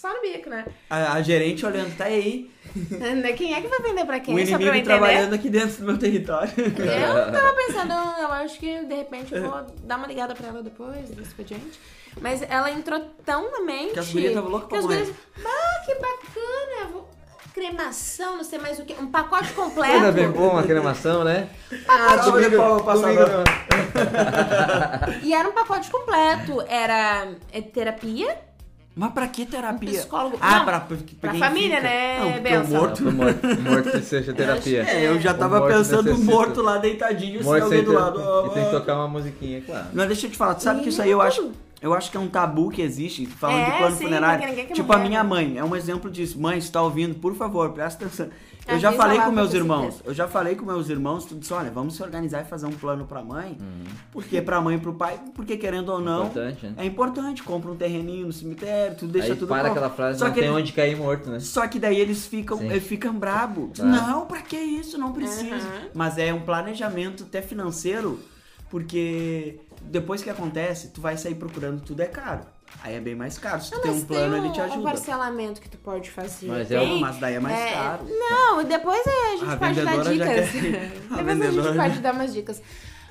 só 0.05 0.13
no 0.13 0.21
bico, 0.21 0.51
né? 0.51 0.67
A, 0.91 1.15
a 1.15 1.23
gerente 1.23 1.65
olhando, 1.65 1.97
tá 1.97 2.05
aí. 2.05 2.51
Quem 3.39 3.55
é 3.55 3.61
que 3.63 3.69
vai 3.69 3.79
vender 3.81 4.05
pra 4.05 4.21
quem? 4.21 4.35
o 4.35 4.37
pra 4.37 4.43
inimigo 4.43 4.65
entender. 4.71 4.83
trabalhando 4.83 5.33
aqui 5.35 5.49
dentro 5.49 5.77
do 5.79 5.85
meu 5.87 5.99
território. 5.99 6.53
Eu 6.59 7.33
tava 7.33 7.53
pensando, 7.55 7.93
eu 8.21 8.29
acho 8.33 8.59
que 8.59 8.85
de 8.85 8.95
repente 8.95 9.35
eu 9.35 9.51
vou 9.51 9.63
dar 9.85 9.97
uma 9.97 10.07
ligada 10.07 10.35
pra 10.35 10.49
ela 10.49 10.63
depois 10.63 11.09
do 11.09 11.23
expediente. 11.23 11.81
Mas 12.21 12.43
ela 12.43 12.71
entrou 12.71 13.01
tão 13.25 13.51
na 13.51 13.61
mente. 13.61 13.95
Que 13.95 13.99
as 14.01 14.11
gurias 14.11 14.31
estavam 14.33 14.51
loucas 14.51 14.69
que 14.69 14.75
pra 14.75 14.79
as 14.79 14.87
gurias, 14.87 15.17
Ah, 15.43 15.83
que 15.87 15.95
bacana! 15.95 16.91
vou- 16.93 17.09
Cremação, 17.55 18.37
não 18.37 18.43
sei 18.45 18.59
mais 18.59 18.81
o 18.81 18.85
que. 18.85 18.93
Um 19.01 19.07
pacote 19.07 19.53
completo. 19.55 20.13
bem 20.13 20.29
boa, 20.29 20.55
uma 20.55 20.63
cremação, 20.65 21.23
né? 21.25 21.49
Ah, 21.89 22.15
pra 22.15 22.19
Comigo 22.25 22.61
agora. 22.61 23.39
não. 23.39 25.15
E 25.23 25.33
era 25.33 25.49
um 25.49 25.53
pacote 25.53 25.89
completo. 25.89 26.61
Era 26.69 27.29
é, 27.53 27.61
terapia, 27.63 28.37
Mas 28.97 29.13
pra 29.13 29.27
que 29.27 29.45
terapia? 29.45 29.91
psicólogo. 29.99 30.39
Ah, 30.41 30.59
Não, 30.59 30.65
pra, 30.65 30.81
pra, 30.81 30.97
pra 31.21 31.35
família, 31.35 31.77
fica. 31.79 31.83
né, 31.89 32.19
Não, 32.21 32.43
Benção? 32.43 32.81
morto... 32.81 33.03
Morto, 33.13 33.47
morto 33.61 33.91
que 33.91 34.01
seja 34.03 34.33
terapia. 34.33 34.83
É, 34.89 35.09
eu 35.09 35.21
já 35.21 35.33
O 35.33 35.35
tava 35.35 35.59
morto 35.59 35.75
pensando 35.77 36.03
no 36.05 36.11
necessita. 36.11 36.33
morto 36.33 36.63
lá 36.63 36.79
deitadinho, 36.79 37.41
assim, 37.41 37.49
Morto 37.49 37.63
alguém 37.65 37.79
sem 37.81 37.85
do 37.87 37.93
lado. 37.93 38.21
ó, 38.23 38.47
E 38.47 38.51
tem 38.51 38.65
que 38.65 38.71
tocar 38.71 38.95
uma 38.95 39.09
musiquinha, 39.09 39.61
claro. 39.63 39.87
Mas 39.93 40.07
deixa 40.07 40.27
eu 40.27 40.31
te 40.31 40.37
falar, 40.37 40.55
tu 40.55 40.63
sabe 40.63 40.81
que 40.83 40.91
isso 40.91 41.03
aí 41.03 41.11
eu 41.11 41.21
acho, 41.21 41.51
eu 41.83 41.93
acho 41.93 42.09
que 42.11 42.17
é 42.17 42.21
um 42.21 42.29
tabu 42.29 42.71
que 42.71 42.83
existe, 42.83 43.27
falando 43.27 43.63
É, 43.63 43.71
de 43.73 43.79
plano 43.79 43.97
sim, 43.97 44.05
funerário. 44.05 44.67
Tipo, 44.73 44.93
morrer, 44.93 45.01
a 45.05 45.09
minha 45.09 45.23
né? 45.25 45.29
mãe 45.29 45.55
é 45.59 45.65
um 45.65 45.75
exemplo 45.75 46.09
disso. 46.09 46.41
Mãe, 46.41 46.61
se 46.61 46.71
tá 46.71 46.81
ouvindo, 46.81 47.17
por 47.17 47.35
favor, 47.35 47.71
presta 47.71 48.05
atenção. 48.05 48.29
Eu 48.67 48.79
já 48.79 48.93
falei 48.93 49.19
lá 49.19 49.27
com 49.27 49.33
meus 49.33 49.53
irmãos, 49.53 50.01
eu 50.05 50.15
já 50.15 50.27
falei 50.27 50.55
com 50.55 50.65
meus 50.65 50.89
irmãos, 50.89 51.25
tudo 51.27 51.41
disse, 51.41 51.53
olha, 51.53 51.71
vamos 51.71 51.97
se 51.97 52.03
organizar 52.03 52.41
e 52.41 52.45
fazer 52.47 52.65
um 52.67 52.73
plano 52.73 53.05
pra 53.07 53.23
mãe. 53.23 53.59
Uhum. 53.61 53.85
Porque 54.11 54.41
pra 54.41 54.61
mãe 54.61 54.77
e 54.77 54.81
pro 54.81 54.95
pai, 54.95 55.21
porque 55.35 55.57
querendo 55.57 55.91
ou 55.91 56.01
não, 56.01 56.23
Importante, 56.27 56.67
né? 56.67 56.75
é 56.79 56.85
importante. 56.87 57.43
Compra 57.43 57.71
um 57.71 57.77
terreninho 57.77 58.27
no 58.27 58.33
cemitério, 58.33 58.97
tudo 58.97 59.13
deixa 59.13 59.33
Aí 59.33 59.39
tudo 59.39 59.49
para 59.49 59.65
pronto. 59.65 59.73
aquela 59.73 59.91
frase, 59.91 60.19
Só 60.19 60.27
não 60.27 60.33
que 60.33 60.41
tem 60.41 60.49
eles- 60.49 60.61
onde 60.63 60.73
cair 60.73 60.97
morto, 60.97 61.29
né? 61.31 61.41
Só 61.41 61.67
que 61.69 61.79
daí 61.79 62.01
eles 62.01 62.27
ficam, 62.27 62.57
Sim. 62.59 62.71
eles 62.71 62.87
ficam 62.87 63.15
brabo. 63.19 63.71
Claro. 63.77 63.91
Não, 63.91 64.27
pra 64.27 64.41
que 64.41 64.57
isso? 64.57 64.97
Não 64.97 65.13
precisa. 65.13 65.55
Uhum. 65.57 65.89
Mas 65.93 66.17
é 66.17 66.33
um 66.33 66.41
planejamento 66.41 67.25
até 67.25 67.43
financeiro, 67.43 68.19
porque 68.71 69.61
depois 69.83 70.23
que 70.23 70.31
acontece, 70.31 70.89
tu 70.89 71.01
vai 71.01 71.17
sair 71.17 71.35
procurando 71.35 71.81
tudo 71.83 72.01
é 72.01 72.07
caro. 72.07 72.41
Aí 72.83 72.95
é 72.97 73.01
bem 73.01 73.15
mais 73.15 73.39
caro. 73.39 73.63
Se 73.63 73.71
tu 73.71 73.77
Não, 73.77 73.83
tem 73.83 73.93
um 73.93 74.05
plano, 74.05 74.35
tem 74.35 74.45
ele 74.45 74.53
te 74.53 74.61
um, 74.61 74.63
um 74.63 74.67
ajuda. 74.67 74.83
parcelamento 74.83 75.61
que 75.61 75.69
tu 75.71 75.79
pode 75.79 76.11
fazer. 76.11 76.47
Mas 76.49 76.71
é 76.71 76.79
Tem- 76.79 77.01
Mas 77.01 77.17
daí 77.19 77.35
é 77.35 77.41
mais 77.41 77.59
É, 77.59 77.73
caro. 77.73 78.05
Não, 78.09 78.61
e 78.61 78.65
depois 78.65 79.03
a 79.07 79.37
gente 79.37 79.51
A 79.53 79.57
pode 79.57 79.83
dar 79.85 80.03
dicas. 80.05 80.53
depois 81.17 81.41
a 81.41 81.51
gente 81.51 81.77
pode 81.77 81.99
dar 82.01 82.13
umas 82.15 82.33
dicas. 82.35 82.63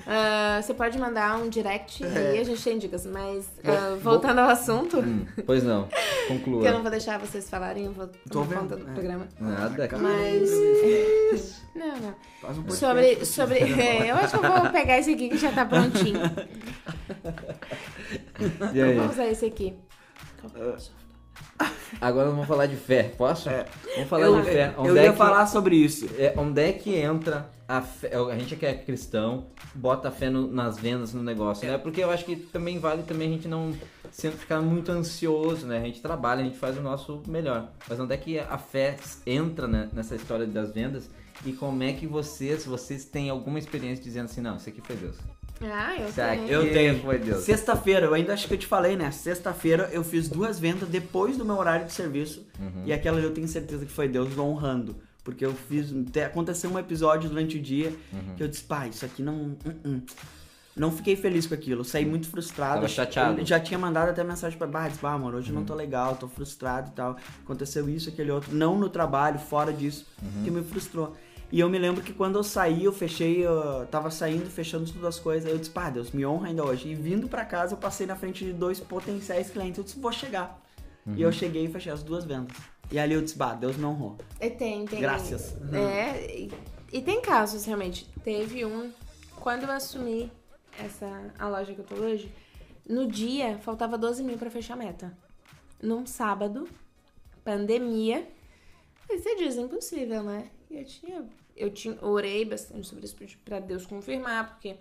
Ah, 0.06 0.60
você 0.62 0.74
pode 0.74 1.00
mandar 1.00 1.38
um 1.38 1.48
direct 1.48 2.04
e 2.04 2.06
aí 2.06 2.38
a 2.38 2.44
gente 2.44 2.62
tem 2.62 2.78
dicas. 2.78 3.06
Mas 3.06 3.50
ah, 3.64 3.98
voltando 4.02 4.40
ao 4.40 4.50
assunto, 4.50 5.00
Hum, 5.00 5.26
pois 5.46 5.64
não. 5.64 5.88
que 5.88 5.94
eu 5.94 6.34
não 6.34 6.38
Conclua. 6.40 6.80
vou 6.82 6.92
deixar 6.92 7.18
vocês 7.18 7.50
falarem, 7.50 7.86
eu 7.86 7.94
vou 7.94 8.08
Tô 8.08 8.14
tomar 8.30 8.46
vendo, 8.48 8.60
conta 8.60 8.76
do 8.76 8.90
é. 8.90 8.94
programa. 8.94 9.28
Nada. 9.40 9.90
Mas. 10.00 11.64
Não, 11.74 11.88
não. 11.88 12.16
Faz 12.40 12.56
um. 12.60 12.70
Sobre. 12.70 13.26
sobre 13.26 13.58
é, 13.82 14.12
eu 14.12 14.16
acho 14.18 14.38
que 14.40 14.46
eu 14.46 14.52
vou 14.62 14.70
pegar 14.70 15.00
esse 15.00 15.12
aqui 15.14 15.28
que 15.30 15.38
já 15.40 15.52
tá 15.52 15.66
prontinho. 15.66 16.20
E 18.74 18.82
aí? 18.82 18.96
Vou 18.98 19.10
usar 19.10 19.28
esse 19.28 19.46
aqui. 19.46 19.74
Agora 22.02 22.30
vamos 22.30 22.48
falar 22.48 22.66
de 22.66 22.76
fé. 22.76 23.04
Posso? 23.18 23.50
É. 23.50 23.66
Vamos 23.96 24.10
falar 24.10 24.26
Eu, 24.26 24.42
de 24.42 24.48
fé. 24.48 24.74
eu 24.76 24.84
Onde 24.84 25.00
é 25.00 25.04
ia 25.06 25.12
que- 25.12 25.18
falar 25.18 25.46
sobre 25.48 25.76
isso. 25.76 26.10
É, 26.18 26.34
onde 26.38 26.62
é 26.62 26.74
que 26.74 26.96
entra 26.96 27.50
a 27.68 27.82
fé? 27.82 28.12
A 28.16 28.38
gente 28.38 28.56
que 28.56 28.66
é 28.66 28.74
cristão, 28.74 29.46
bota 29.76 30.08
a 30.10 30.12
fé 30.12 30.30
no- 30.30 30.48
nas 30.52 30.78
vendas, 30.78 31.14
no 31.14 31.22
negócio, 31.24 31.68
né? 31.70 31.78
Porque 31.78 32.04
eu 32.04 32.10
acho 32.10 32.26
que 32.26 32.36
também 32.36 32.80
vale 32.80 33.04
também 33.04 33.30
a 33.30 33.32
gente 33.32 33.48
não 33.48 33.74
sempre 34.12 34.40
ficar 34.40 34.60
muito 34.62 34.92
ansioso, 34.92 35.66
né? 35.68 35.78
A 35.78 35.84
gente 35.84 36.02
trabalha, 36.02 36.42
a 36.42 36.44
gente 36.44 36.58
faz 36.58 36.78
o 36.78 36.82
nosso 36.82 37.22
melhor. 37.28 37.70
Mas 37.88 38.00
onde 38.00 38.14
é 38.14 38.18
que 38.18 38.40
a 38.40 38.58
fé 38.58 38.98
entra 39.26 39.68
né, 39.68 39.90
nessa 39.94 40.16
história 40.16 40.46
das 40.48 40.72
vendas? 40.74 41.10
E 41.46 41.54
como 41.54 41.84
é 41.84 41.94
que 41.94 42.08
vocês, 42.08 42.66
vocês 42.66 43.06
têm 43.06 43.30
alguma 43.30 43.60
experiência 43.60 44.04
dizendo 44.04 44.26
assim, 44.26 44.42
não, 44.42 44.58
isso 44.58 44.68
aqui 44.70 44.82
foi 44.82 44.96
Deus. 44.96 45.16
Ah, 45.72 45.96
eu 45.98 46.12
tenho. 46.12 46.48
Eu 46.48 46.74
tenho. 46.74 47.00
foi 47.02 47.18
Deus. 47.20 47.44
Sexta-feira, 47.44 48.06
eu 48.08 48.14
ainda 48.14 48.34
acho 48.34 48.48
que 48.48 48.54
eu 48.54 48.58
te 48.58 48.68
falei, 48.68 48.96
né? 48.96 49.12
Sexta-feira 49.12 49.90
eu 49.92 50.04
fiz 50.04 50.28
duas 50.28 50.60
vendas 50.60 50.90
depois 50.90 51.38
do 51.38 51.46
meu 51.46 51.58
horário 51.58 51.86
de 51.86 51.94
serviço. 51.94 52.46
Uhum. 52.60 52.84
E 52.86 52.94
aquela 52.94 53.20
eu 53.20 53.32
tenho 53.32 53.48
certeza 53.48 53.86
que 53.86 53.92
foi 53.92 54.08
Deus 54.08 54.38
honrando. 54.38 54.96
Porque 55.24 55.46
eu 55.46 55.54
fiz. 55.54 55.94
até 56.10 56.26
Aconteceu 56.26 56.70
um 56.70 56.78
episódio 56.78 57.30
durante 57.30 57.58
o 57.58 57.62
dia 57.62 57.94
Uhum. 58.12 58.36
que 58.36 58.44
eu 58.44 58.48
disse, 58.48 58.64
pai, 58.64 58.90
isso 58.90 59.06
aqui 59.06 59.22
não. 59.24 59.34
hum, 59.36 59.58
hum." 59.86 60.02
Não 60.76 60.92
fiquei 60.92 61.16
feliz 61.16 61.46
com 61.46 61.54
aquilo. 61.54 61.84
Saí 61.86 62.04
muito 62.04 62.28
frustrado. 62.28 62.74
Tava 62.78 62.88
chateado. 62.88 63.40
Eu 63.40 63.46
já 63.46 63.60
tinha 63.60 63.78
mandado 63.78 64.10
até 64.10 64.24
mensagem 64.24 64.58
pra 64.58 64.66
Bah, 64.66 64.88
disse, 64.88 65.00
bah, 65.00 65.14
amor, 65.14 65.36
hoje 65.36 65.50
eu 65.50 65.54
Uhum. 65.54 65.60
não 65.60 65.66
tô 65.68 65.76
legal, 65.76 66.16
tô 66.16 66.28
frustrado 66.28 66.90
e 66.90 66.94
tal. 66.94 67.16
Aconteceu 67.44 67.88
isso, 67.88 68.10
aquele 68.10 68.32
outro. 68.32 68.56
Não 68.56 68.76
no 68.80 68.90
trabalho, 68.90 69.38
fora 69.38 69.72
disso, 69.72 70.04
Uhum. 70.20 70.44
que 70.44 70.50
me 70.50 70.64
frustrou. 70.64 71.16
E 71.54 71.60
eu 71.60 71.70
me 71.70 71.78
lembro 71.78 72.02
que 72.02 72.12
quando 72.12 72.40
eu 72.40 72.44
saí, 72.44 72.84
eu 72.84 72.92
fechei, 72.92 73.46
eu 73.46 73.86
tava 73.86 74.10
saindo, 74.10 74.50
fechando 74.50 74.92
todas 74.92 75.04
as 75.04 75.20
coisas. 75.20 75.48
Eu 75.48 75.56
disse, 75.56 75.70
pá, 75.70 75.88
Deus, 75.88 76.10
me 76.10 76.26
honra 76.26 76.48
ainda 76.48 76.66
hoje. 76.66 76.90
E 76.90 76.96
vindo 76.96 77.30
pra 77.30 77.46
casa, 77.46 77.76
eu 77.76 77.78
passei 77.78 78.08
na 78.08 78.16
frente 78.16 78.44
de 78.44 78.52
dois 78.52 78.80
potenciais 78.80 79.52
clientes. 79.52 79.78
Eu 79.78 79.84
disse, 79.84 80.00
vou 80.00 80.12
chegar. 80.12 80.60
E 81.16 81.22
eu 81.22 81.32
cheguei 81.32 81.66
e 81.66 81.68
fechei 81.68 81.92
as 81.92 82.02
duas 82.02 82.26
vendas. 82.26 82.58
E 82.92 82.98
ali 82.98 83.14
eu 83.14 83.22
disse, 83.22 83.38
bah, 83.38 83.54
Deus 83.54 83.78
me 83.78 83.86
honrou. 83.86 84.18
E 84.42 84.50
tem, 84.50 84.84
tem. 84.86 85.00
Graças. 85.00 85.56
É, 85.72 86.26
e, 86.36 86.52
e 86.92 87.02
tem 87.04 87.22
casos, 87.22 87.66
realmente. 87.66 88.10
Teve 88.24 88.66
um. 88.66 88.92
Quando 89.36 89.66
eu 89.66 89.72
assumi 89.72 90.32
essa, 90.80 91.32
a 91.38 91.48
loja 91.48 91.72
que 91.76 91.82
eu 91.82 91.86
tô 91.86 91.94
hoje, 91.94 92.34
no 92.90 93.06
dia 93.06 93.60
faltava 93.60 93.96
12 93.96 94.24
mil 94.24 94.40
pra 94.40 94.50
fechar 94.50 94.74
a 94.74 94.78
meta. 94.78 95.16
Num 95.80 96.04
sábado, 96.08 96.68
pandemia. 97.44 98.28
Aí 99.08 99.20
você 99.20 99.36
diz, 99.36 99.56
impossível, 99.56 100.24
né? 100.24 100.50
E 100.72 100.78
eu 100.78 100.86
tinha. 100.86 101.43
Eu 101.56 101.70
tinha, 101.70 101.98
orei 102.02 102.46
bastante 102.46 102.88
sobre 102.88 103.06
isso 103.06 103.16
pra 103.46 103.60
Deus 103.60 103.86
confirmar, 103.86 104.50
porque 104.50 104.76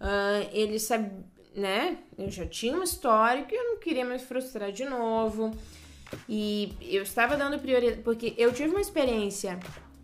ah, 0.00 0.46
ele 0.52 0.78
sabe, 0.78 1.10
né? 1.54 1.98
Eu 2.16 2.30
já 2.30 2.46
tinha 2.46 2.74
uma 2.74 2.84
história 2.84 3.44
que 3.44 3.54
eu 3.54 3.64
não 3.64 3.78
queria 3.78 4.04
me 4.04 4.18
frustrar 4.18 4.72
de 4.72 4.84
novo. 4.84 5.52
E 6.28 6.74
eu 6.80 7.02
estava 7.02 7.36
dando 7.36 7.58
prioridade, 7.58 8.02
porque 8.02 8.34
eu 8.36 8.52
tive 8.52 8.70
uma 8.70 8.80
experiência 8.80 9.58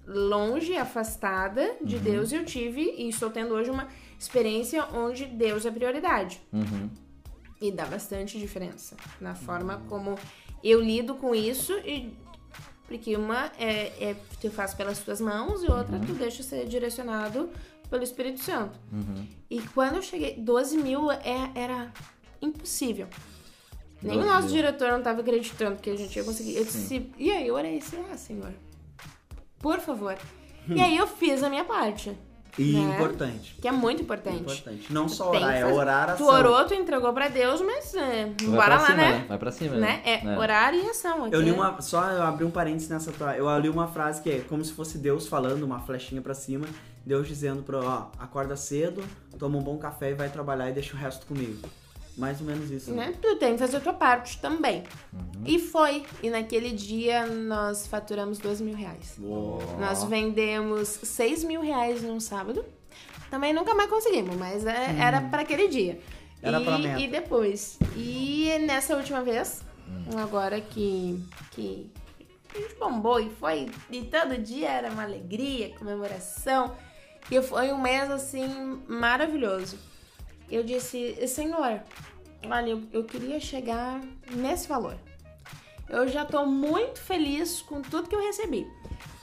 longe, 0.07 0.77
afastada 0.77 1.77
de 1.83 1.99
Deus, 1.99 2.33
e 2.33 2.37
eu 2.37 2.45
tive, 2.45 2.83
e 2.83 3.09
estou 3.09 3.31
tendo 3.31 3.55
hoje 3.55 3.71
uma 3.71 3.87
experiência 4.19 4.85
onde 4.93 5.27
Deus 5.27 5.65
é 5.65 5.71
prioridade. 5.71 6.41
Uhum. 6.53 6.91
E 7.61 7.71
dá 7.71 7.85
bastante 7.85 8.39
diferença 8.39 8.97
na 9.21 9.35
forma 9.35 9.83
como 9.89 10.19
eu 10.65 10.81
lido 10.81 11.15
com 11.15 11.35
isso 11.35 11.73
e 11.85 12.13
porque 12.91 13.17
uma 13.17 13.53
é, 13.57 14.11
é 14.11 14.17
tu 14.41 14.51
faz 14.51 14.75
pelas 14.75 14.99
tuas 14.99 15.21
mãos 15.21 15.63
e 15.63 15.71
outra 15.71 15.97
tu 16.01 16.13
deixa 16.13 16.43
ser 16.43 16.67
direcionado 16.67 17.49
pelo 17.89 18.03
Espírito 18.03 18.41
Santo. 18.41 18.77
Uhum. 18.93 19.29
E 19.49 19.61
quando 19.61 19.95
eu 19.95 20.03
cheguei, 20.03 20.35
12 20.37 20.77
mil 20.77 21.09
é, 21.09 21.53
era 21.55 21.93
impossível. 22.43 23.07
Nem 24.03 24.17
o 24.17 24.23
12 24.23 24.29
nosso 24.29 24.47
mil. 24.47 24.57
diretor 24.57 24.91
não 24.91 24.99
estava 24.99 25.21
acreditando 25.21 25.81
que 25.81 25.89
a 25.89 25.97
gente 25.97 26.17
ia 26.17 26.25
conseguir. 26.25 26.57
Eu 26.57 26.65
disse, 26.65 27.13
e 27.17 27.31
aí 27.31 27.47
eu 27.47 27.55
orei 27.55 27.79
assim, 27.79 28.05
ah, 28.13 28.17
Senhor, 28.17 28.53
por 29.61 29.79
favor. 29.79 30.19
E 30.69 30.81
aí 30.81 30.97
eu 30.97 31.07
fiz 31.07 31.45
a 31.45 31.49
minha 31.49 31.65
parte, 31.65 32.17
E 32.61 32.73
Né? 32.75 32.95
importante. 32.95 33.57
que 33.61 33.67
é 33.67 33.73
muito 33.73 34.03
importante. 34.03 34.41
Importante. 34.41 34.93
Não 34.93 35.09
só 35.09 35.31
orar, 35.31 35.55
é 35.55 35.65
orar 35.65 36.11
a 36.11 36.13
Tu 36.15 36.25
orou, 36.25 36.65
tu 36.67 36.75
entregou 36.75 37.13
pra 37.13 37.29
Deus, 37.29 37.61
mas 37.63 37.95
é, 37.95 38.27
Vai 38.41 38.49
bora 38.51 38.65
pra 38.67 38.75
lá, 38.81 38.87
cima, 38.87 38.97
né? 38.97 39.25
Vai 39.29 39.39
pra 39.39 39.51
cima, 39.51 39.77
né? 39.77 40.03
É, 40.05 40.39
orar 40.39 40.75
e 40.75 40.81
ação. 40.91 41.19
Eu 41.19 41.25
aqui. 41.25 41.37
li 41.39 41.51
uma. 41.53 41.81
Só 41.81 42.03
eu 42.11 42.23
abri 42.23 42.45
um 42.45 42.51
parênteses 42.51 42.89
nessa 42.89 43.11
tua. 43.13 43.35
Eu 43.37 43.59
li 43.59 43.69
uma 43.69 43.89
frase 43.89 44.21
que 44.21 44.31
é 44.31 44.39
como 44.41 44.65
se 44.65 44.73
fosse 44.73 44.99
Deus 44.99 45.27
falando, 45.27 45.63
uma 45.63 45.81
flechinha 45.81 46.21
pra 46.21 46.35
cima. 46.35 46.67
Deus 47.05 47.27
dizendo 47.27 47.63
pra, 47.63 47.79
ó, 47.79 48.07
acorda 48.19 48.55
cedo, 48.57 49.03
toma 49.39 49.57
um 49.57 49.63
bom 49.63 49.79
café 49.79 50.11
e 50.11 50.15
vai 50.15 50.29
trabalhar 50.29 50.69
e 50.69 50.73
deixa 50.75 50.95
o 50.95 50.99
resto 50.99 51.25
comigo. 51.27 51.67
Mais 52.17 52.41
ou 52.41 52.47
menos 52.47 52.71
isso. 52.71 52.91
Né? 52.93 53.07
Né? 53.07 53.15
Tu 53.21 53.37
tem 53.37 53.53
que 53.55 53.59
fazer 53.59 53.79
a 53.79 53.81
tua 53.81 53.93
parte 53.95 54.39
também. 54.41 54.85
Uhum. 55.13 55.43
E 55.47 55.59
foi. 55.59 56.05
E 56.23 56.29
naquele 56.31 56.71
dia 56.73 57.27
nós 57.27 57.87
faturamos 57.87 58.39
12 58.39 58.63
mil 58.63 58.75
reais. 58.75 59.17
Nós 59.79 60.05
vendemos 60.05 60.89
6 60.89 61.45
mil 61.45 61.61
reais 61.63 62.03
num 62.03 62.21
sábado. 62.21 62.65
Também 63.31 63.53
nunca 63.53 63.75
mais 63.75 63.89
conseguimos, 63.89 64.37
mas 64.37 64.67
é- 64.67 64.97
era 64.99 65.21
para 65.21 65.43
aquele 65.43 65.69
dia. 65.69 65.95
Uhum. 65.95 66.01
Era 66.43 66.61
e, 66.61 66.65
pra 66.65 66.79
meta. 66.79 67.01
e 67.01 67.09
depois. 67.09 67.79
E 67.97 68.49
nessa 68.67 68.97
última 68.97 69.23
vez, 69.23 69.63
agora 70.17 70.61
que, 70.61 71.23
que 71.53 71.91
A 72.55 72.59
gente 72.59 72.75
bombou 72.75 73.21
e 73.21 73.31
foi. 73.31 73.71
E 73.91 74.03
todo 74.03 74.37
dia 74.37 74.69
era 74.71 74.91
uma 74.91 75.05
alegria, 75.05 75.73
comemoração. 75.79 76.75
E 77.31 77.41
foi 77.41 77.71
um 77.73 77.81
mês 77.81 78.11
assim 78.11 78.81
maravilhoso. 78.89 79.79
Eu 80.51 80.65
disse, 80.65 81.27
Senhor, 81.29 81.81
olha, 82.45 82.69
eu, 82.69 82.83
eu 82.93 83.05
queria 83.05 83.39
chegar 83.39 84.01
nesse 84.33 84.67
valor. 84.69 84.97
Eu 85.89 86.07
já 86.09 86.25
tô 86.25 86.45
muito 86.47 87.01
feliz 87.01 87.61
com 87.63 87.81
tudo 87.83 88.09
que 88.09 88.15
eu 88.15 88.21
recebi. 88.23 88.67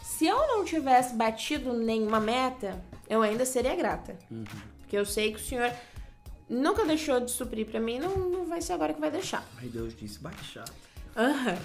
Se 0.03 0.25
eu 0.25 0.47
não 0.47 0.63
tivesse 0.65 1.15
batido 1.15 1.73
nenhuma 1.73 2.19
meta, 2.19 2.83
eu 3.09 3.21
ainda 3.21 3.45
seria 3.45 3.75
grata. 3.75 4.17
Porque 4.79 4.97
eu 4.97 5.05
sei 5.05 5.31
que 5.31 5.37
o 5.39 5.43
Senhor 5.43 5.71
nunca 6.49 6.85
deixou 6.85 7.19
de 7.19 7.29
suprir 7.31 7.65
pra 7.67 7.79
mim, 7.79 7.99
não, 7.99 8.15
não 8.17 8.45
vai 8.45 8.61
ser 8.61 8.73
agora 8.73 8.93
que 8.93 8.99
vai 8.99 9.11
deixar. 9.11 9.45
Ai, 9.59 9.67
Deus 9.67 9.95
disse, 9.95 10.19
chato. 10.43 10.73
Aham. 11.15 11.57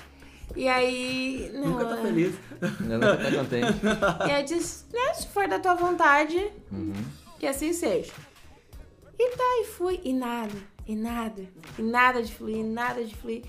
E 0.55 0.69
aí. 0.69 1.51
Não, 1.55 1.71
Nunca 1.71 1.85
tá 1.87 1.97
feliz. 1.97 2.35
Eu 2.61 2.99
não 2.99 3.17
tô 3.17 3.39
contente. 3.39 4.27
E 4.29 4.31
aí 4.31 4.45
disse, 4.45 4.85
né, 4.93 5.15
se 5.15 5.29
for 5.29 5.49
da 5.49 5.59
tua 5.59 5.75
vontade, 5.75 6.37
Uhum. 6.71 6.93
que 7.39 7.47
assim 7.47 7.73
seja. 7.73 8.13
E 9.23 9.37
tá, 9.37 9.61
e 9.61 9.65
fui, 9.67 10.01
e 10.03 10.13
nada, 10.13 10.59
e 10.85 10.97
nada, 10.97 11.49
e 11.79 11.83
nada 11.83 12.21
de 12.21 12.35
fluir, 12.35 12.57
e 12.57 12.65
nada 12.65 13.05
de 13.05 13.15
fluir. 13.15 13.45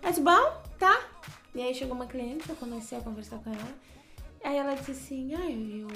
Mas 0.00 0.20
bom, 0.20 0.62
tá. 0.78 1.00
E 1.52 1.60
aí 1.60 1.74
chegou 1.74 1.96
uma 1.96 2.06
cliente, 2.06 2.48
eu 2.48 2.54
comecei 2.54 2.96
a 2.96 3.00
conversar 3.00 3.38
com 3.38 3.50
ela. 3.50 3.74
Aí 4.44 4.56
ela 4.56 4.74
disse 4.74 4.92
assim, 4.92 5.34
ai, 5.34 5.82
eu, 5.82 5.88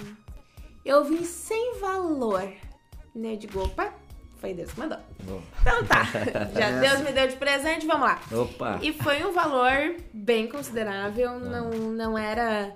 eu 0.85 1.05
vim 1.05 1.23
sem 1.23 1.79
valor. 1.79 2.53
Né, 3.15 3.35
eu 3.35 3.37
digo, 3.37 3.63
opa, 3.63 3.95
foi 4.41 4.53
Deus 4.53 4.73
que 4.73 4.81
mandou. 4.81 4.99
Bom. 5.23 5.41
Então 5.61 5.85
tá, 5.85 6.03
já 6.59 6.81
Deus 6.81 7.01
me 7.03 7.13
deu 7.13 7.29
de 7.29 7.37
presente, 7.37 7.87
vamos 7.87 8.09
lá. 8.09 8.21
Opa! 8.33 8.81
E 8.83 8.93
foi 8.93 9.25
um 9.25 9.31
valor 9.31 9.95
bem 10.13 10.49
considerável, 10.49 11.39
não, 11.39 11.71
não 11.71 12.19
era. 12.19 12.75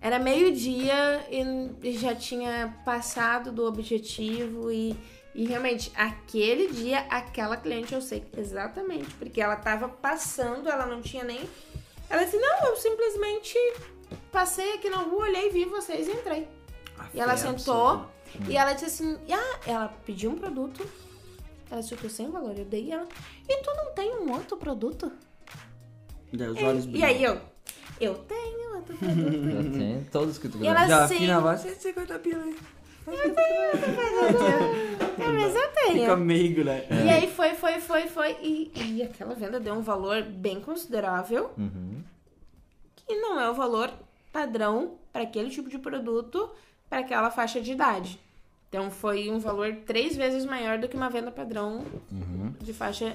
Era 0.00 0.18
meio-dia 0.18 1.26
e 1.30 1.92
já 1.92 2.14
tinha 2.14 2.74
passado 2.86 3.52
do 3.52 3.66
objetivo 3.66 4.72
e, 4.72 4.96
e 5.34 5.46
realmente 5.46 5.92
aquele 5.94 6.68
dia, 6.72 7.00
aquela 7.08 7.56
cliente 7.56 7.94
eu 7.94 8.00
sei 8.02 8.24
exatamente, 8.36 9.12
porque 9.14 9.40
ela 9.40 9.56
tava 9.56 9.88
passando, 9.88 10.68
ela 10.68 10.86
não 10.86 11.00
tinha 11.00 11.22
nem. 11.24 11.40
Ela 12.08 12.24
disse: 12.24 12.36
Não, 12.38 12.66
eu 12.66 12.76
simplesmente 12.76 13.56
passei 14.32 14.74
aqui 14.74 14.90
na 14.90 14.98
rua, 14.98 15.24
olhei, 15.26 15.50
vi 15.50 15.64
vocês 15.64 16.08
e 16.08 16.12
entrei. 16.12 16.48
E 17.14 17.20
ela 17.20 17.36
sentou 17.36 17.86
absoluta. 17.90 18.10
e 18.50 18.56
ela 18.56 18.72
disse 18.72 18.86
assim: 18.86 19.18
ah, 19.30 19.60
ela 19.66 19.88
pediu 20.04 20.30
um 20.30 20.36
produto. 20.36 20.84
Ela 21.70 21.80
disse: 21.80 21.94
Eu 21.94 21.98
tô 21.98 22.08
sem 22.08 22.28
valor. 22.30 22.58
Eu 22.58 22.64
dei 22.64 22.90
ela. 22.92 23.06
E 23.48 23.62
tu 23.62 23.72
não 23.76 23.92
tem 23.92 24.10
um 24.16 24.32
outro 24.32 24.56
produto? 24.56 25.12
Daí 26.32 26.48
os 26.48 26.62
olhos 26.62 26.86
E 26.86 27.02
aí 27.04 27.22
eu, 27.22 27.40
eu 28.00 28.14
tenho 28.14 28.74
outro 28.76 28.96
produto. 28.98 29.50
Já 29.52 29.78
tem 29.78 30.04
todos 30.10 30.38
que 30.38 30.48
tu 30.48 30.58
E 30.62 30.66
ela- 30.66 30.88
Já 30.88 31.06
Sim. 31.08 31.14
aqui 31.14 31.26
na 31.28 31.40
voz, 33.06 33.20
150 33.20 33.90
pila 33.92 34.46
aí. 34.46 34.96
é, 35.20 35.32
mas 35.32 35.54
eu 35.54 35.60
Fica 35.70 35.92
tenho. 35.92 36.16
meigo, 36.16 36.64
né? 36.64 36.84
E 36.90 37.08
aí 37.10 37.30
foi, 37.30 37.54
foi, 37.54 37.80
foi, 37.80 38.06
foi. 38.08 38.36
E, 38.42 38.70
e 38.76 39.02
aquela 39.02 39.34
venda 39.34 39.58
deu 39.60 39.74
um 39.74 39.80
valor 39.82 40.22
bem 40.22 40.60
considerável, 40.60 41.50
Uhum. 41.58 42.02
que 42.96 43.14
não 43.16 43.40
é 43.40 43.50
o 43.50 43.54
valor 43.54 43.90
padrão 44.32 44.94
para 45.12 45.22
aquele 45.22 45.50
tipo 45.50 45.68
de 45.68 45.78
produto, 45.78 46.50
para 46.88 47.00
aquela 47.00 47.30
faixa 47.30 47.60
de 47.60 47.72
idade. 47.72 48.20
Então 48.68 48.88
foi 48.90 49.28
um 49.30 49.40
valor 49.40 49.74
três 49.84 50.14
vezes 50.16 50.44
maior 50.44 50.78
do 50.78 50.86
que 50.88 50.96
uma 50.96 51.10
venda 51.10 51.30
padrão 51.32 51.84
Uhum. 52.12 52.52
de 52.60 52.72
faixa 52.72 53.14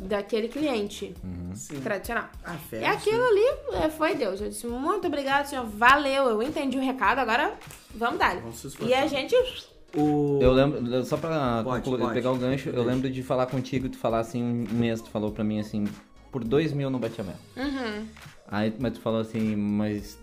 daquele 0.00 0.48
cliente 0.48 1.14
Sim. 1.54 1.80
tradicional. 1.80 2.28
A 2.44 2.54
fé 2.54 2.80
E 2.80 2.84
aquilo 2.84 3.22
ali 3.22 3.84
é, 3.84 3.88
foi 3.90 4.14
Deus. 4.14 4.40
Eu 4.40 4.48
disse, 4.48 4.66
muito 4.66 5.06
obrigado, 5.06 5.46
senhor. 5.46 5.64
Valeu, 5.66 6.28
eu 6.30 6.42
entendi 6.42 6.78
o 6.78 6.80
recado, 6.80 7.18
agora 7.18 7.52
vamos 7.94 8.18
dar. 8.18 8.36
E 8.80 8.94
a 8.94 9.06
gente. 9.06 9.34
O... 9.96 10.38
Eu 10.40 10.52
lembro, 10.52 11.04
só 11.04 11.16
pra 11.16 11.62
Pode, 11.64 11.82
concluir- 11.84 12.02
pode. 12.02 12.14
pegar 12.14 12.30
o 12.32 12.36
gancho, 12.36 12.68
eu 12.68 12.74
Deixa. 12.76 12.88
lembro 12.90 13.10
de 13.10 13.22
falar 13.22 13.46
contigo, 13.46 13.88
tu 13.88 13.98
falar 13.98 14.20
assim, 14.20 14.42
um 14.42 14.74
mês, 14.74 15.00
tu 15.02 15.10
falou 15.10 15.32
pra 15.32 15.42
mim 15.42 15.58
assim, 15.58 15.84
por 16.30 16.44
dois 16.44 16.72
mil 16.72 16.88
não 16.90 17.00
bate 17.00 17.20
a 17.20 17.24
meta. 17.24 17.38
Uhum. 17.56 18.06
Aí, 18.46 18.72
mas 18.78 18.92
tu 18.94 19.00
falou 19.00 19.20
assim, 19.20 19.56
mas 19.56 20.16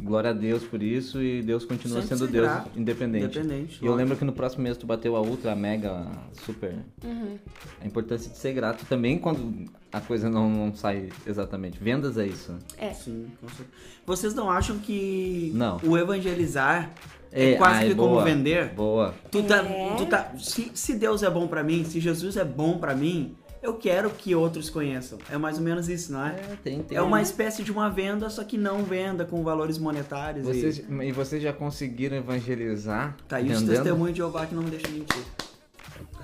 glória 0.00 0.30
a 0.30 0.32
Deus 0.32 0.62
por 0.64 0.82
isso 0.82 1.22
e 1.22 1.42
Deus 1.42 1.64
continua 1.64 2.02
Sempre 2.02 2.16
sendo 2.18 2.30
Deus 2.30 2.46
grato. 2.46 2.70
independente. 2.78 3.38
Independente, 3.38 3.78
E 3.82 3.86
eu 3.86 3.94
lembro 3.94 4.16
que 4.16 4.24
no 4.24 4.32
próximo 4.32 4.62
mês 4.62 4.76
tu 4.76 4.86
bateu 4.86 5.16
a 5.16 5.20
ultra, 5.20 5.52
a 5.52 5.56
mega, 5.56 5.90
a 5.92 6.12
super. 6.44 6.74
Uhum. 7.04 7.38
A 7.80 7.86
importância 7.86 8.30
de 8.30 8.36
ser 8.36 8.52
grato 8.52 8.84
também 8.86 9.18
quando 9.18 9.64
a 9.92 10.00
coisa 10.00 10.28
não, 10.30 10.48
não 10.48 10.74
sai 10.74 11.08
exatamente. 11.26 11.78
Vendas 11.82 12.16
é 12.18 12.26
isso. 12.26 12.56
É. 12.78 12.92
Sim, 12.92 13.26
com 13.40 13.48
certeza. 13.48 13.68
Vocês 14.06 14.34
não 14.34 14.50
acham 14.50 14.78
que 14.78 15.52
Não. 15.54 15.80
o 15.84 15.96
evangelizar 15.98 16.90
é, 17.32 17.52
É, 17.52 17.54
quase 17.56 17.74
ai, 17.80 17.88
que 17.90 17.94
como 17.94 18.10
boa. 18.14 18.24
vender? 18.24 18.72
Boa. 18.74 19.14
Tu 19.30 19.42
tá, 19.44 19.62
É. 19.64 19.94
tu 19.96 20.06
tá, 20.06 20.32
se, 20.38 20.70
se 20.74 20.94
Deus 20.96 21.22
é 21.22 21.30
bom 21.30 21.46
pra 21.46 21.62
mim, 21.62 21.84
se 21.84 22.00
Jesus 22.00 22.36
é 22.36 22.44
bom 22.44 22.78
pra 22.78 22.94
mim, 22.94 23.36
eu 23.62 23.74
quero 23.74 24.10
que 24.10 24.34
outros 24.34 24.70
conheçam. 24.70 25.18
É 25.30 25.36
mais 25.36 25.58
ou 25.58 25.64
menos 25.64 25.88
isso, 25.88 26.12
não 26.12 26.26
é? 26.26 26.30
É, 26.34 26.56
tem, 26.62 26.82
tem. 26.82 26.96
É 26.96 27.02
uma 27.02 27.20
espécie 27.20 27.62
de 27.62 27.70
uma 27.70 27.88
venda, 27.90 28.28
só 28.30 28.42
que 28.44 28.56
não 28.56 28.82
venda 28.84 29.24
com 29.24 29.42
valores 29.44 29.78
monetários. 29.78 30.46
Vocês, 30.46 30.78
e... 30.78 30.82
e 31.04 31.12
vocês 31.12 31.42
já 31.42 31.52
conseguiram 31.52 32.16
evangelizar 32.16 33.16
Tá 33.28 33.36
aí 33.36 33.50
os 33.50 33.62
testemunhos 33.62 34.12
de 34.14 34.18
Jeová 34.18 34.46
que 34.46 34.54
não 34.54 34.62
me 34.62 34.70
deixam 34.70 34.90
mentir. 34.92 35.24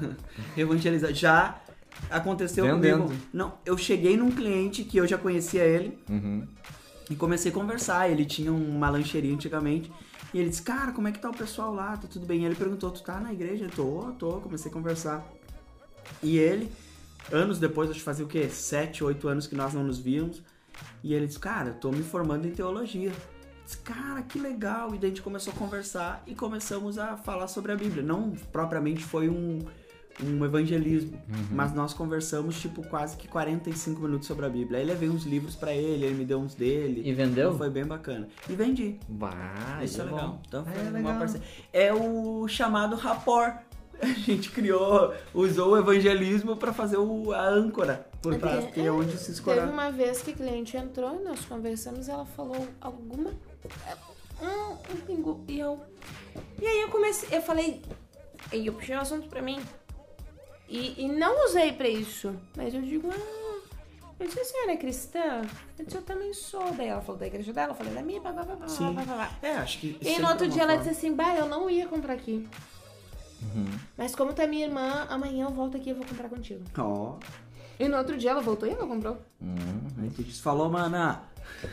Evangelizar. 0.57 1.13
Já 1.15 1.61
aconteceu 2.11 2.65
Vendendo. 2.65 3.05
comigo. 3.05 3.23
Não, 3.33 3.55
eu 3.65 3.77
cheguei 3.77 4.17
num 4.17 4.31
cliente 4.31 4.85
que 4.85 4.97
eu 4.99 5.07
já 5.07 5.19
conhecia 5.19 5.63
ele 5.65 5.99
Uhum. 6.09 6.47
e 7.11 7.15
comecei 7.17 7.51
a 7.51 7.55
conversar. 7.55 8.11
Ele 8.11 8.25
tinha 8.25 8.53
uma 8.53 8.89
lancheria 8.91 9.33
antigamente. 9.35 9.91
E 10.35 10.39
ele 10.39 10.51
disse, 10.51 10.63
cara, 10.63 10.93
como 10.93 11.09
é 11.09 11.13
que 11.13 11.19
tá 11.19 11.31
o 11.31 11.37
pessoal 11.37 11.73
lá? 11.75 11.97
Tá 11.97 12.09
tudo 12.09 12.27
bem? 12.27 12.43
E 12.43 12.45
ele 12.45 12.55
perguntou, 12.55 12.91
tu 12.91 13.03
tá 13.03 13.21
na 13.21 13.33
igreja? 13.33 13.65
Eu 13.65 13.71
tô, 13.71 14.13
tô. 14.19 14.33
Comecei 14.41 14.71
a 14.71 14.75
conversar. 14.75 15.27
E 16.23 16.37
ele, 16.37 16.71
anos 17.33 17.59
depois, 17.59 17.91
acho 17.91 17.99
que 17.99 18.05
fazia 18.05 18.25
o 18.25 18.29
quê? 18.29 18.49
Sete, 18.49 19.03
oito 19.05 19.29
anos 19.29 19.47
que 19.47 19.55
nós 19.55 19.73
não 19.75 19.83
nos 19.85 19.99
víamos. 19.99 20.43
E 21.03 21.15
ele 21.15 21.27
disse, 21.27 21.39
cara, 21.39 21.71
eu 21.71 21.75
tô 21.75 21.91
me 21.91 22.03
formando 22.03 22.47
em 22.47 22.51
teologia. 22.51 23.11
Eu 23.11 23.37
Disse, 23.65 23.79
cara, 23.79 24.23
que 24.23 24.39
legal. 24.39 24.95
E 24.95 24.99
daí 24.99 25.07
a 25.07 25.09
gente 25.09 25.23
começou 25.23 25.53
a 25.53 25.57
conversar 25.57 26.23
e 26.27 26.35
começamos 26.37 26.99
a 26.99 27.17
falar 27.17 27.49
sobre 27.49 27.73
a 27.73 27.77
Bíblia. 27.77 28.01
Não 28.03 28.31
propriamente 28.53 29.03
foi 29.03 29.29
um, 29.29 29.59
um 30.23 30.45
evangelismo, 30.45 31.21
mas 31.51 31.75
nós 31.75 31.93
conversamos, 31.93 32.61
tipo, 32.61 32.87
quase 32.87 33.17
que 33.17 33.27
45 33.27 34.01
minutos 34.01 34.29
sobre 34.29 34.47
a 34.47 34.49
Bíblia. 34.49 34.79
Aí 34.79 34.85
levei 34.87 35.09
uns 35.09 35.25
livros 35.25 35.57
pra 35.57 35.73
ele, 35.73 36.05
ele 36.07 36.15
me 36.15 36.25
deu 36.25 36.39
uns 36.39 36.55
dele. 36.55 37.03
E 37.05 37.13
vendeu? 37.13 37.47
Então 37.49 37.59
foi 37.59 37.69
bem 37.71 37.85
bacana. 37.85 38.29
E 38.49 38.53
vendi. 38.55 39.01
Bah, 39.09 39.81
Isso 39.83 40.01
é 40.01 40.05
bom. 40.05 40.15
legal. 40.15 40.43
Então 40.47 40.65
foi 40.65 40.73
É 40.75 40.83
uma 40.83 40.91
legal. 40.91 41.19
parceria. 41.19 41.47
É 41.73 41.93
o 41.93 42.47
chamado 42.47 42.95
rapport. 42.95 43.66
A 44.01 44.07
gente 44.07 44.51
criou, 44.51 45.15
usou 45.33 45.73
o 45.73 45.79
evangelismo 45.79 46.57
pra 46.57 46.73
fazer 46.73 46.99
o, 46.99 47.33
a 47.33 47.49
âncora 47.49 48.07
por 48.21 48.37
trás, 48.39 48.67
que 48.73 48.81
é 48.81 48.87
é, 48.87 48.91
onde 48.91 49.13
se 49.13 49.27
Teve 49.27 49.33
escorar. 49.33 49.69
uma 49.69 49.91
vez 49.91 50.23
que 50.23 50.33
a 50.33 50.35
cliente 50.35 50.77
entrou, 50.77 51.23
nós 51.23 51.45
conversamos, 51.45 52.09
ela 52.09 52.27
falou 52.27 52.69
alguma. 52.81 53.31
Um, 54.41 54.73
um 54.93 55.01
pingu. 55.07 55.45
E 55.49 55.59
eu. 55.59 55.81
E 56.61 56.67
aí 56.67 56.81
eu 56.83 56.89
comecei. 56.89 57.29
Eu 57.37 57.43
falei. 57.43 57.83
E 58.53 58.67
eu 58.67 58.73
puxei 58.73 58.95
o 58.95 59.01
assunto 59.01 59.29
pra 59.29 59.41
mim. 59.41 59.59
E, 60.69 61.05
e 61.05 61.09
não 61.09 61.47
usei 61.47 61.73
pra 61.73 61.89
isso. 61.89 62.35
Mas 62.57 62.75
eu 62.75 62.83
digo, 62.83 63.11
ah. 63.11 63.47
Eu 64.19 64.27
disse, 64.27 64.41
a 64.41 64.45
senhora 64.45 64.73
é 64.73 64.77
cristã? 64.77 65.43
Eu 65.79 65.85
disse, 65.85 65.97
eu 65.99 66.03
também 66.03 66.33
sou. 66.33 66.73
Daí 66.73 66.89
ela 66.89 67.03
falou 67.03 67.19
da 67.19 67.27
igreja 67.27 67.53
dela, 67.53 67.73
eu 67.73 67.77
falei 67.77 67.93
da 67.93 68.03
minha, 68.03 68.19
blá, 68.19 68.33
blá, 68.33 68.45
blá, 68.45 68.57
blá, 68.57 68.67
blá, 68.67 69.05
blá. 69.05 69.31
É, 69.43 69.53
acho 69.57 69.79
que. 69.79 69.99
E 70.01 70.19
no 70.19 70.29
outro 70.29 70.49
dia 70.49 70.63
ela 70.63 70.77
disse 70.77 70.91
assim, 70.91 71.15
bah, 71.15 71.37
eu 71.37 71.47
não 71.47 71.69
ia 71.69 71.87
comprar 71.87 72.15
aqui. 72.15 72.49
Uhum. 73.43 73.67
Mas 73.97 74.15
como 74.15 74.33
tá 74.33 74.47
minha 74.47 74.67
irmã, 74.67 75.07
amanhã 75.09 75.45
eu 75.47 75.51
volto 75.51 75.77
aqui 75.77 75.89
e 75.89 75.93
eu 75.93 75.97
vou 75.97 76.07
comprar 76.07 76.29
contigo. 76.29 76.63
Ó, 76.79 77.15
E 77.79 77.89
no 77.89 77.97
outro 77.99 78.17
dia 78.17 78.31
ela 78.31 78.41
voltou 78.41 78.69
e 78.69 78.73
ela 78.73 78.87
comprou. 78.87 79.19
Uhum. 79.41 79.81
aí 80.03 80.11
tu 80.11 80.23
disse, 80.23 80.41
falou, 80.43 80.69
mana. 80.71 81.21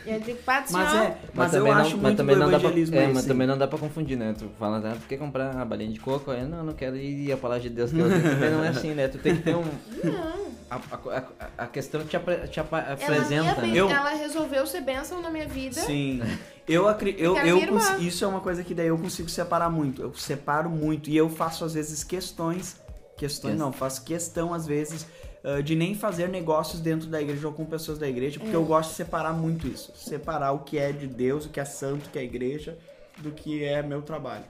E 0.06 0.10
eu 0.10 0.20
digo, 0.20 0.38
pá, 0.44 0.64
Mas 0.70 0.94
é, 0.94 1.18
mas, 1.34 1.52
eu 1.52 1.58
também 1.60 1.74
não, 1.74 1.80
acho 1.80 1.90
mas 1.96 2.00
muito 2.02 2.16
também 2.16 2.36
não 2.36 2.50
dá 2.50 2.60
pra, 2.60 2.70
é, 2.70 3.08
mas 3.12 3.24
também 3.26 3.46
não 3.46 3.58
dá 3.58 3.66
pra 3.66 3.78
confundir, 3.78 4.16
né? 4.16 4.32
Tu 4.38 4.48
fala, 4.58 4.78
ah, 4.78 4.96
tu 5.00 5.06
quer 5.08 5.16
comprar 5.18 5.52
uma 5.54 5.64
balinha 5.64 5.92
de 5.92 5.98
coco? 5.98 6.30
Aí, 6.30 6.44
não, 6.46 6.62
não 6.62 6.72
quero 6.74 6.96
ir 6.96 7.32
a 7.32 7.36
palavra 7.36 7.62
de 7.62 7.70
Deus 7.70 7.90
que 7.90 7.98
eu 7.98 8.06
tenho. 8.38 8.50
Não 8.52 8.64
é 8.64 8.68
assim, 8.68 8.94
né? 8.94 9.08
Tu 9.08 9.18
tem 9.18 9.34
que 9.36 9.42
ter 9.42 9.56
um... 9.56 9.64
Não. 10.04 10.44
A, 10.70 10.76
a, 10.76 11.18
a- 11.18 11.50
a 11.58 11.66
questão 11.66 12.04
te, 12.04 12.16
apre- 12.16 12.46
te 12.48 12.58
apa- 12.60 12.78
Ela, 12.80 12.92
apresenta, 12.94 13.60
minha, 13.62 13.74
né? 13.74 13.80
Eu- 13.80 13.90
ela 13.90 14.10
resolveu 14.10 14.66
ser 14.66 14.80
bênção 14.80 15.20
na 15.20 15.30
minha 15.30 15.46
vida. 15.46 15.74
Sim. 15.80 16.22
Eu, 16.66 16.88
acri- 16.88 17.16
eu, 17.18 17.36
é 17.36 17.48
eu 17.50 17.58
isso 18.00 18.24
é 18.24 18.28
uma 18.28 18.40
coisa 18.40 18.64
que 18.64 18.74
daí 18.74 18.86
eu 18.86 18.96
consigo 18.98 19.28
separar 19.28 19.68
muito. 19.70 20.00
Eu 20.02 20.14
separo 20.14 20.70
muito 20.70 21.10
e 21.10 21.16
eu 21.16 21.28
faço 21.28 21.64
às 21.64 21.74
vezes 21.74 22.02
questões, 22.02 22.80
questões 23.16 23.52
Yes. 23.52 23.60
não, 23.60 23.72
faço 23.72 24.02
questão 24.04 24.54
às 24.54 24.66
vezes 24.66 25.06
ah, 25.44 25.60
de 25.60 25.74
nem 25.76 25.94
fazer 25.94 26.28
negócios 26.28 26.80
dentro 26.80 27.06
da 27.08 27.20
igreja 27.20 27.46
ou 27.46 27.52
com 27.52 27.66
pessoas 27.66 27.98
da 27.98 28.08
igreja, 28.08 28.40
porque 28.40 28.56
eu 28.56 28.64
gosto 28.64 28.90
de 28.90 28.96
separar 28.96 29.34
muito 29.34 29.66
isso, 29.66 29.92
separar 29.94 30.52
o 30.52 30.60
que 30.60 30.78
é 30.78 30.90
de 30.90 31.06
Deus, 31.06 31.44
o 31.44 31.50
que 31.50 31.60
é 31.60 31.64
santo, 31.66 32.06
o 32.06 32.10
que 32.10 32.18
é 32.18 32.24
igreja, 32.24 32.78
do 33.18 33.30
que 33.30 33.62
é 33.62 33.82
meu 33.82 34.00
trabalho. 34.00 34.44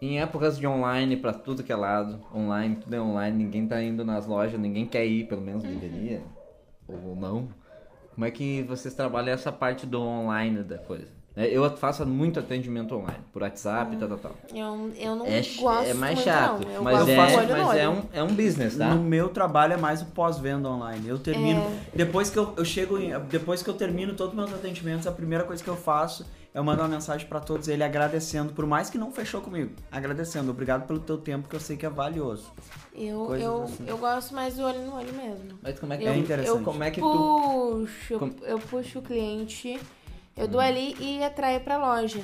Em 0.00 0.20
épocas 0.20 0.58
de 0.58 0.66
online 0.66 1.16
pra 1.16 1.32
tudo 1.34 1.62
que 1.62 1.70
é 1.72 1.76
lado, 1.76 2.18
online, 2.34 2.76
tudo 2.76 2.94
é 2.94 3.00
online, 3.00 3.44
ninguém 3.44 3.66
tá 3.68 3.82
indo 3.82 4.02
nas 4.04 4.26
lojas, 4.26 4.58
ninguém 4.58 4.86
quer 4.86 5.04
ir, 5.06 5.24
pelo 5.28 5.42
menos 5.42 5.62
deveria, 5.62 6.22
ou 6.88 7.14
não. 7.14 7.48
Como 8.14 8.24
é 8.24 8.30
que 8.30 8.62
vocês 8.62 8.94
trabalham 8.94 9.32
essa 9.34 9.52
parte 9.52 9.84
do 9.86 10.00
online 10.00 10.62
da 10.62 10.78
coisa? 10.78 11.08
É, 11.36 11.46
Eu 11.48 11.68
faço 11.76 12.06
muito 12.06 12.38
atendimento 12.38 12.94
online, 12.94 13.18
por 13.32 13.42
WhatsApp 13.42 13.94
e 13.94 13.98
tal, 13.98 14.08
tal, 14.08 14.18
tal. 14.18 14.32
Eu, 14.54 14.92
eu 14.96 15.16
não 15.16 15.26
É, 15.26 15.40
gosto 15.58 15.88
é 15.90 15.94
mais 15.94 16.20
chato, 16.20 16.64
não. 16.64 16.70
Eu 16.70 16.82
mas, 16.82 16.96
gosto 16.98 17.10
é, 17.10 17.18
olho 17.36 17.48
mas 17.66 17.76
é, 17.76 17.88
um, 17.88 18.02
é 18.12 18.22
um 18.22 18.28
business, 18.34 18.76
tá? 18.76 18.94
No 18.94 19.02
meu 19.02 19.28
trabalho 19.28 19.72
é 19.72 19.76
mais 19.76 20.00
o 20.00 20.06
pós-venda 20.06 20.68
online. 20.68 21.08
Eu 21.08 21.18
termino. 21.18 21.60
É. 21.60 21.80
Depois 21.96 22.30
que 22.30 22.38
eu, 22.38 22.54
eu 22.56 22.64
chego 22.64 22.98
em- 22.98 23.18
Depois 23.28 23.62
que 23.64 23.68
eu 23.68 23.74
termino 23.74 24.14
todos 24.14 24.32
os 24.32 24.38
meus 24.38 24.54
atendimentos, 24.54 25.06
a 25.08 25.12
primeira 25.12 25.42
coisa 25.42 25.62
que 25.62 25.68
eu 25.68 25.76
faço 25.76 26.24
é 26.54 26.58
eu 26.58 26.62
mando 26.62 26.82
uma 26.82 26.88
mensagem 26.88 27.26
pra 27.26 27.40
todos 27.40 27.66
ele 27.66 27.82
agradecendo, 27.82 28.52
por 28.52 28.64
mais 28.64 28.88
que 28.88 28.96
não 28.96 29.10
fechou 29.10 29.40
comigo. 29.40 29.72
Agradecendo. 29.90 30.52
Obrigado 30.52 30.86
pelo 30.86 31.00
teu 31.00 31.18
tempo 31.18 31.48
que 31.48 31.56
eu 31.56 31.60
sei 31.60 31.76
que 31.76 31.84
é 31.84 31.90
valioso. 31.90 32.52
Eu, 32.94 33.24
Coisas 33.26 33.44
eu, 33.44 33.62
assim. 33.64 33.84
eu 33.88 33.98
gosto 33.98 34.32
mais 34.32 34.54
do 34.54 34.62
olho 34.62 34.80
no 34.86 34.94
olho 34.94 35.12
mesmo. 35.14 35.58
Mas 35.60 35.80
como 35.80 35.92
é 35.92 35.96
que 35.96 36.04
Eu, 36.04 36.12
É 36.12 36.16
interessante. 36.16 36.56
eu 36.58 36.62
Como 36.64 36.84
é 36.84 36.92
que 36.92 37.00
tu. 37.00 37.10
puxo, 37.80 38.18
Como- 38.20 38.34
eu 38.44 38.58
puxo 38.60 39.00
o 39.00 39.02
cliente, 39.02 39.80
eu 40.36 40.48
dou 40.48 40.60
ali 40.60 40.96
e 41.00 41.22
atraio 41.22 41.60
pra 41.60 41.76
loja. 41.78 42.20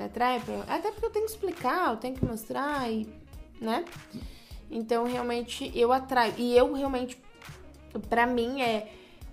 Atraio 0.00 0.40
pra... 0.40 0.74
Até 0.74 0.90
porque 0.90 1.06
eu 1.06 1.10
tenho 1.10 1.26
que 1.26 1.32
explicar, 1.32 1.90
eu 1.90 1.96
tenho 1.96 2.14
que 2.14 2.24
mostrar, 2.24 2.90
e, 2.90 3.06
né? 3.60 3.84
Então, 4.70 5.04
realmente, 5.04 5.70
eu 5.74 5.92
atraio. 5.92 6.32
E 6.38 6.56
eu, 6.56 6.72
realmente, 6.72 7.18
pra 8.08 8.26
mim, 8.26 8.62
é, 8.62 8.88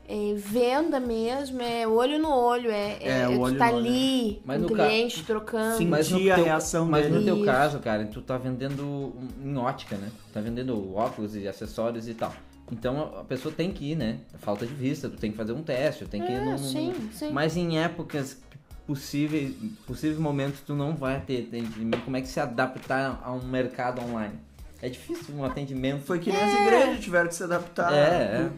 é 0.06 0.34
venda 0.36 1.00
mesmo, 1.00 1.62
é 1.62 1.88
olho 1.88 2.20
no 2.20 2.30
olho, 2.30 2.70
é, 2.70 2.98
é, 3.02 3.20
É, 3.22 3.28
o 3.30 3.36
tu 3.36 3.42
olho 3.42 3.58
tá 3.58 3.68
no 3.72 3.78
olho. 3.78 3.86
ali, 3.88 4.42
Mas 4.44 4.58
com 4.60 4.66
o 4.66 4.70
no 4.70 4.76
ca- 4.76 4.86
cliente, 4.88 5.24
trocando. 5.24 5.78
Sim. 5.78 5.86
Mas 5.88 6.10
no, 6.10 6.18
sentir 6.18 6.32
a 6.32 6.36
teu, 6.36 6.44
reação 6.44 6.86
mas 6.86 7.06
no 7.06 7.12
dele. 7.14 7.26
teu 7.26 7.36
Isso. 7.38 7.46
caso, 7.46 7.80
cara, 7.80 8.06
tu 8.08 8.22
tá 8.22 8.38
vendendo 8.38 9.14
em 9.42 9.56
ótica, 9.56 9.96
né? 9.96 10.12
Tá 10.34 10.42
vendendo 10.42 10.94
óculos 10.94 11.36
e 11.38 11.48
acessórios 11.48 12.08
e 12.10 12.14
tal. 12.14 12.34
Então 12.72 13.02
a 13.20 13.24
pessoa 13.24 13.54
tem 13.56 13.72
que 13.72 13.92
ir, 13.92 13.96
né? 13.96 14.20
Falta 14.40 14.66
de 14.66 14.74
vista, 14.74 15.10
tu 15.10 15.18
tem 15.18 15.32
que 15.32 15.38
fazer 15.38 15.54
um 15.54 15.64
teste, 15.64 16.06
tu 16.06 16.10
tem 16.10 16.22
que 16.22 16.32
ir 16.32 16.36
É, 16.36 16.46
num, 16.46 16.58
sim, 16.58 16.94
sim. 17.12 17.32
Mas 17.32 17.58
em 17.58 17.80
épocas 17.80 18.38
possíveis, 18.86 19.54
possíveis 19.86 20.20
momentos 20.20 20.62
tu 20.62 20.74
não 20.74 20.96
vai 20.96 21.20
ter 21.22 21.48
atendimento. 21.48 22.04
Como 22.04 22.18
é 22.18 22.22
que 22.22 22.28
se 22.28 22.40
adaptar 22.40 23.22
a 23.24 23.32
um 23.32 23.44
mercado 23.44 24.02
online? 24.02 24.34
É 24.82 24.88
difícil 24.90 25.36
um 25.36 25.44
atendimento. 25.44 26.04
Foi 26.06 26.20
que 26.20 26.32
nem 26.32 26.40
É. 26.40 26.44
as 26.46 26.62
igrejas 26.62 27.04
tiveram 27.04 27.28
que 27.28 27.36
se 27.36 27.44
adaptar. 27.44 27.92
É, 27.94 27.98
é. 27.98 28.50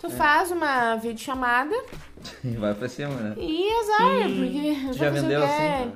Tu 0.00 0.10
faz 0.10 0.50
uma 0.50 0.94
videochamada 0.96 1.74
Vai 2.58 2.74
pra 2.74 2.88
cima, 2.88 3.14
né? 3.14 3.34
e 3.38 3.68
azar, 3.70 4.28
porque... 4.28 4.76
Tu 4.80 4.84
vai 4.84 4.94
já 4.94 5.10
vendeu 5.10 5.42
assim? 5.42 5.92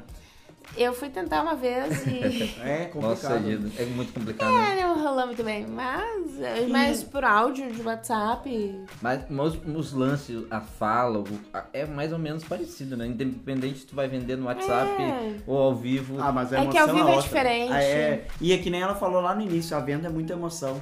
Eu 0.77 0.95
fui 0.95 1.09
tentar 1.11 1.43
uma 1.43 1.55
vez 1.57 2.07
e... 2.07 2.55
É 2.63 2.87
complicado. 2.87 3.41
Nossa, 3.41 3.83
é 3.83 3.87
muito 3.87 4.13
complicado. 4.13 4.53
né? 4.53 4.79
É, 4.79 4.83
não 4.85 5.03
rolou 5.03 5.27
muito 5.27 5.43
bem, 5.43 5.67
mas, 5.67 6.41
é 6.41 6.67
mas 6.69 7.03
por 7.03 7.25
áudio 7.25 7.71
de 7.73 7.83
WhatsApp. 7.83 8.81
Mas, 9.03 9.25
mas 9.29 9.59
os, 9.77 9.93
lances, 9.93 10.45
a 10.51 10.61
fala, 10.61 11.25
a- 11.53 11.65
é 11.73 11.85
mais 11.87 12.13
ou 12.13 12.19
menos 12.19 12.45
parecido, 12.45 12.97
né? 12.97 13.07
Independente 13.07 13.81
se 13.81 13.87
tu 13.87 13.95
vai 13.97 14.09
vender 14.09 14.37
no 14.37 14.47
WhatsApp 14.47 15.03
É. 15.03 15.37
ou 15.47 15.59
ao 15.59 15.75
vivo. 15.75 16.17
Ah, 16.21 16.31
mas 16.33 16.53
a 16.53 16.59
É 16.59 16.63
emoção 16.63 16.73
que 16.73 16.79
ao 16.79 16.95
vivo 16.97 17.09
é 17.09 17.11
outra. 17.13 17.23
diferente. 17.23 17.73
Ah, 17.73 17.83
é. 17.83 18.27
E 18.41 18.53
é 18.53 18.59
que 18.59 18.71
nem 18.71 18.81
ela 18.81 18.95
falou 18.95 19.21
lá 19.21 19.35
no 19.35 19.43
início, 19.43 19.77
a 19.77 19.81
venda 19.81 20.07
é 20.07 20.11
muita 20.11 20.33
emoção. 20.33 20.81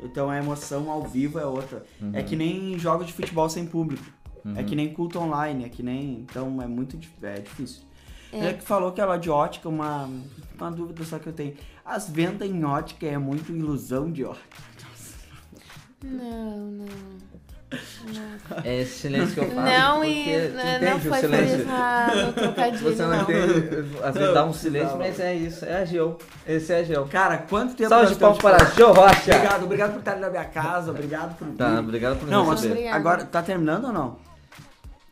Então 0.00 0.30
a 0.30 0.38
emoção 0.38 0.90
ao 0.90 1.02
vivo 1.02 1.38
é 1.38 1.44
outra. 1.44 1.84
É 2.12 2.22
que 2.22 2.34
nem 2.36 2.78
jogos 2.78 3.06
de 3.06 3.12
futebol 3.12 3.48
sem 3.48 3.66
público. 3.66 4.04
É 4.56 4.62
que 4.62 4.74
nem 4.74 4.92
culto 4.94 5.18
online, 5.18 5.64
é 5.64 5.68
que 5.68 5.82
nem. 5.82 6.20
Então 6.20 6.62
é 6.62 6.66
muito 6.66 6.98
é 7.22 7.34
difícil. 7.40 7.82
É. 8.32 8.52
Que 8.52 8.62
falou 8.64 8.92
que 8.92 9.00
ela 9.00 9.16
de 9.16 9.30
ótica, 9.30 9.68
uma, 9.68 10.08
uma 10.58 10.70
dúvida 10.70 11.04
só 11.04 11.18
que 11.18 11.28
eu 11.28 11.32
tenho. 11.32 11.54
As 11.84 12.08
vendas 12.08 12.48
em 12.48 12.64
ótica 12.64 13.06
é 13.06 13.16
muito 13.16 13.50
ilusão 13.52 14.10
de 14.12 14.24
ótica. 14.24 14.58
Não, 16.04 16.56
não. 16.58 16.86
É 18.64 18.80
esse 18.80 19.00
silêncio 19.00 19.34
que 19.34 19.40
eu 19.40 19.50
falo. 19.50 19.60
Não, 19.66 20.02
e 20.04 20.24
tu 20.24 20.30
n- 20.30 20.48
não 20.54 20.76
entende 20.76 21.08
o 21.08 21.10
foi 21.10 21.18
silêncio. 21.20 21.66
no 22.26 22.32
trocadilho, 22.32 22.96
Você 22.96 23.02
não, 23.02 23.10
não. 23.10 23.22
entende. 23.22 23.96
Às 24.02 24.14
vezes 24.14 24.28
Não, 24.28 24.34
dá 24.34 24.44
um 24.46 24.52
silêncio, 24.54 24.90
não. 24.92 24.98
mas 24.98 25.20
é 25.20 25.34
isso. 25.34 25.64
É 25.66 25.82
a 25.82 25.84
Geo. 25.84 26.16
Esse 26.46 26.72
é 26.72 26.76
a 26.78 26.82
Geo. 26.84 27.06
Cara, 27.08 27.38
quanto 27.38 27.74
tempo 27.74 27.90
Salve 27.90 28.14
de 28.14 28.20
palmas 28.20 28.38
para 28.38 28.56
a 28.62 28.64
Geo 28.70 28.92
Rocha. 28.92 29.34
Obrigado, 29.36 29.64
obrigado 29.64 29.92
por 29.92 29.98
estar 29.98 30.12
ali 30.12 30.20
na 30.22 30.30
minha 30.30 30.44
casa, 30.46 30.90
obrigado 30.90 31.36
por. 31.36 31.46
Tá, 31.48 31.78
obrigado 31.80 32.18
por 32.18 32.24
me 32.24 32.30
Não, 32.30 32.46
mas 32.46 32.62
receber. 32.62 32.88
Agora 32.88 33.24
tá 33.26 33.42
terminando 33.42 33.84
ou 33.86 33.92
não? 33.92 34.16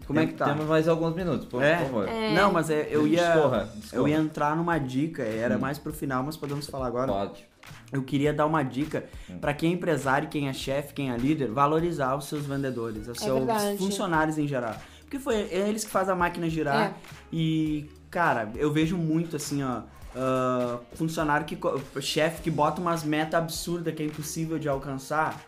Como 0.07 0.19
é 0.21 0.27
que 0.27 0.35
tá? 0.35 0.47
Temos 0.47 0.67
mais 0.67 0.87
alguns 0.89 1.15
minutos, 1.15 1.47
por, 1.47 1.63
É? 1.63 1.77
por 1.77 1.85
favor. 1.87 2.09
É. 2.09 2.33
Não, 2.33 2.53
mas 2.53 2.71
é, 2.71 2.87
eu 2.91 3.07
ia. 3.07 3.25
Discorra, 3.33 3.69
discorra. 3.75 4.03
Eu 4.03 4.09
ia 4.09 4.17
entrar 4.17 4.57
numa 4.57 4.79
dica, 4.79 5.23
era 5.23 5.59
mais 5.59 5.79
pro 5.79 5.93
final, 5.93 6.23
mas 6.23 6.37
podemos 6.37 6.67
falar 6.67 6.87
agora. 6.87 7.11
Pode. 7.13 7.45
Eu 7.93 8.03
queria 8.03 8.33
dar 8.33 8.47
uma 8.47 8.63
dica 8.63 9.05
pra 9.41 9.53
quem 9.53 9.71
é 9.71 9.75
empresário, 9.75 10.29
quem 10.29 10.49
é 10.49 10.53
chefe, 10.53 10.95
quem 10.95 11.11
é 11.11 11.17
líder, 11.17 11.51
valorizar 11.51 12.15
os 12.17 12.27
seus 12.29 12.45
vendedores, 12.47 13.09
os 13.09 13.19
seus 13.19 13.39
verdade. 13.39 13.79
funcionários 13.79 14.39
em 14.39 14.47
geral. 14.47 14.77
Porque 15.03 15.19
foi 15.19 15.35
é 15.37 15.69
eles 15.69 15.85
que 15.85 15.91
fazem 15.91 16.13
a 16.13 16.17
máquina 16.17 16.49
girar. 16.49 16.91
É. 16.91 16.95
E, 17.33 17.89
cara, 18.11 18.51
eu 18.57 18.73
vejo 18.73 18.97
muito 18.97 19.37
assim, 19.37 19.63
ó. 19.63 19.83
ah, 20.17 20.79
funcionário 20.95 21.47
que. 21.47 21.59
chefe 22.01 22.43
que 22.43 22.51
bota 22.51 22.81
umas 22.81 23.03
metas 23.05 23.35
absurdas 23.41 23.95
que 23.95 24.03
é 24.03 24.07
impossível 24.07 24.59
de 24.59 24.69
alcançar. 24.69 25.41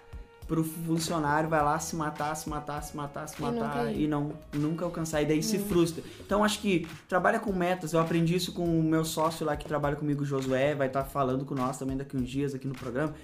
Pro 0.49 0.65
funcionário 0.65 1.47
vai 1.49 1.63
lá 1.63 1.79
se 1.79 1.95
matar, 1.95 2.35
se 2.35 2.49
matar, 2.49 2.83
se 2.83 2.97
matar, 2.97 3.29
se 3.29 3.37
E 3.39 3.43
matar 3.43 3.53
nunca 3.77 3.93
ir. 3.93 4.01
e 4.05 4.09
não 4.09 4.33
nunca 4.53 4.85
alcançar. 4.87 5.21
E 5.23 5.27
daí 5.27 5.43
se 5.43 5.59
frustra. 5.59 6.03
Então 6.25 6.43
acho 6.43 6.59
que 6.61 6.89
trabalha 7.07 7.39
com 7.39 7.53
metas. 7.53 7.93
Eu 7.93 8.01
aprendi 8.01 8.35
isso 8.35 8.53
com 8.55 8.65
o 8.65 8.83
meu 8.83 9.05
sócio 9.05 9.45
lá 9.45 9.55
que 9.57 9.67
trabalha 9.67 9.95
comigo, 9.95 10.25
Josué, 10.25 10.75
vai 10.75 10.87
estar 10.87 11.05
falando 11.05 11.45
com 11.45 11.55
nós 11.55 11.79
também 11.79 11.99
daqui 11.99 12.17
uns 12.17 12.29
dias 12.31 12.55
aqui 12.55 12.67
no 12.67 12.75
programa. 12.75 13.15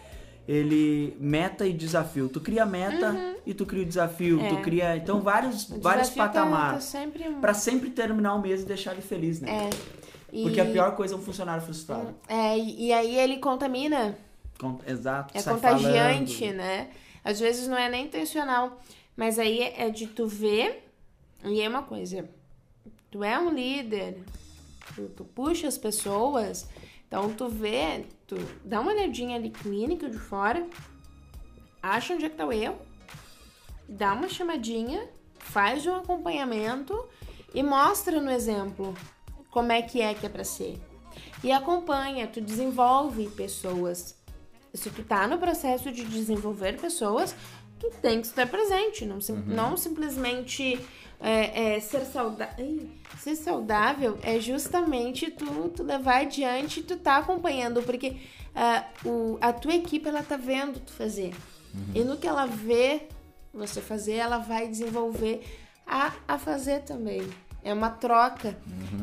Ele 0.47 1.17
meta 1.19 1.67
e 1.67 1.73
desafio. 1.73 2.29
Tu 2.29 2.39
cria 2.41 2.67
meta 2.67 3.17
e 3.47 3.55
tu 3.55 3.65
cria 3.65 3.83
o 3.83 3.87
desafio. 3.87 4.39
É. 4.41 4.49
Tu 4.51 4.57
cria 4.59 4.95
então 4.97 5.21
vários 5.23 5.65
vários 5.81 6.11
tá- 6.11 6.29
tá 6.29 6.29
patamares 6.29 6.85
sempre... 6.85 7.27
um- 7.27 7.41
Pra 7.41 7.55
sempre 7.55 7.89
terminar 7.89 8.35
o 8.35 8.41
mês 8.43 8.61
e 8.63 8.67
deixar 8.67 8.93
ele 8.93 9.01
feliz, 9.01 9.41
né? 9.41 9.69
É. 9.69 9.71
E, 10.31 10.43
Porque 10.43 10.61
a 10.61 10.67
pior 10.67 10.95
coisa 10.97 11.15
é 11.15 11.17
um 11.17 11.23
funcionário 11.23 11.63
frustrado. 11.63 12.15
É, 12.29 12.59
e 12.59 12.89
e 12.89 12.93
aí 12.93 13.17
ele 13.17 13.39
contamina. 13.39 14.15
Con- 14.59 14.79
Exato. 14.87 15.33
É 15.37 15.43
contagiante, 15.43 16.39
falando. 16.41 16.57
né? 16.57 16.89
Às 17.25 17.41
vezes 17.41 17.67
não 17.67 17.77
é 17.77 17.89
nem 17.89 18.05
intencional, 18.05 18.79
mas 19.17 19.39
aí 19.39 19.63
é 19.63 19.89
de 19.89 20.07
tu 20.07 20.27
ver, 20.27 20.89
e 21.43 21.61
é 21.61 21.69
uma 21.69 21.83
coisa, 21.83 22.29
tu 23.11 23.25
é 23.25 23.39
um 23.39 23.51
líder, 23.51 24.23
tu, 24.95 25.09
tu 25.09 25.25
puxa 25.25 25.67
as 25.67 25.79
pessoas, 25.79 26.69
então 27.09 27.33
tu 27.33 27.49
vê, 27.49 28.05
tu 28.27 28.37
dá 28.65 28.81
uma 28.81 28.93
olhadinha 28.93 29.37
ali 29.37 29.51
clínica 29.51 30.09
de 30.11 30.19
fora, 30.19 30.67
acha 31.83 32.15
onde 32.15 32.27
é 32.27 32.29
que 32.29 32.37
tá 32.37 32.45
o 32.45 32.53
erro, 32.53 32.79
dá 33.89 34.13
uma 34.13 34.29
chamadinha, 34.29 35.09
faz 35.39 35.87
um 35.87 35.95
acompanhamento 35.95 37.09
e 37.55 37.63
mostra 37.63 38.21
no 38.21 38.31
exemplo 38.31 38.95
como 39.51 39.71
é 39.71 39.81
que 39.81 40.01
é 40.01 40.13
que 40.13 40.27
é 40.27 40.29
pra 40.29 40.45
ser. 40.45 40.81
E 41.43 41.53
acompanha, 41.53 42.27
tu 42.27 42.41
desenvolve 42.41 43.29
pessoas. 43.31 44.17
Se 44.75 44.91
tu 44.91 45.03
tá 45.05 45.27
no 45.27 45.39
processo 45.39 45.91
de 45.93 46.05
desenvolver 46.05 46.77
pessoas, 46.81 47.35
tu 47.79 47.91
tem 48.03 48.21
que 48.21 48.27
estar 48.27 48.47
presente, 48.49 49.05
não, 49.07 49.21
sim- 49.21 49.45
não 49.47 49.77
simplesmente 49.77 50.79
é, 51.21 51.77
é, 51.77 51.81
ser 51.81 52.01
saudável. 52.05 52.89
Ser 53.19 53.37
saudável 53.37 54.19
é 54.23 54.41
justamente 54.41 55.31
tu, 55.31 55.69
tu 55.69 55.83
levar 55.83 56.23
adiante 56.23 56.81
e 56.81 56.83
tu 56.83 56.97
tá 56.97 57.19
acompanhando, 57.19 57.83
porque 57.83 58.17
ah, 58.55 58.85
o, 59.05 59.39
a 59.41 59.53
tua 59.53 59.75
equipe 59.75 60.09
ela 60.09 60.23
tá 60.23 60.37
vendo 60.37 60.81
tu 60.81 60.93
fazer. 60.93 61.33
E 61.95 62.01
no 62.05 62.17
que 62.17 62.27
ela 62.27 62.47
vê 62.47 63.03
você 63.53 63.81
fazer, 63.81 64.15
ela 64.15 64.39
vai 64.39 64.67
desenvolver 64.69 65.43
a, 65.87 66.13
a 66.27 66.39
fazer 66.39 66.81
também. 66.83 67.23
É 67.65 67.73
uma 67.73 67.89
troca. 67.89 68.55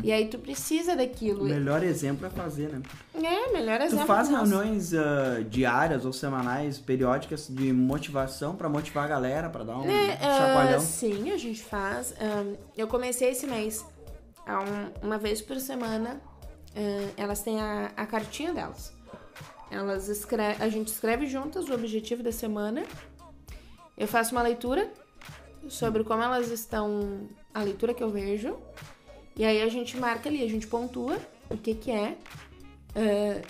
E 0.03 0.11
aí 0.11 0.27
tu 0.27 0.37
precisa 0.37 0.93
O 0.93 0.97
daquilo. 0.97 1.43
melhor 1.45 1.81
exemplo 1.83 2.27
é 2.27 2.29
fazer, 2.29 2.69
né? 2.69 2.81
É, 3.15 3.51
melhor 3.51 3.79
Tu 3.79 3.85
exemplo. 3.85 4.05
faz 4.05 4.29
nosso. 4.29 4.51
reuniões 4.53 4.93
ah, 4.93 5.41
diárias 5.49 6.05
ou 6.05 6.13
semanais, 6.13 6.77
periódicas 6.77 7.47
de 7.49 7.73
motivação 7.73 8.55
pra 8.55 8.69
motivar 8.69 9.05
a 9.05 9.07
galera, 9.07 9.49
pra 9.49 9.63
dar 9.63 9.79
um 9.79 9.89
É, 9.89 10.15
chacoalhão. 10.17 10.79
sim, 10.79 11.31
a 11.31 11.37
gente 11.37 11.63
faz. 11.63 12.13
Ahn, 12.21 12.53
eu 12.77 12.87
comecei 12.87 13.29
esse 13.31 13.47
mês, 13.47 13.83
um- 14.47 15.07
uma 15.07 15.17
vez 15.17 15.41
por 15.41 15.59
semana, 15.59 16.21
elas 17.17 17.41
têm 17.41 17.59
a, 17.59 17.91
a 17.97 18.05
cartinha 18.05 18.53
delas. 18.53 18.93
Elas 19.71 20.07
escre 20.07 20.41
a 20.59 20.69
gente 20.69 20.89
escreve 20.89 21.25
juntas 21.25 21.67
o 21.67 21.73
objetivo 21.73 22.21
da 22.21 22.31
semana. 22.31 22.83
Eu 23.97 24.07
faço 24.07 24.33
uma 24.33 24.41
leitura 24.43 24.91
sobre 25.67 26.03
como 26.03 26.21
elas 26.21 26.49
estão, 26.51 27.27
a 27.53 27.61
leitura 27.61 27.93
que 27.93 28.03
eu 28.03 28.09
vejo. 28.09 28.57
E 29.35 29.45
aí 29.45 29.61
a 29.61 29.69
gente 29.69 29.97
marca 29.97 30.29
ali, 30.29 30.43
a 30.43 30.49
gente 30.49 30.67
pontua 30.67 31.17
o 31.49 31.57
que 31.57 31.73
que 31.73 31.91
é. 31.91 32.17
Ah, 32.95 33.41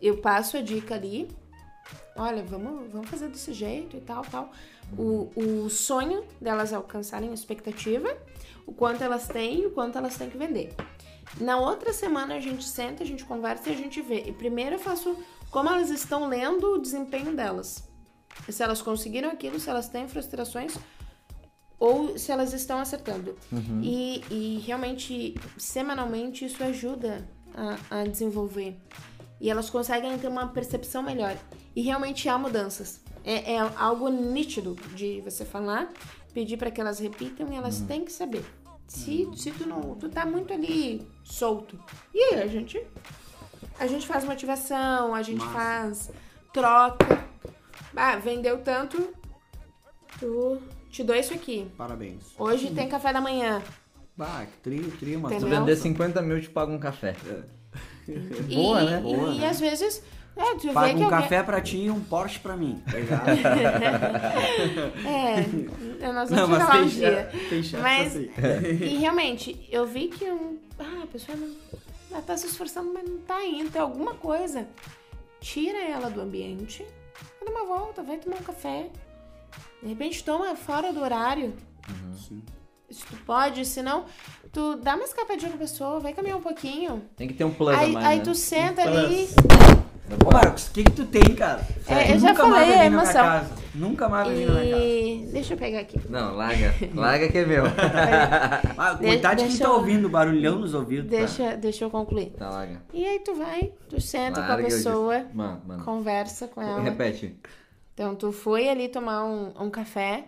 eu 0.00 0.18
passo 0.18 0.56
a 0.56 0.62
dica 0.62 0.94
ali. 0.94 1.28
Olha, 2.16 2.42
vamos, 2.42 2.90
vamos 2.90 3.08
fazer 3.08 3.28
desse 3.28 3.52
jeito 3.52 3.96
e 3.96 4.00
tal, 4.00 4.24
tal. 4.24 4.50
O, 4.96 5.30
o 5.36 5.68
sonho 5.68 6.24
delas 6.40 6.72
alcançarem 6.72 7.30
a 7.30 7.34
expectativa, 7.34 8.16
o 8.66 8.72
quanto 8.72 9.02
elas 9.02 9.28
têm 9.28 9.62
e 9.62 9.66
o 9.66 9.70
quanto 9.70 9.98
elas 9.98 10.16
têm 10.16 10.30
que 10.30 10.38
vender. 10.38 10.74
Na 11.40 11.58
outra 11.58 11.92
semana 11.92 12.36
a 12.36 12.40
gente 12.40 12.64
senta, 12.64 13.02
a 13.02 13.06
gente 13.06 13.24
conversa 13.24 13.68
e 13.68 13.72
a 13.72 13.76
gente 13.76 14.00
vê. 14.00 14.24
E 14.26 14.32
primeiro 14.32 14.76
eu 14.76 14.78
faço 14.78 15.16
como 15.50 15.68
elas 15.68 15.90
estão 15.90 16.28
lendo 16.28 16.74
o 16.74 16.78
desempenho 16.78 17.34
delas. 17.34 17.86
Se 18.48 18.62
elas 18.62 18.80
conseguiram 18.80 19.30
aquilo, 19.30 19.58
se 19.58 19.68
elas 19.68 19.88
têm 19.88 20.08
frustrações, 20.08 20.76
ou 21.78 22.18
se 22.18 22.32
elas 22.32 22.52
estão 22.52 22.78
acertando. 22.78 23.36
E, 23.82 24.22
e 24.30 24.58
realmente, 24.66 25.34
semanalmente, 25.58 26.44
isso 26.44 26.62
ajuda 26.62 27.28
a, 27.54 28.00
a 28.00 28.04
desenvolver. 28.04 28.76
E 29.40 29.50
elas 29.50 29.68
conseguem 29.68 30.16
ter 30.18 30.28
uma 30.28 30.48
percepção 30.48 31.02
melhor. 31.02 31.36
E 31.74 31.82
realmente 31.82 32.28
há 32.28 32.38
mudanças. 32.38 33.00
É, 33.22 33.54
é 33.54 33.58
algo 33.76 34.08
nítido 34.08 34.76
de 34.94 35.20
você 35.20 35.44
falar, 35.44 35.92
pedir 36.32 36.56
para 36.56 36.70
que 36.70 36.80
elas 36.80 36.98
repitam 36.98 37.52
e 37.52 37.56
elas 37.56 37.80
têm 37.80 38.04
que 38.04 38.12
saber. 38.12 38.44
Se, 38.86 39.28
se 39.36 39.50
tu 39.50 39.68
não. 39.68 39.96
Tu 39.96 40.08
tá 40.08 40.24
muito 40.24 40.52
ali 40.52 41.06
solto. 41.24 41.78
E 42.14 42.22
aí, 42.22 42.42
a 42.42 42.46
gente. 42.46 42.80
A 43.78 43.86
gente 43.86 44.06
faz 44.06 44.24
motivação, 44.24 45.14
a 45.14 45.22
gente 45.22 45.44
faz 45.48 46.10
troca. 46.52 47.26
Ah, 47.94 48.16
vendeu 48.16 48.62
tanto. 48.62 49.12
Tu 50.18 50.62
te 50.96 51.04
dou 51.04 51.14
isso 51.14 51.34
aqui. 51.34 51.70
Parabéns. 51.76 52.24
Hoje 52.38 52.70
tem 52.70 52.88
café 52.88 53.12
da 53.12 53.20
manhã. 53.20 53.60
Bah, 54.16 54.46
que 54.46 54.56
trio, 54.62 54.90
trio, 54.92 55.18
uma 55.18 55.28
Se 55.28 55.34
Entendeu? 55.36 55.58
vender 55.60 55.76
50 55.76 56.22
mil, 56.22 56.40
te 56.40 56.48
paga 56.48 56.72
um 56.72 56.78
café. 56.78 57.14
E- 58.08 58.54
Boa, 58.54 58.82
né? 58.82 58.98
E, 59.00 59.02
Boa, 59.02 59.28
e 59.34 59.38
né? 59.40 59.48
às 59.50 59.60
vezes. 59.60 60.02
É, 60.34 60.54
tu 60.54 60.68
vê 60.68 60.72
Paga 60.72 60.94
que 60.94 61.00
um 61.00 61.04
alguém... 61.04 61.20
café 61.20 61.42
pra 61.42 61.60
ti 61.62 61.76
e 61.78 61.90
um 61.90 61.98
Porsche 62.00 62.38
pra 62.40 62.56
mim. 62.56 62.82
tá 62.90 62.98
ligado? 62.98 63.26
É, 66.00 66.12
nós 66.12 66.30
Não, 66.30 66.46
vamos 66.46 66.58
mas 66.58 66.62
chegar 66.62 66.74
lá 66.74 66.82
um 66.82 66.88
dia. 66.88 67.30
chance, 67.30 67.48
tem 67.48 67.62
chance 67.62 67.82
Mas, 67.82 68.16
assim. 68.16 68.30
e 68.84 68.96
realmente, 68.98 69.68
eu 69.70 69.86
vi 69.86 70.08
que 70.08 70.24
um, 70.30 70.58
ah, 70.78 71.02
a 71.04 71.06
pessoa 71.06 71.36
não, 71.36 71.50
ela 72.10 72.22
tá 72.22 72.36
se 72.36 72.46
esforçando, 72.46 72.92
mas 72.92 73.08
não 73.08 73.18
tá 73.18 73.44
indo, 73.44 73.70
tem 73.70 73.80
alguma 73.80 74.14
coisa. 74.14 74.66
Tira 75.40 75.78
ela 75.78 76.10
do 76.10 76.20
ambiente, 76.20 76.84
vai 77.40 77.48
dar 77.54 77.60
uma 77.60 77.66
volta, 77.78 78.02
vai 78.02 78.18
tomar 78.18 78.36
um 78.36 78.42
café. 78.42 78.88
De 79.82 79.88
repente 79.88 80.22
toma 80.24 80.54
fora 80.56 80.92
do 80.92 81.00
horário. 81.00 81.54
Sim. 82.28 82.42
Se 82.90 83.04
tu 83.04 83.16
pode, 83.26 83.64
se 83.64 83.82
não, 83.82 84.04
tu 84.52 84.76
dá 84.76 84.96
mais 84.96 85.12
café 85.12 85.36
pra 85.36 85.58
pessoa, 85.58 85.98
vai 86.00 86.12
caminhar 86.12 86.38
um 86.38 86.42
pouquinho. 86.42 87.02
Tem 87.16 87.26
que 87.28 87.34
ter 87.34 87.44
um 87.44 87.50
a 87.50 87.80
Aí, 87.80 87.92
mais, 87.92 88.06
aí 88.06 88.18
né? 88.18 88.24
tu 88.24 88.34
senta 88.34 88.82
ali. 88.82 89.28
Ô, 90.24 90.32
Marcos, 90.32 90.68
o 90.68 90.70
que 90.70 90.84
que 90.84 90.92
tu 90.92 91.04
tem, 91.04 91.34
cara? 91.34 91.66
É, 91.88 92.14
eu 92.14 92.18
já 92.20 92.28
Nunca 92.28 92.42
falei, 92.48 92.74
a 92.74 92.84
emoção. 92.86 93.12
casa. 93.24 93.50
Nunca 93.74 94.08
mais 94.08 94.28
vai 94.28 94.36
vir 94.36 94.46
na 94.46 94.60
minha 94.60 94.70
casa. 95.20 95.32
Deixa 95.32 95.54
eu 95.54 95.58
pegar 95.58 95.80
aqui. 95.80 96.00
Não, 96.08 96.36
larga. 96.36 96.74
Larga 96.94 97.28
que 97.28 97.38
é 97.38 97.44
meu. 97.44 97.64
Ah, 98.78 98.92
De- 98.94 99.04
coitado 99.06 99.42
de 99.42 99.48
quem 99.48 99.58
tá 99.58 99.72
ouvindo 99.72 100.04
o 100.06 100.08
barulhão 100.08 100.58
nos 100.60 100.72
ouvidos. 100.74 101.10
cara. 101.10 101.26
Deixa, 101.26 101.56
deixa 101.56 101.84
eu 101.84 101.90
concluir. 101.90 102.30
Tá, 102.38 102.48
larga. 102.50 102.82
E 102.94 103.04
aí 103.04 103.18
tu 103.20 103.34
vai, 103.34 103.72
tu 103.88 104.00
senta 104.00 104.40
Larga, 104.40 104.54
com 104.54 104.60
a 104.60 104.64
pessoa, 104.64 105.26
Mano, 105.34 105.62
mano. 105.66 105.84
conversa 105.84 106.46
com 106.46 106.62
ela. 106.62 106.80
Repete. 106.80 107.36
Então 107.96 108.14
tu 108.14 108.30
foi 108.30 108.68
ali 108.68 108.90
tomar 108.90 109.24
um, 109.24 109.52
um 109.58 109.70
café. 109.70 110.24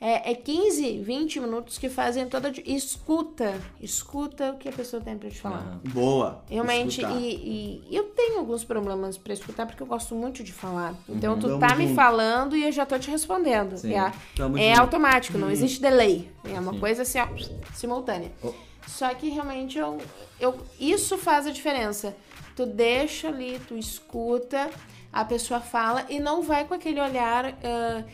É, 0.00 0.32
é 0.32 0.34
15, 0.34 0.98
20 0.98 1.38
minutos 1.38 1.78
que 1.78 1.88
fazem 1.88 2.28
toda. 2.28 2.52
Escuta. 2.66 3.54
Escuta 3.80 4.50
o 4.50 4.58
que 4.58 4.68
a 4.68 4.72
pessoa 4.72 5.00
tem 5.00 5.16
pra 5.16 5.30
te 5.30 5.40
falar. 5.40 5.78
Boa. 5.94 6.42
Realmente, 6.50 7.00
e, 7.00 7.84
e 7.88 7.94
eu 7.96 8.02
tenho 8.08 8.40
alguns 8.40 8.64
problemas 8.64 9.16
pra 9.16 9.32
escutar 9.32 9.64
porque 9.64 9.80
eu 9.80 9.86
gosto 9.86 10.16
muito 10.16 10.42
de 10.42 10.52
falar. 10.52 10.96
Então 11.08 11.38
tu 11.38 11.46
Tamo 11.46 11.60
tá 11.60 11.76
me 11.76 11.84
junto. 11.84 11.94
falando 11.94 12.56
e 12.56 12.64
eu 12.64 12.72
já 12.72 12.84
tô 12.84 12.98
te 12.98 13.08
respondendo. 13.08 13.76
Sim. 13.76 13.94
É, 13.94 14.12
Tamo 14.34 14.58
é 14.58 14.70
junto. 14.70 14.80
automático, 14.80 15.38
não 15.38 15.48
existe 15.48 15.80
delay. 15.80 16.28
É 16.44 16.58
uma 16.58 16.72
Sim. 16.72 16.80
coisa 16.80 17.02
assim, 17.02 17.20
ó, 17.20 17.28
simultânea. 17.72 18.32
Oh. 18.42 18.52
Só 18.88 19.14
que 19.14 19.28
realmente 19.28 19.78
eu, 19.78 19.98
eu, 20.40 20.58
isso 20.80 21.16
faz 21.16 21.46
a 21.46 21.52
diferença. 21.52 22.16
Tu 22.56 22.66
deixa 22.66 23.28
ali, 23.28 23.60
tu 23.68 23.76
escuta, 23.78 24.68
a 25.12 25.24
pessoa 25.24 25.60
fala 25.60 26.06
e 26.08 26.18
não 26.18 26.42
vai 26.42 26.64
com 26.64 26.74
aquele 26.74 27.00
olhar. 27.00 27.54
ah, 27.64 28.04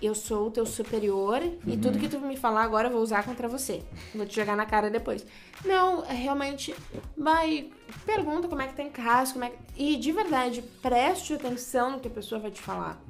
eu 0.00 0.14
sou 0.14 0.48
o 0.48 0.50
teu 0.50 0.66
superior 0.66 1.40
e 1.66 1.76
tudo 1.78 1.98
que 1.98 2.06
tu 2.08 2.20
me 2.20 2.36
falar 2.36 2.62
agora 2.64 2.88
eu 2.88 2.92
vou 2.92 3.00
usar 3.00 3.24
contra 3.24 3.48
você. 3.48 3.82
Vou 4.14 4.26
te 4.26 4.36
jogar 4.36 4.54
na 4.54 4.66
cara 4.66 4.90
depois. 4.90 5.24
Não, 5.64 6.02
realmente. 6.02 6.74
Vai. 7.16 7.70
Pergunta 8.04 8.46
como 8.46 8.60
é 8.60 8.66
que 8.66 8.74
tá 8.74 8.82
em 8.82 8.90
casa, 8.90 9.32
como 9.32 9.44
é 9.44 9.50
que. 9.50 9.56
E 9.74 9.96
de 9.96 10.12
verdade, 10.12 10.62
preste 10.82 11.32
atenção 11.32 11.92
no 11.92 12.00
que 12.00 12.08
a 12.08 12.10
pessoa 12.10 12.40
vai 12.40 12.50
te 12.50 12.60
falar. 12.60 13.00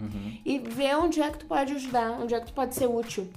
E 0.44 0.58
vê 0.60 0.94
onde 0.94 1.20
é 1.20 1.28
que 1.30 1.38
tu 1.38 1.46
pode 1.46 1.72
ajudar, 1.72 2.12
onde 2.20 2.34
é 2.34 2.40
que 2.40 2.46
tu 2.46 2.52
pode 2.52 2.74
ser 2.74 2.86
útil. 2.86 3.28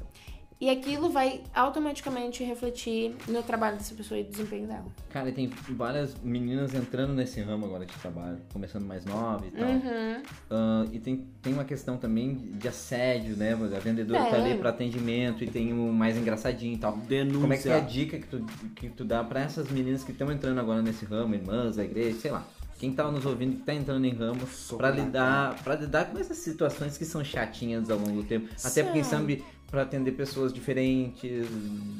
E 0.61 0.69
aquilo 0.69 1.09
vai 1.09 1.41
automaticamente 1.55 2.43
refletir 2.43 3.15
no 3.29 3.41
trabalho 3.41 3.77
dessa 3.77 3.95
pessoa 3.95 4.19
e 4.19 4.23
no 4.25 4.29
desempenho 4.29 4.67
dela. 4.67 4.85
Cara, 5.09 5.29
e 5.29 5.31
tem 5.31 5.47
várias 5.69 6.13
meninas 6.21 6.73
entrando 6.73 7.13
nesse 7.13 7.39
ramo 7.39 7.65
agora 7.65 7.85
de 7.85 7.93
trabalho, 7.93 8.39
começando 8.51 8.83
mais 8.85 9.05
nova 9.05 9.45
e 9.47 9.51
tal. 9.51 9.69
Uhum. 9.69 10.21
Ah, 10.49 10.85
e 10.91 10.99
tem, 10.99 11.25
tem 11.41 11.53
uma 11.53 11.63
questão 11.63 11.95
também 11.95 12.35
de 12.35 12.67
assédio, 12.67 13.37
né? 13.37 13.53
A 13.53 13.79
vendedora 13.79 14.19
tá 14.25 14.35
É. 14.37 14.41
ali 14.51 14.57
para 14.59 14.71
atendimento 14.71 15.45
e 15.45 15.47
tem 15.47 15.71
o 15.71 15.93
mais 15.93 16.17
engraçadinho 16.17 16.73
e 16.73 16.77
tal. 16.77 16.97
Denúncia. 16.97 17.39
Como 17.41 17.53
é 17.53 17.57
que 17.57 17.69
é 17.69 17.75
a 17.75 17.79
dica 17.79 18.19
que 18.19 18.27
tu, 18.27 18.45
que 18.75 18.89
tu 18.89 19.05
dá 19.05 19.23
pra 19.23 19.39
essas 19.39 19.71
meninas 19.71 20.03
que 20.03 20.11
estão 20.11 20.29
entrando 20.29 20.59
agora 20.59 20.81
nesse 20.81 21.05
ramo, 21.05 21.35
irmãs 21.35 21.77
da 21.77 21.85
igreja, 21.85 22.19
sei 22.19 22.31
lá. 22.31 22.45
Quem 22.79 22.93
tá 22.93 23.11
nos 23.11 23.25
ouvindo 23.25 23.57
que 23.57 23.63
tá 23.63 23.73
entrando 23.73 24.05
em 24.05 24.13
ramo 24.13 24.47
Soco 24.47 24.77
pra 24.77 24.89
na 24.91 25.03
lidar, 25.03 25.63
para 25.63 25.75
lidar 25.75 26.05
com 26.05 26.17
essas 26.17 26.37
situações 26.37 26.97
que 26.97 27.03
são 27.03 27.23
chatinhas 27.23 27.89
ao 27.89 27.99
longo 27.99 28.21
do 28.21 28.23
tempo. 28.23 28.47
Até 28.63 28.83
porque 28.83 29.03
sabe 29.03 29.43
pra 29.69 29.81
atender 29.83 30.13
pessoas 30.13 30.53
diferentes 30.53 31.45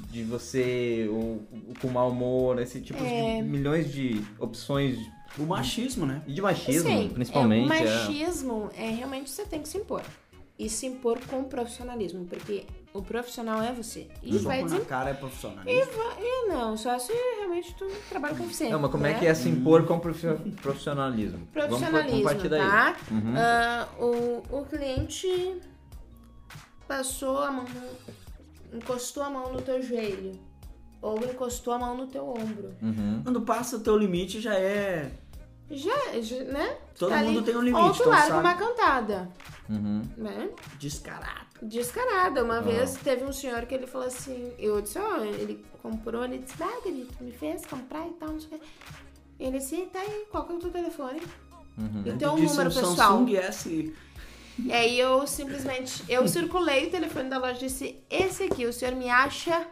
de 0.10 0.24
você 0.24 1.08
ou, 1.12 1.46
ou 1.68 1.74
com 1.82 1.90
mau 1.90 2.10
humor, 2.10 2.60
esse 2.60 2.80
tipo 2.80 3.04
É. 3.04 3.38
de 3.38 3.44
milhões 3.44 3.92
de 3.92 4.22
opções 4.40 4.98
O 5.38 5.44
machismo, 5.44 6.06
né? 6.06 6.24
e 6.26 6.34
de 6.34 6.42
machismo, 6.42 6.90
Sim, 6.90 7.10
principalmente. 7.14 7.72
É, 7.72 7.84
o 7.84 7.88
é. 7.88 8.08
machismo 8.08 8.70
é, 8.76 8.90
realmente 8.90 9.30
você 9.30 9.44
tem 9.44 9.62
que 9.62 9.68
se 9.68 9.78
impor. 9.78 10.02
E 10.58 10.70
se 10.70 10.86
impor 10.88 11.20
com 11.28 11.44
profissionalismo, 11.44 12.26
porque 12.26 12.66
o 12.94 13.02
profissional 13.02 13.62
é 13.62 13.72
você. 13.72 14.08
E 14.24 14.34
Soco 14.34 14.46
vai 14.46 14.62
na 14.62 14.68
dizer. 14.68 14.86
cara 14.86 15.10
é 15.12 15.14
profissional. 15.14 15.64
E, 15.68 15.86
vai, 15.86 16.18
e 16.22 16.48
não, 16.50 16.76
só 16.78 16.98
se 16.98 17.14
realmente 17.38 17.74
tu 17.76 17.86
trabalha 18.10 18.36
com 18.36 18.46
você. 18.48 18.70
Não, 18.70 18.80
mas 18.80 18.92
como 18.92 19.06
é 19.06 19.14
né? 19.14 19.20
que 19.20 19.26
é 19.28 19.34
se 19.34 19.48
impor 19.50 19.86
com 19.86 20.00
profi- 20.00 20.28
profissionalismo? 20.62 21.38
Vamos, 21.38 21.50
Profissionalismo, 21.52 22.10
vamos 22.24 22.24
partir 22.34 22.50
daí. 22.50 22.60
tá? 22.62 22.96
Uhum. 23.12 23.34
Ah, 23.38 23.88
o, 24.00 24.60
o 24.60 24.66
cliente 24.66 25.62
passou 26.88 27.38
a 27.40 27.52
mão, 27.52 27.66
encostou 28.74 29.24
a 29.24 29.30
mão 29.30 29.54
no 29.54 29.62
teu 29.62 29.82
joelho. 29.82 30.40
Ou 31.02 31.18
encostou 31.24 31.74
a 31.74 31.80
mão 31.80 31.96
no 31.96 32.08
teu 32.08 32.28
ombro. 32.28 32.76
Uhum. 32.82 33.22
Quando 33.24 33.42
passa 33.42 33.78
o 33.78 33.80
teu 33.80 33.96
limite 33.98 34.42
já 34.42 34.54
é. 34.56 35.12
Já, 35.72 36.20
já, 36.22 36.44
né? 36.46 36.78
Todo 36.98 37.10
Tá 37.12 37.18
mundo 37.24 37.44
tem 37.44 37.56
um 37.56 37.62
limite, 37.62 37.82
Ou 37.84 37.94
tu 37.94 38.10
larga 38.10 38.28
sabe. 38.28 38.40
uma 38.40 38.54
cantada, 38.56 39.30
Uhum. 39.70 40.02
né? 40.18 40.50
Descarada. 41.62 42.40
Ah. 42.42 42.44
Uma 42.44 42.62
vez 42.62 42.96
teve 43.04 43.24
um 43.24 43.32
senhor 43.32 43.66
que 43.66 43.76
ele 43.76 43.86
falou 43.86 44.08
assim, 44.08 44.52
eu 44.58 44.82
disse, 44.82 44.98
ó, 44.98 45.18
ele 45.24 45.64
comprou, 45.82 46.24
ele 46.24 46.40
disse, 46.40 46.62
ah, 46.64 46.82
querido, 46.82 47.10
me 47.22 47.32
fez 47.32 47.66
comprar 47.66 48.08
e 48.08 48.12
tal, 48.14 48.30
não 48.30 48.40
sei 48.40 48.58
o 48.58 48.60
quê. 48.60 48.66
Ele 49.40 49.58
disse, 49.60 49.78
tá 49.94 50.00
aí, 50.00 50.26
qual 50.32 50.46
que 50.46 50.54
é 50.54 50.56
o 50.56 50.60
teu 50.60 50.72
telefone? 50.72 51.22
Uhum. 51.78 52.04
Tu 52.04 52.12
disse 52.12 52.26
número 52.58 52.70
um 52.70 52.74
pessoal. 52.74 52.96
Samsung 52.96 53.36
S. 53.36 53.96
E 54.58 54.74
aí 54.74 55.00
eu 55.00 55.26
simplesmente, 55.26 56.04
eu 56.10 56.28
circulei 56.28 56.88
o 56.88 56.92
telefone 56.92 57.30
da 57.30 57.38
loja 57.38 57.54
e 57.58 57.60
disse, 57.60 58.04
esse 58.10 58.44
aqui, 58.44 58.66
o 58.66 58.74
senhor 58.74 58.94
me 58.96 59.10
acha 59.10 59.66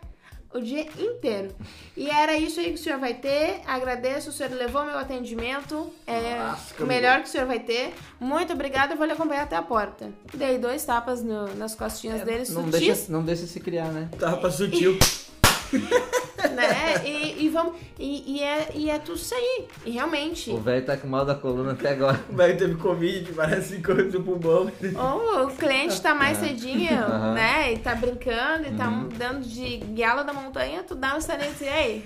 o 0.57 0.61
dia 0.61 0.87
inteiro. 0.99 1.49
E 1.95 2.09
era 2.09 2.35
isso 2.35 2.59
aí 2.59 2.67
que 2.67 2.73
o 2.75 2.77
senhor 2.77 2.99
vai 2.99 3.13
ter, 3.13 3.61
agradeço, 3.65 4.29
o 4.29 4.33
senhor 4.33 4.51
levou 4.53 4.83
meu 4.85 4.97
atendimento, 4.97 5.91
é 6.05 6.37
Nossa, 6.39 6.83
o 6.83 6.85
melhor 6.87 7.21
que 7.21 7.27
o 7.27 7.31
senhor 7.31 7.47
vai 7.47 7.59
ter. 7.59 7.93
Muito 8.19 8.53
obrigada, 8.53 8.93
eu 8.93 8.97
vou 8.97 9.05
lhe 9.05 9.13
acompanhar 9.13 9.43
até 9.43 9.55
a 9.55 9.61
porta. 9.61 10.11
Dei 10.33 10.57
dois 10.57 10.83
tapas 10.85 11.23
no- 11.23 11.53
nas 11.55 11.75
costinhas 11.75 12.21
dele, 12.21 12.43
Não 12.49 12.63
sutis, 12.65 12.79
deixa, 12.79 13.11
não 13.11 13.23
deixa 13.23 13.45
se 13.47 13.59
criar, 13.59 13.87
né? 13.91 14.09
Tapa 14.19 14.49
sutil. 14.51 14.97
né? 16.55 17.05
E, 17.05 17.45
e 17.45 17.49
vamos, 17.49 17.73
e, 17.99 18.37
e 18.37 18.43
é, 18.43 18.69
e 18.73 18.89
é 18.89 18.99
tudo 18.99 19.17
isso 19.17 19.33
aí. 19.33 19.67
E 19.85 19.91
realmente, 19.91 20.49
O 20.51 20.57
velho 20.59 20.85
tá 20.85 20.95
com 20.97 21.07
mal 21.07 21.25
da 21.25 21.35
coluna 21.35 21.73
até 21.73 21.91
agora. 21.91 22.19
O 22.29 22.35
velho 22.35 22.57
teve 22.57 22.75
Covid, 22.75 23.31
parece 23.33 23.81
coisa 23.81 24.09
do 24.11 24.21
pulmão. 24.21 24.71
Ou 24.95 25.47
o 25.47 25.55
cliente 25.55 26.01
tá 26.01 26.13
mais 26.15 26.37
cedinho, 26.37 26.91
Aham. 27.03 27.33
né? 27.33 27.73
E 27.73 27.79
tá 27.79 27.95
brincando 27.95 28.67
e 28.67 28.71
tá 28.73 28.87
Uhum. 28.89 29.09
dando 29.17 29.41
de 29.45 29.77
guiala 29.77 30.23
da 30.23 30.33
montanha, 30.33 30.83
tu 30.83 30.95
dá 30.95 31.13
um 31.13 31.17
assim, 31.17 31.31
ei, 31.65 32.05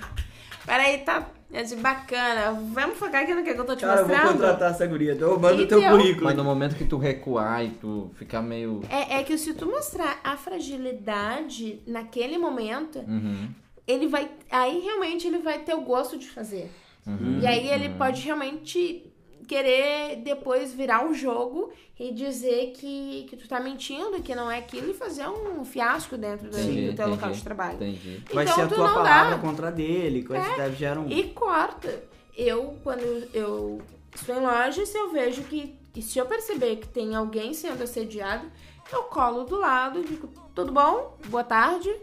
peraí, 0.66 1.00
tá 1.00 1.28
é 1.54 1.64
de 1.64 1.76
bacana, 1.76 2.52
vamos 2.74 2.98
focar 2.98 3.24
aqui 3.24 3.34
no 3.34 3.44
que 3.44 3.50
eu 3.50 3.66
tô 3.66 3.76
te 3.76 3.82
Cara, 3.82 4.00
eu 4.02 4.08
vou 4.08 4.16
mostrando. 4.16 4.38
contratar 4.38 4.72
essa 4.72 4.88
guria. 4.88 5.14
Então 5.14 5.32
eu 5.32 5.38
mando 5.40 5.64
o 5.64 5.68
teu 5.68 5.82
currículo. 5.82 6.24
Mas 6.26 6.36
no 6.38 6.46
momento 6.46 6.76
que 6.78 6.86
tu 6.86 6.98
recuar 6.98 7.66
e 7.66 7.72
tu 7.72 8.10
ficar 8.16 8.42
meio. 8.42 8.82
É, 8.90 9.20
é 9.20 9.24
que 9.24 9.38
se 9.38 9.54
tu 9.54 9.66
mostrar 9.66 10.20
a 10.24 10.38
fragilidade 10.38 11.82
naquele 11.86 12.38
momento, 12.38 13.00
Uhum. 13.00 13.50
ele 13.88 14.08
vai. 14.08 14.30
Aí 14.50 14.80
realmente 14.80 15.28
ele 15.28 15.40
vai 15.40 15.60
ter 15.60 15.74
o 15.74 15.82
gosto 15.82 16.18
de 16.18 16.30
fazer. 16.30 16.72
Uhum. 17.06 17.40
E 17.42 17.48
aí 17.48 17.68
ele 17.70 17.90
pode 17.90 18.22
realmente 18.22 19.12
querer 19.48 20.18
depois 20.18 20.74
virar 20.74 21.06
o 21.10 21.14
jogo 21.14 21.72
e 22.00 22.12
dizer 22.12 22.74
que, 22.74 23.26
que 23.30 23.38
tu 23.38 23.48
tá 23.48 23.60
mentindo, 23.60 24.22
que 24.22 24.34
não 24.34 24.50
é 24.50 24.58
aquilo 24.58 24.92
e 24.92 24.94
fazer 24.94 25.28
um 25.28 25.64
fiasco 25.64 26.18
dentro 26.18 26.50
do, 26.50 26.60
Entendi, 26.60 26.90
do 26.90 26.96
teu 26.96 27.08
local 27.08 27.30
entendi. 27.30 27.38
de 27.38 27.44
trabalho. 27.44 27.76
Entendi. 27.76 28.24
Vai 28.34 28.44
então 28.44 28.56
ser 28.56 28.62
a 28.62 28.68
tu 28.68 28.76
tua 28.76 28.94
palavra 28.94 29.36
dá. 29.36 29.42
contra 29.42 29.68
a 29.68 29.72
dele, 29.72 30.24
coisa 30.24 30.44
que 30.50 30.58
deve 30.58 30.76
gerar 30.76 31.00
um. 31.00 31.10
E 31.10 31.24
corta. 31.30 32.04
Eu, 32.36 32.78
quando 32.84 33.02
eu 33.34 33.82
estou 34.16 34.36
em 34.36 34.42
loja, 34.42 34.86
se 34.86 34.98
eu 34.98 35.12
vejo 35.12 35.44
que. 35.44 35.80
E 35.94 36.02
se 36.02 36.18
eu 36.18 36.26
perceber 36.26 36.78
que 36.78 36.88
tem 36.88 37.14
alguém 37.16 37.54
sendo 37.54 37.84
assediado, 37.84 38.50
eu 38.92 39.04
colo 39.04 39.44
do 39.44 39.60
lado 39.60 40.00
e 40.00 40.06
digo, 40.06 40.30
tudo 40.56 40.72
bom? 40.72 41.18
Boa 41.28 41.44
tarde. 41.44 41.94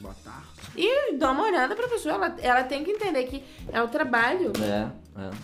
Boa 0.00 0.14
tarde. 0.24 0.55
E 0.76 1.16
dá 1.16 1.30
uma 1.30 1.44
olhada 1.44 1.74
pra 1.74 1.88
pessoa, 1.88 2.14
ela, 2.14 2.36
ela 2.40 2.62
tem 2.64 2.84
que 2.84 2.90
entender 2.90 3.24
que 3.24 3.42
é 3.72 3.82
o 3.82 3.88
trabalho, 3.88 4.52
É, 4.60 4.86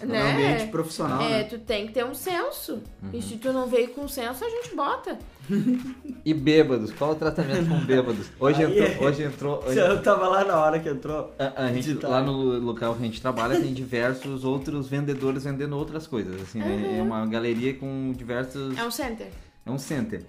é. 0.02 0.04
No 0.06 0.12
né? 0.12 0.32
ambiente 0.32 0.70
profissional, 0.70 1.20
É, 1.22 1.28
né? 1.30 1.44
tu 1.44 1.58
tem 1.58 1.86
que 1.86 1.92
ter 1.94 2.04
um 2.04 2.14
senso. 2.14 2.82
Uhum. 3.02 3.10
E 3.14 3.22
se 3.22 3.36
tu 3.38 3.52
não 3.52 3.66
veio 3.66 3.88
com 3.88 4.06
senso, 4.06 4.44
a 4.44 4.48
gente 4.48 4.74
bota. 4.74 5.18
E 6.24 6.32
bêbados, 6.32 6.92
qual 6.92 7.10
o 7.10 7.14
tratamento 7.16 7.68
com 7.68 7.80
bêbados? 7.84 8.26
Hoje 8.38 8.64
Aí 8.64 8.78
entrou, 8.78 8.86
é- 8.86 9.08
hoje 9.10 9.22
entrou, 9.24 9.62
hoje- 9.66 9.78
Eu 9.80 10.00
tava 10.02 10.28
lá 10.28 10.44
na 10.44 10.56
hora 10.60 10.78
que 10.78 10.88
entrou. 10.88 11.34
a, 11.36 11.64
a 11.64 11.68
gente, 11.68 11.82
Digital. 11.86 12.10
lá 12.12 12.22
no 12.22 12.32
local 12.60 12.94
que 12.94 13.02
a 13.02 13.04
gente 13.06 13.20
trabalha 13.20 13.58
tem 13.60 13.72
diversos 13.72 14.44
outros 14.44 14.86
vendedores 14.88 15.42
vendendo 15.42 15.76
outras 15.76 16.06
coisas, 16.06 16.40
assim, 16.40 16.60
é- 16.62 16.98
é 16.98 17.02
uma 17.02 17.26
galeria 17.26 17.74
com 17.74 18.12
diversos 18.16 18.78
É 18.78 18.84
um 18.84 18.90
center. 18.90 19.26
É 19.64 19.70
um 19.70 19.78
center. 19.78 20.24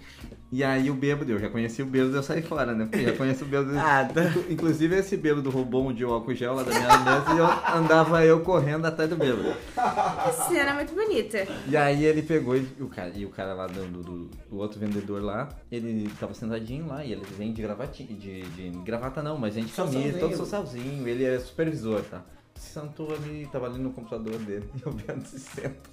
E 0.51 0.63
aí 0.63 0.91
o 0.91 0.93
bêbado, 0.93 1.31
eu 1.31 1.39
já 1.39 1.49
conheci 1.49 1.81
o 1.81 1.87
bêbado, 1.87 2.15
eu 2.15 2.21
saí 2.21 2.43
fora, 2.43 2.75
né? 2.75 2.85
Porque 2.85 3.03
já 3.03 3.13
conheço 3.17 3.43
o 3.43 3.47
bêbado. 3.47 3.71
Ah, 3.79 4.05
tá. 4.05 4.25
Inclu- 4.25 4.45
Inclusive 4.51 4.95
esse 4.95 5.17
bêbado 5.17 5.49
roubou 5.49 5.87
um 5.89 5.91
dia 5.93 6.07
o 6.07 6.13
álcool 6.13 6.35
gel 6.35 6.53
lá 6.53 6.61
da 6.61 6.69
minha 6.69 6.97
mesa 6.99 7.33
e 7.33 7.37
eu 7.39 7.75
andava 7.75 8.23
eu 8.23 8.41
correndo 8.41 8.85
atrás 8.85 9.09
do 9.09 9.15
bêbado. 9.15 9.55
Que 9.73 10.53
cena 10.53 10.75
muito 10.75 10.93
bonita. 10.93 11.47
E 11.67 11.75
aí 11.75 12.05
ele 12.05 12.21
pegou 12.21 12.55
e 12.55 12.67
o 12.79 12.87
cara, 12.87 13.09
e 13.15 13.25
o 13.25 13.29
cara 13.29 13.53
lá 13.55 13.65
do, 13.65 13.83
do, 13.87 14.03
do- 14.03 14.25
do 14.51 14.57
outro 14.57 14.79
vendedor 14.79 15.23
lá, 15.23 15.49
ele 15.71 16.07
tava 16.19 16.35
sentadinho 16.35 16.85
lá 16.85 17.03
e 17.03 17.11
ele 17.13 17.23
vem 17.35 17.51
de 17.51 17.61
gravatinha, 17.63 18.15
de, 18.15 18.43
de 18.43 18.69
gravata 18.85 19.23
não, 19.23 19.35
mas 19.39 19.55
vem 19.55 19.63
de 19.65 19.71
camisa, 19.73 20.19
todo 20.19 20.37
socialzinho, 20.37 21.07
ele 21.07 21.23
é 21.25 21.39
supervisor, 21.39 22.01
tá? 22.03 22.21
Se 22.53 22.71
sentou 22.73 23.11
ali, 23.11 23.49
tava 23.51 23.65
ali 23.65 23.79
no 23.79 23.89
computador 23.91 24.37
dele, 24.37 24.69
e 24.79 24.87
o 24.87 24.91
Bento 24.93 25.27
se 25.27 25.39
senta 25.39 25.91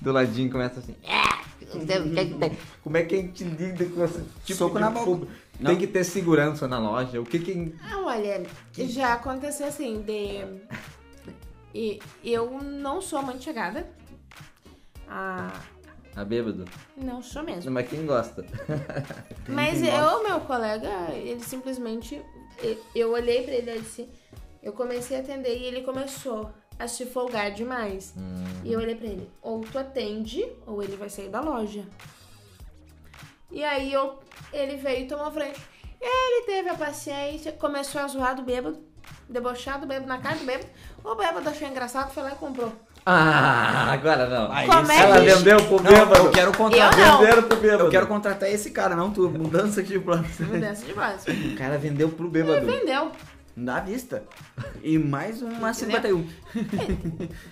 do 0.00 0.12
ladinho 0.12 0.50
começa 0.50 0.80
assim, 0.80 0.94
como 2.82 2.96
é 2.96 3.04
que 3.04 3.14
a 3.14 3.18
gente 3.18 3.44
lida 3.44 3.84
com 3.86 4.04
esse 4.04 4.20
tipo 4.44 4.58
Soco 4.58 4.74
de 4.74 4.80
na 4.80 4.90
boca. 4.90 5.26
Tem 5.64 5.76
que 5.76 5.86
ter 5.86 6.04
segurança 6.04 6.66
na 6.66 6.78
loja, 6.78 7.20
o 7.20 7.24
que 7.24 7.38
que... 7.38 7.74
Ah, 7.82 7.98
olha, 8.00 8.42
já 8.74 9.12
aconteceu 9.14 9.66
assim, 9.66 10.00
de. 10.02 10.44
E 11.74 12.00
eu 12.24 12.50
não 12.62 13.00
sou 13.02 13.22
muito 13.22 13.44
chegada. 13.44 13.86
Ah, 15.06 15.52
Ah, 16.16 16.24
bêbado? 16.24 16.64
não 16.96 17.22
sou 17.22 17.42
mesmo. 17.42 17.70
Mas 17.70 17.88
quem 17.88 18.06
gosta? 18.06 18.44
Mas 19.48 19.80
quem 19.80 19.90
eu, 19.94 20.22
meu 20.22 20.40
colega, 20.40 20.88
ele 21.12 21.40
simplesmente. 21.44 22.20
eu- 22.62 22.78
Eu 22.94 23.12
olhei 23.12 23.42
pra 23.42 23.52
ele 23.54 23.70
e 23.70 23.78
disse. 23.80 24.08
Eu 24.62 24.72
comecei 24.72 25.16
a 25.16 25.20
atender 25.20 25.56
e 25.58 25.64
ele 25.64 25.82
começou 25.82 26.50
a 26.80 26.88
se 26.88 27.06
folgar 27.06 27.50
demais. 27.52 28.14
E 28.64 28.72
eu 28.72 28.80
olhei 28.80 28.94
pra 28.94 29.06
ele: 29.06 29.30
ou 29.42 29.60
tu 29.60 29.78
atende, 29.78 30.44
ou 30.66 30.82
ele 30.82 30.96
vai 30.96 31.08
sair 31.08 31.28
da 31.28 31.40
loja. 31.40 31.84
E 33.50 33.64
aí 33.64 33.92
eu, 33.92 34.18
ele 34.52 34.76
veio 34.76 35.04
e 35.04 35.06
tomou 35.08 35.30
frente. 35.30 35.60
Ele 36.00 36.46
teve 36.46 36.68
a 36.68 36.74
paciência, 36.74 37.52
começou 37.52 38.00
a 38.00 38.06
zoar 38.08 38.34
do 38.34 38.42
bêbado, 38.42 38.78
debochado, 39.28 39.86
bêbado 39.86 40.06
na 40.08 40.18
cara 40.18 40.36
do 40.36 40.44
bêbado. 40.44 40.66
O 41.04 41.14
bêbado 41.14 41.48
achou 41.48 41.68
engraçado, 41.68 42.10
foi 42.12 42.22
lá 42.22 42.32
e 42.32 42.36
comprou. 42.36 42.72
Ah, 43.04 43.92
agora 43.92 44.28
não. 44.28 44.52
Aí, 44.52 44.66
Como 44.68 44.92
é 44.92 44.98
Ela 44.98 45.20
que- 45.20 45.26
vendeu 45.34 45.56
pro 45.64 45.82
Não, 45.82 45.90
bêbado. 45.90 46.26
eu 46.26 46.30
quero 46.30 46.52
contratar. 46.56 46.98
Eu 46.98 47.06
não. 47.06 47.18
Venderam 47.20 47.42
pro 47.44 47.56
bêbado. 47.56 47.82
Eu 47.84 47.90
quero 47.90 48.06
contratar 48.06 48.48
esse 48.50 48.70
cara, 48.70 48.94
não 48.94 49.10
tu. 49.10 49.28
Mudança 49.30 49.82
de 49.82 49.98
plano. 49.98 50.24
Mudança 50.40 50.84
de 50.86 50.92
base. 50.94 51.30
O 51.30 51.56
cara 51.56 51.76
vendeu 51.78 52.08
pro 52.10 52.28
bêbado. 52.28 52.64
Vendeu. 52.64 53.10
Na 53.56 53.80
vista. 53.80 54.24
E 54.82 54.98
mais 54.98 55.42
uma 55.42 55.74
51. 55.74 56.28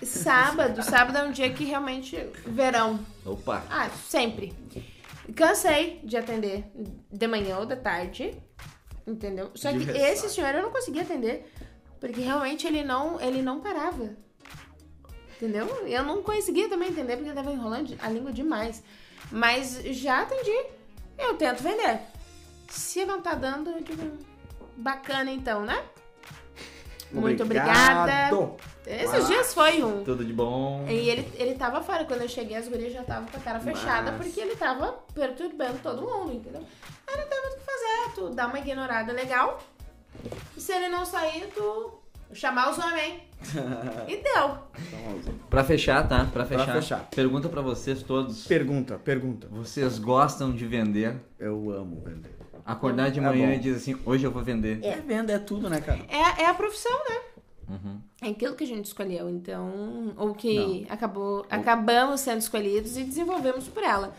Sábado, 0.01 0.81
sábado 0.81 1.17
é 1.17 1.23
um 1.23 1.31
dia 1.31 1.51
que 1.53 1.63
realmente. 1.63 2.15
Verão. 2.47 2.99
Opa. 3.25 3.63
Ah, 3.69 3.89
sempre. 4.07 4.53
Cansei 5.35 5.99
de 6.03 6.17
atender 6.17 6.65
de 7.11 7.27
manhã 7.27 7.59
ou 7.59 7.65
da 7.65 7.75
tarde. 7.75 8.33
Entendeu? 9.05 9.51
Só 9.55 9.71
que 9.71 9.89
esse 9.91 10.29
senhor 10.29 10.53
eu 10.55 10.63
não 10.63 10.71
conseguia 10.71 11.01
atender. 11.01 11.51
Porque 11.99 12.21
realmente 12.21 12.65
ele 12.65 12.83
não, 12.83 13.19
ele 13.19 13.41
não 13.41 13.59
parava. 13.59 14.09
Entendeu? 15.35 15.67
Eu 15.87 16.03
não 16.03 16.21
conseguia 16.23 16.69
também 16.69 16.89
entender 16.89 17.15
porque 17.15 17.29
ele 17.29 17.35
tava 17.35 17.51
enrolando 17.51 17.95
a 17.99 18.09
língua 18.09 18.31
demais. 18.31 18.83
Mas 19.31 19.81
já 19.83 20.21
atendi. 20.21 20.55
Eu 21.17 21.35
tento 21.35 21.61
vender. 21.61 21.99
Se 22.69 23.05
não 23.05 23.21
tá 23.21 23.35
dando, 23.35 23.69
eu 23.69 23.81
digo. 23.81 24.17
Bacana 24.79 25.29
então, 25.29 25.61
né? 25.65 25.83
Muito 27.11 27.43
obrigada. 27.43 28.29
Esses 28.87 29.27
dias 29.27 29.53
foi 29.53 29.83
um. 29.83 30.03
Tudo 30.03 30.23
de 30.23 30.31
bom. 30.31 30.85
E 30.87 31.09
ele, 31.09 31.31
ele 31.35 31.55
tava 31.55 31.81
fora. 31.81 32.05
Quando 32.05 32.21
eu 32.21 32.29
cheguei, 32.29 32.55
as 32.55 32.67
gurias 32.67 32.93
já 32.93 33.01
estavam 33.01 33.27
com 33.27 33.37
a 33.37 33.39
cara 33.39 33.59
fechada, 33.59 34.11
Mas- 34.11 34.25
porque 34.25 34.39
ele 34.39 34.55
tava 34.55 34.93
perturbando 35.13 35.79
todo 35.83 36.01
mundo, 36.01 36.33
entendeu? 36.33 36.63
Aí 37.07 37.17
não 37.17 37.27
tem 37.27 37.41
muito 37.41 37.55
o 37.55 37.59
que 37.59 37.65
fazer. 37.65 38.15
Tu 38.15 38.29
dá 38.35 38.47
uma 38.47 38.59
ignorada 38.59 39.11
legal. 39.11 39.61
E 40.55 40.61
se 40.61 40.71
ele 40.71 40.87
não 40.87 41.05
sair, 41.05 41.49
tu 41.53 41.99
chamar 42.31 42.71
os 42.71 42.77
homens, 42.77 43.03
hein? 43.03 43.23
E 44.07 44.17
deu. 44.17 44.57
Pra 45.49 45.63
fechar, 45.63 46.07
tá? 46.07 46.25
Pra 46.31 46.45
fechar. 46.45 46.73
fechar. 46.73 47.09
Pergunta 47.09 47.49
pra 47.49 47.61
vocês 47.61 48.01
todos. 48.03 48.45
Pergunta, 48.47 48.97
pergunta. 48.99 49.47
Vocês 49.49 49.97
gostam 49.99 50.51
de 50.53 50.65
vender? 50.65 51.15
Eu 51.39 51.69
amo 51.71 52.01
vender. 52.05 52.38
Acordar 52.71 53.09
de 53.11 53.19
É 53.19 53.21
manhã 53.21 53.47
bom. 53.47 53.53
e 53.53 53.59
dizer 53.59 53.77
assim, 53.77 54.01
hoje 54.05 54.23
eu 54.25 54.31
vou 54.31 54.43
vender. 54.43 54.79
É. 54.83 54.95
Venda 54.97 55.33
é 55.33 55.39
tudo, 55.39 55.69
né, 55.69 55.81
cara? 55.81 55.99
É, 56.07 56.43
é 56.43 56.45
a 56.47 56.53
profissão, 56.53 56.91
né? 57.09 57.15
Uhum. 57.69 57.99
É 58.21 58.29
aquilo 58.29 58.55
que 58.55 58.63
a 58.63 58.67
gente 58.67 58.85
escolheu, 58.85 59.29
então. 59.29 60.13
Ou 60.17 60.33
que 60.33 60.85
acabou, 60.89 61.45
acabamos 61.49 62.21
sendo 62.21 62.39
escolhidos 62.39 62.97
e 62.97 63.03
desenvolvemos 63.03 63.67
por 63.67 63.83
ela. 63.83 64.13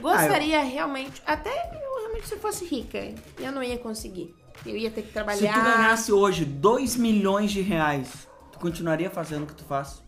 Gostaria 0.00 0.62
realmente. 0.62 1.20
Até 1.26 1.50
eu 1.50 1.98
realmente 2.00 2.28
se 2.28 2.36
fosse 2.36 2.64
rica, 2.64 2.98
eu 3.38 3.50
não 3.52 3.62
ia 3.62 3.76
conseguir. 3.78 4.34
Eu 4.64 4.76
ia 4.76 4.90
ter 4.90 5.02
que 5.02 5.08
Se 5.08 5.12
trabalhar. 5.14 5.52
tu 5.52 5.60
ganhasse 5.60 6.12
hoje 6.12 6.44
2 6.44 6.96
milhões 6.96 7.50
de 7.50 7.60
reais, 7.60 8.28
tu 8.52 8.58
continuaria 8.60 9.10
fazendo 9.10 9.42
o 9.42 9.46
que 9.46 9.54
tu 9.54 9.64
faz? 9.64 10.02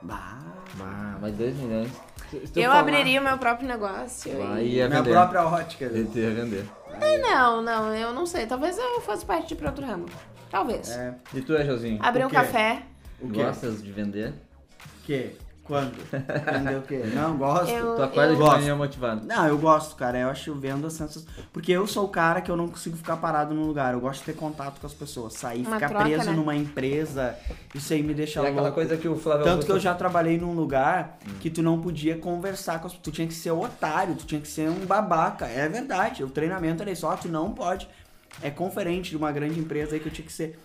Bah. 0.00 0.38
Ah, 0.80 1.18
mas 1.20 1.34
2 1.34 1.56
milhões. 1.56 1.90
Se- 2.30 2.46
se 2.46 2.60
Eu 2.60 2.68
falar- 2.70 2.80
abriria 2.80 3.20
o 3.20 3.24
meu 3.24 3.36
próprio 3.38 3.66
negócio. 3.68 4.36
Vai, 4.38 4.64
e- 4.64 4.74
ia 4.76 4.88
Minha 4.88 5.02
vender. 5.02 5.14
própria 5.14 5.46
ótica. 5.46 5.84
Ele 5.86 6.08
ia 6.14 6.30
vender. 6.30 6.66
Não, 7.00 7.62
não, 7.62 7.94
eu 7.94 8.12
não 8.12 8.26
sei. 8.26 8.46
Talvez 8.46 8.76
eu 8.78 9.00
fosse 9.00 9.24
partir 9.24 9.54
para 9.54 9.68
outro 9.68 9.86
ramo. 9.86 10.06
Talvez. 10.50 10.90
É. 10.90 11.14
E 11.34 11.40
tu, 11.42 11.54
é, 11.54 11.64
Josinho? 11.64 11.98
Abrir 12.02 12.24
o 12.24 12.26
um 12.26 12.30
quê? 12.30 12.36
café. 12.36 12.82
O 13.20 13.30
quê? 13.30 13.42
Gostas 13.42 13.82
de 13.82 13.92
vender? 13.92 14.34
Que? 15.04 15.32
Quando? 15.68 15.92
Vender 16.10 16.76
o 16.78 16.82
quê? 16.82 17.02
Não, 17.14 17.36
gosto. 17.36 17.68
Eu, 17.70 17.94
Tu 17.94 18.02
acorda 18.02 18.32
eu- 18.32 18.36
de 18.36 18.42
manhã 18.42 18.74
motivado. 18.74 19.26
Não, 19.26 19.46
eu 19.46 19.58
gosto, 19.58 19.94
cara. 19.94 20.18
Eu 20.18 20.30
acho 20.30 20.54
vendo 20.54 20.86
a 20.86 20.90
sensação. 20.90 21.22
Porque 21.52 21.70
eu 21.70 21.86
sou 21.86 22.06
o 22.06 22.08
cara 22.08 22.40
que 22.40 22.50
eu 22.50 22.56
não 22.56 22.68
consigo 22.68 22.96
ficar 22.96 23.18
parado 23.18 23.54
num 23.54 23.66
lugar. 23.66 23.92
Eu 23.92 24.00
gosto 24.00 24.20
de 24.20 24.26
ter 24.26 24.32
contato 24.34 24.80
com 24.80 24.86
as 24.86 24.94
pessoas. 24.94 25.34
Sair, 25.34 25.66
Uma 25.66 25.76
ficar 25.76 25.88
troca, 25.90 26.04
preso 26.04 26.30
né? 26.30 26.36
numa 26.36 26.56
empresa. 26.56 27.36
Isso 27.74 27.92
aí 27.92 28.02
me 28.02 28.14
deixa 28.14 28.40
É 28.40 28.42
louco. 28.44 28.56
aquela 28.58 28.72
coisa 28.72 28.96
que 28.96 29.06
o 29.06 29.14
Flávio 29.16 29.44
Tanto 29.44 29.66
que 29.66 29.70
eu 29.72 29.78
já 29.78 29.94
trabalhei 29.94 30.38
num 30.38 30.54
lugar 30.54 31.18
que 31.38 31.50
tu 31.50 31.62
não 31.62 31.78
podia 31.80 32.16
conversar 32.16 32.80
com 32.80 32.86
as 32.86 32.94
Tu 32.94 33.10
tinha 33.12 33.28
que 33.28 33.34
ser 33.34 33.50
otário, 33.50 34.14
tu 34.14 34.24
tinha 34.24 34.40
que 34.40 34.48
ser 34.48 34.70
um 34.70 34.86
babaca. 34.86 35.44
É 35.46 35.68
verdade. 35.68 36.24
O 36.24 36.30
treinamento 36.30 36.82
era 36.82 36.90
isso, 36.90 37.06
ó, 37.06 37.14
tu 37.14 37.28
não 37.28 37.52
pode. 37.52 37.86
É 38.42 38.50
conferente 38.50 39.10
de 39.10 39.16
uma 39.18 39.30
grande 39.30 39.60
empresa 39.60 39.94
aí 39.94 40.00
que 40.00 40.08
eu 40.08 40.12
tinha 40.12 40.24
que 40.26 40.32
ser. 40.32 40.58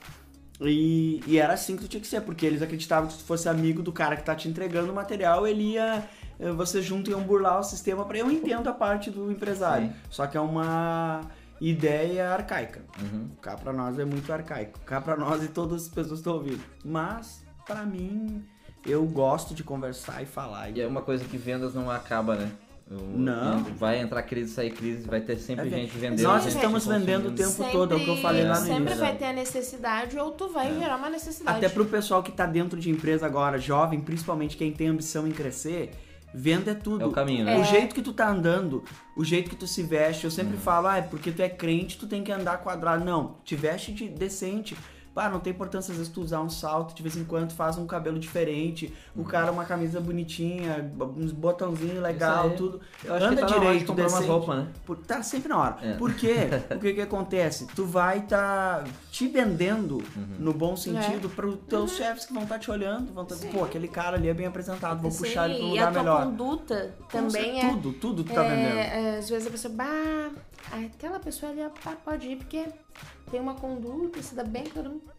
E, 0.62 1.20
e 1.28 1.38
era 1.40 1.54
assim 1.54 1.76
que 1.76 1.82
tu 1.84 1.88
tinha 1.88 2.00
que 2.02 2.08
ser, 2.08 2.22
porque 2.22 2.46
eles 2.46 2.62
acreditavam 2.62 3.08
que 3.08 3.14
se 3.14 3.20
tu 3.20 3.26
fosse 3.26 3.50
amigo 3.50 3.82
do 3.82 3.92
cara 3.92 4.16
que 4.16 4.24
tá 4.24 4.36
te 4.36 4.48
entregando 4.48 4.92
o 4.92 4.96
material, 4.96 5.46
ele 5.48 5.74
ia. 5.74 6.04
eh, 6.40 6.52
Vocês 6.52 6.86
juntos 6.86 7.12
iam 7.12 7.22
burlar 7.22 7.60
o 7.60 7.64
sistema 7.64 8.06
para 8.06 8.18
Eu 8.20 8.32
entendo 8.32 8.68
a 8.70 8.74
parte 8.74 9.10
do 9.10 9.32
empresário. 9.32 9.88
Sim. 9.88 9.94
Só 10.10 10.28
que 10.28 10.38
é 10.38 10.40
uma 10.40 11.22
ideia 11.60 12.30
arcaica. 12.30 12.82
Uhum. 13.02 13.30
Cá 13.42 13.56
pra 13.56 13.74
nós 13.74 13.98
é 14.00 14.06
muito 14.06 14.32
arcaico. 14.32 14.80
Cá 14.82 15.02
pra 15.02 15.16
nós 15.18 15.44
e 15.44 15.48
todas 15.48 15.84
as 15.84 15.88
pessoas 15.90 16.20
estão 16.20 16.34
ouvindo. 16.34 16.62
Mas, 16.86 17.44
pra 17.66 17.84
mim, 17.86 18.46
eu 18.86 19.06
gosto 19.06 19.54
de 19.56 19.64
conversar 19.64 20.22
e 20.22 20.26
falar. 20.26 20.70
E 20.70 20.82
é 20.82 20.88
uma 20.88 21.02
coisa 21.02 21.26
que 21.26 21.38
vendas 21.38 21.74
não 21.74 21.90
acaba, 21.90 22.36
né? 22.36 22.52
Não. 22.90 23.64
Vai 23.78 24.00
entrar 24.02 24.22
crise, 24.24 24.54
sair 24.54 24.72
crise, 24.72 25.08
vai 25.08 25.22
ter 25.22 25.38
sempre 25.38 25.68
É 25.68 25.70
gente 25.70 25.98
vendendo. 25.98 26.22
Nós 26.24 26.44
gente 26.44 26.56
estamos 26.56 26.86
vendendo 26.86 27.30
o 27.30 27.32
tempo 27.32 27.64
todo, 27.72 27.94
é 27.94 27.98
o 27.98 28.00
que 28.04 28.10
eu 28.10 28.18
falei 28.18 28.44
lá 28.44 28.60
no 28.60 28.66
Sempre 28.66 28.82
início. 28.82 29.00
vai 29.00 29.16
ter 29.16 29.26
a 29.26 29.34
necessidade 29.34 30.18
ou 30.20 30.32
tu 30.32 30.50
vai 30.50 30.74
gerar 30.78 30.98
uma 30.98 31.10
necessidade. 31.10 31.58
Até 31.58 31.70
pro 31.70 31.86
pessoal 31.86 32.22
que 32.22 32.32
tá 32.32 32.46
dentro 32.46 32.80
de 32.80 32.90
empresa 32.90 33.26
agora, 33.26 33.58
jovem, 33.58 34.00
principalmente 34.02 34.58
quem 34.58 34.72
tem 34.72 34.88
ambição 34.90 35.26
em 35.28 35.32
crescer, 35.32 35.92
venda 36.36 36.72
é 36.72 36.76
tudo. 36.76 37.04
É 37.04 37.08
o 37.08 37.12
caminho, 37.12 37.46
né? 37.46 37.58
O 37.58 37.62
É. 37.62 37.64
jeito 37.64 37.96
que 37.96 38.02
tu 38.02 38.12
tá 38.14 38.30
andando, 38.30 38.84
o 39.16 39.24
jeito 39.24 39.50
que 39.50 39.56
tu 39.56 39.66
se 39.66 39.82
veste, 39.82 40.26
eu 40.26 40.28
Hum. 40.28 40.32
sempre 40.32 40.58
falo, 40.58 40.88
ah, 40.88 40.98
é 40.98 41.02
porque 41.02 41.32
tu 41.32 41.42
é 41.42 41.50
crente, 41.50 41.98
tu 41.98 42.06
tem 42.06 42.24
que 42.24 42.32
andar 42.32 42.58
quadrado. 42.58 43.04
Não, 43.04 43.38
te 43.44 43.56
veste 43.56 43.92
de 43.92 44.08
decente. 44.10 44.76
Pá, 45.14 45.30
não 45.30 45.40
tem 45.40 45.54
importância 45.54 45.92
às 45.92 45.98
vezes 45.98 46.12
tu 46.12 46.22
usar 46.22 46.42
um 46.42 46.50
salto, 46.50 46.96
de 46.96 47.04
vez 47.04 47.16
em 47.16 47.24
quando 47.24 47.52
faz 47.54 47.78
um 47.78 47.86
cabelo 47.86 48.18
diferente, 48.18 48.92
Hum. 49.16 49.22
o 49.22 49.24
cara 49.26 49.52
uma 49.52 49.64
camisa 49.66 50.02
bonitinha, 50.02 50.92
uns 51.18 51.32
botãozinhos 51.32 52.02
legal, 52.02 52.50
tudo. 52.52 52.82
Eu 53.04 53.14
acho 53.14 53.26
Anda 53.26 53.36
que 53.36 53.42
tá 53.42 53.48
na 53.48 53.56
hora 53.56 53.60
de 53.60 53.66
direito, 53.72 53.88
comprar 53.88 54.06
decente. 54.06 54.28
roupas, 54.28 54.58
né? 54.58 54.68
Por- 54.86 54.98
tá 54.98 55.22
sempre 55.22 55.50
na 55.50 55.58
hora. 55.60 55.78
É. 55.82 55.94
Por 55.94 56.14
quê? 56.16 56.36
o 56.76 56.80
que 56.80 56.94
que 56.94 57.02
acontece? 57.02 57.68
Tu 57.76 57.86
vai 57.86 58.22
tá 58.22 58.84
te 59.12 59.28
vendendo 59.28 59.98
Uhum. 60.16 60.36
no 60.40 60.54
bom 60.54 60.76
sentido 60.76 61.30
para 61.30 61.46
os 61.48 61.58
teus 61.70 61.92
chefes 61.96 62.26
que 62.26 62.34
vão 62.34 62.44
estar 62.44 62.58
te 62.58 62.72
olhando, 62.72 63.14
vão 63.14 63.24
estar, 63.24 63.36
pô, 63.50 63.64
aquele 63.64 63.88
cara 63.88 64.18
ali 64.18 64.30
é 64.30 64.34
bem 64.34 64.48
apresentado, 64.48 65.02
vou 65.02 65.12
Sim, 65.12 65.24
puxar 65.26 65.50
ele 65.50 65.58
para 65.60 65.64
um 65.66 65.68
e 65.68 65.72
lugar 65.72 65.88
a 65.88 65.92
tua 65.92 66.02
melhor. 66.02 66.26
conduta 66.26 66.96
também 67.10 67.60
é. 67.62 67.70
tudo, 67.70 67.94
tudo 67.94 68.24
tu 68.24 68.34
tá 68.34 68.42
vendendo. 68.42 68.78
é, 68.78 69.16
é, 69.16 69.18
às 69.20 69.30
vezes 69.30 69.48
a 69.48 69.52
pessoa, 69.52 69.74
bah, 69.74 70.32
aquela 70.72 71.20
pessoa 71.20 71.52
ali 71.52 71.62
pode 72.04 72.28
ir 72.28 72.38
porque 72.38 72.66
tem 73.32 73.40
uma 73.40 73.56
conduta, 73.56 74.22
se 74.22 74.36
dá 74.36 74.44
bem, 74.44 74.64
todo 74.64 74.90
mundo. 74.90 75.14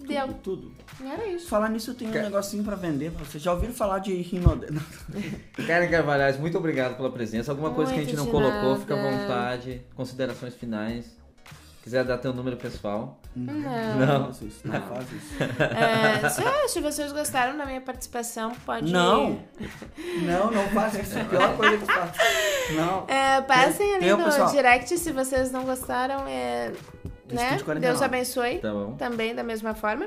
Deu. 0.00 0.26
Tudo. 0.42 0.72
E 1.00 1.06
era 1.06 1.26
isso. 1.28 1.48
Falar 1.48 1.68
nisso, 1.68 1.92
eu 1.92 1.94
tenho 1.94 2.10
um 2.10 2.12
Quer- 2.12 2.24
negocinho 2.24 2.64
pra 2.64 2.74
vender 2.74 3.12
pra 3.12 3.24
vocês. 3.24 3.40
Já 3.40 3.52
ouviram 3.52 3.72
falar 3.72 4.00
de 4.00 4.12
Rinodeno? 4.14 4.82
Karen 5.66 5.88
Carvalhais, 5.88 6.36
muito 6.38 6.58
obrigado 6.58 6.96
pela 6.96 7.10
presença. 7.10 7.52
Alguma 7.52 7.70
coisa 7.70 7.92
que 7.92 8.00
a 8.00 8.02
gente 8.02 8.16
não 8.16 8.26
colocou, 8.26 8.76
fica 8.80 8.94
à 8.94 8.96
nada. 8.96 9.16
vontade. 9.16 9.82
Considerações 9.94 10.54
finais. 10.56 11.16
Quiser 11.84 12.04
dar 12.04 12.18
teu 12.18 12.34
número 12.34 12.56
pessoal. 12.58 13.18
Não. 13.34 13.54
Não 13.54 14.30
isso. 14.30 14.60
Não 14.64 14.82
faz 14.82 15.06
isso. 15.12 15.34
É, 15.62 16.28
se, 16.28 16.42
se 16.74 16.80
vocês 16.80 17.10
gostaram 17.12 17.56
da 17.56 17.64
minha 17.64 17.80
participação, 17.80 18.52
pode. 18.66 18.92
Não. 18.92 19.40
Não, 20.22 20.50
não 20.50 20.68
faça 20.70 21.00
isso. 21.00 21.16
É 21.16 21.22
a 21.22 21.24
pior 21.24 21.56
coisa 21.56 21.78
que 21.78 21.86
faz. 21.86 22.12
Não. 22.70 23.04
É, 23.08 23.40
passem 23.42 23.94
ali 23.94 24.10
no 24.10 24.24
pessoal. 24.24 24.50
direct 24.50 24.98
se 24.98 25.12
vocês 25.12 25.50
não 25.50 25.64
gostaram. 25.64 26.26
É, 26.26 26.72
Do 27.30 27.36
né? 27.36 27.44
Estúdio 27.44 27.64
49. 27.64 27.80
Deus 27.92 28.02
abençoe. 28.02 28.58
Tá 28.58 28.72
bom? 28.72 28.92
Também 28.96 29.34
da 29.34 29.42
mesma 29.42 29.74
forma. 29.74 30.06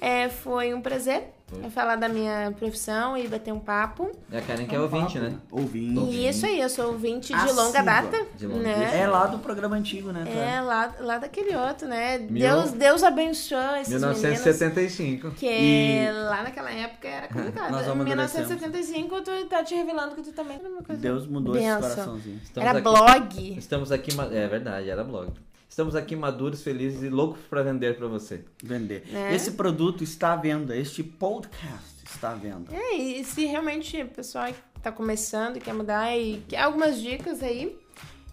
É, 0.00 0.28
foi 0.28 0.74
um 0.74 0.80
prazer 0.80 1.28
Foi. 1.46 1.70
falar 1.70 1.94
da 1.94 2.08
minha 2.08 2.52
profissão 2.58 3.16
e 3.16 3.28
bater 3.28 3.52
um 3.52 3.60
papo. 3.60 4.10
É 4.32 4.38
a 4.38 4.42
Karen 4.42 4.66
que 4.66 4.74
é 4.74 4.80
ouvinte, 4.80 5.16
né? 5.16 5.34
Ouvinte. 5.48 6.00
E 6.10 6.26
isso 6.28 6.44
aí, 6.44 6.60
eu 6.60 6.68
sou 6.68 6.88
ouvinte 6.88 7.32
de 7.32 7.52
longa 7.52 7.82
data. 7.82 8.26
De 8.36 8.44
longa- 8.48 8.62
né? 8.64 8.98
É 9.00 9.06
lá 9.06 9.26
do 9.28 9.38
programa 9.38 9.76
antigo, 9.76 10.10
né? 10.10 10.24
É, 10.26 10.60
lá, 10.60 10.92
lá 10.98 11.18
daquele 11.18 11.54
outro, 11.54 11.86
né? 11.86 12.18
Mil- 12.18 12.42
Deus, 12.42 12.72
Deus 12.72 13.02
abençoe 13.04 13.82
esses 13.82 13.94
meninos. 13.94 14.20
1975. 14.20 15.30
Que 15.32 15.46
E- 15.46 16.10
lá 16.10 16.42
naquela 16.42 16.72
época 16.72 17.06
era 17.06 17.28
complicado. 17.32 17.70
Nós 17.70 17.86
Em 17.86 17.90
amadurecemos. 17.90 18.48
1975, 18.48 19.20
tu 19.22 19.46
tá 19.46 19.62
te 19.62 19.74
revelando 19.76 20.16
que 20.16 20.22
tu 20.22 20.32
também 20.32 20.56
era 20.58 20.68
uma 20.68 20.82
coisa. 20.82 21.00
Deus 21.00 21.28
mudou 21.28 21.54
esse 21.54 21.64
Benção. 21.64 21.80
coraçãozinho. 21.80 22.40
Estamos 22.42 22.68
Era 22.68 22.78
aqui- 22.80 22.88
blog. 22.88 23.58
Estamos 23.58 23.92
aqui, 23.92 24.10
é 24.32 24.48
verdade, 24.48 24.90
era 24.90 25.04
blog. 25.04 25.30
Estamos 25.72 25.96
aqui 25.96 26.14
maduros, 26.14 26.62
felizes 26.62 27.02
e 27.02 27.08
loucos 27.08 27.40
pra 27.48 27.62
vender 27.62 27.96
pra 27.96 28.06
você. 28.06 28.44
Vender. 28.62 29.06
Né? 29.10 29.34
Esse 29.34 29.52
produto 29.52 30.04
está 30.04 30.34
à 30.34 30.36
venda. 30.36 30.76
Este 30.76 31.02
podcast 31.02 32.04
está 32.04 32.32
à 32.32 32.34
venda. 32.34 32.70
É, 32.70 32.94
e 32.94 33.24
se 33.24 33.46
realmente 33.46 34.02
o 34.02 34.08
pessoal 34.08 34.52
que 34.52 34.80
tá 34.82 34.92
começando 34.92 35.56
e 35.56 35.60
quer 35.60 35.72
mudar 35.72 36.14
e 36.14 36.42
quer 36.46 36.60
algumas 36.60 37.00
dicas 37.00 37.42
aí, 37.42 37.74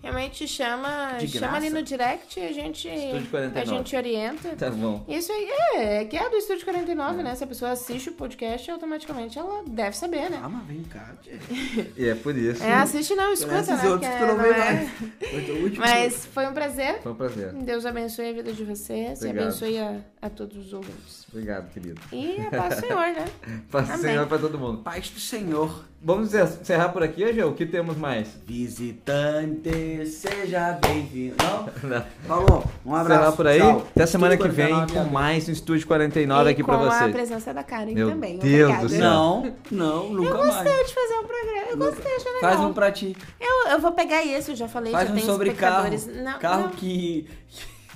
realmente 0.02 0.48
chama, 0.48 1.18
De 1.20 1.28
chama 1.28 1.58
ali 1.58 1.70
no 1.70 1.82
direct 1.84 2.40
e 2.40 2.44
a 2.48 2.52
gente, 2.54 2.88
a 2.88 3.22
49. 3.30 3.66
gente 3.66 3.96
orienta. 3.96 4.56
Tá 4.56 4.70
bom. 4.70 5.04
Isso 5.08 5.32
aí 5.32 5.48
é, 5.76 6.02
é 6.02 6.06
que 6.06 6.16
é 6.18 6.30
do 6.30 6.36
Estúdio 6.38 6.64
49, 6.66 7.22
né? 7.24 7.36
Se 7.36 7.44
a 7.44 7.48
pessoa 7.48 7.72
assiste 7.72 8.10
o 8.10 8.14
podcast, 8.14 8.70
automaticamente 8.72 9.38
ela 9.38 9.64
deve 9.68 9.96
saber, 9.98 10.30
né? 10.30 10.40
Ah, 10.42 10.50
mas 10.50 10.66
vem 10.66 10.84
cá, 10.84 11.14
tia. 11.22 11.40
E 11.98 12.08
é 12.08 12.16
por 12.16 12.36
isso. 12.38 12.64
É, 12.64 12.74
assiste 12.74 13.14
não, 13.16 13.34
escuta, 13.34 13.60
Esses 13.60 13.84
né? 13.84 13.90
outros 13.90 14.12
que 14.12 14.20
não 14.20 14.28
não 14.38 14.44
vê 14.44 14.50
é- 14.50 14.58
mais. 14.58 14.90
Foi 15.32 15.42
teu 15.44 15.56
último. 15.64 15.86
Mas 15.86 16.26
foi 16.26 16.48
um 16.48 16.54
prazer. 16.54 17.02
Foi 17.02 17.12
um 17.12 17.16
prazer. 17.16 17.54
Deus 17.54 17.86
abençoe 17.86 18.30
a 18.30 18.34
vida 18.34 18.54
de 18.54 18.64
vocês 18.64 19.22
e 19.22 19.26
Obrigado. 19.26 19.48
abençoe 19.48 19.78
a, 19.80 20.00
a 20.22 20.30
todos 20.30 20.58
os 20.68 20.74
ouvintes. 20.74 21.28
Obrigado, 21.32 21.70
querido. 21.72 22.02
E 22.12 22.42
a 22.42 22.50
paz 22.50 22.76
do 22.76 22.82
Senhor, 22.82 22.96
né? 23.14 23.26
Paz 23.72 23.88
do 23.88 23.94
Amém. 23.94 24.06
Senhor 24.06 24.26
pra 24.28 24.38
todo 24.40 24.58
mundo. 24.58 24.80
Paz 24.80 25.10
do 25.10 25.20
Senhor. 25.20 25.86
Vamos 26.02 26.34
encerrar 26.34 26.90
por 26.90 27.04
aqui, 27.04 27.24
Ageu? 27.24 27.50
O 27.50 27.54
que 27.54 27.66
temos 27.66 27.96
mais? 27.98 28.30
Visitante, 28.48 30.06
seja 30.08 30.72
bem-vindo. 30.82 31.36
Não? 31.84 31.90
Não. 31.90 32.06
Falou. 32.28 32.64
Um 32.86 32.96
abraço. 32.96 33.20
Encerrar 33.22 33.32
por 33.36 33.48
aí. 33.48 33.60
Tchau. 33.60 33.88
Até 33.96 34.06
semana 34.06 34.38
que 34.38 34.44
Estúdio 34.44 34.56
vem 34.66 34.74
49, 34.74 34.94
com 35.08 35.14
mais 35.14 35.48
um 35.48 35.52
Estúdio 35.52 35.88
49 35.88 36.50
e 36.50 36.54
aqui 36.54 36.64
com 36.64 36.72
pra 36.72 36.82
a 36.82 36.98
vocês. 37.00 37.12
presença 37.12 37.54
da 37.54 37.64
Karen 37.64 37.94
Meu 37.94 38.10
também. 38.10 38.40
Deus 38.40 38.72
Obrigada. 38.72 38.88
do 38.88 38.90
céu. 38.90 39.00
Não, 39.02 39.54
não, 39.70 40.10
nunca 40.14 40.30
Eu 40.30 40.38
mais. 40.38 40.54
gostei 40.56 40.84
de 40.86 40.94
fazer 40.94 41.14
um 41.14 41.24
programa. 41.28 41.68
Eu 41.70 41.78
gostei, 41.78 42.16
achei 42.16 42.34
legal. 42.34 42.50
Faz 42.52 42.60
um 42.62 42.74
pra 42.74 42.92
ti. 42.92 43.18
Eu, 43.40 43.72
eu 43.72 43.80
vou 43.80 43.92
pegar 43.92 44.26
esse, 44.26 44.52
eu 44.52 44.56
já 44.56 44.68
falei, 44.68 44.92
Faz 44.92 45.08
já 45.08 45.14
um 45.14 45.18
tem 45.18 45.26
sobre 45.26 45.54
carro. 45.54 45.90
Não, 46.24 46.40
carro 46.40 46.62
não. 46.64 46.70
que. 46.70 47.28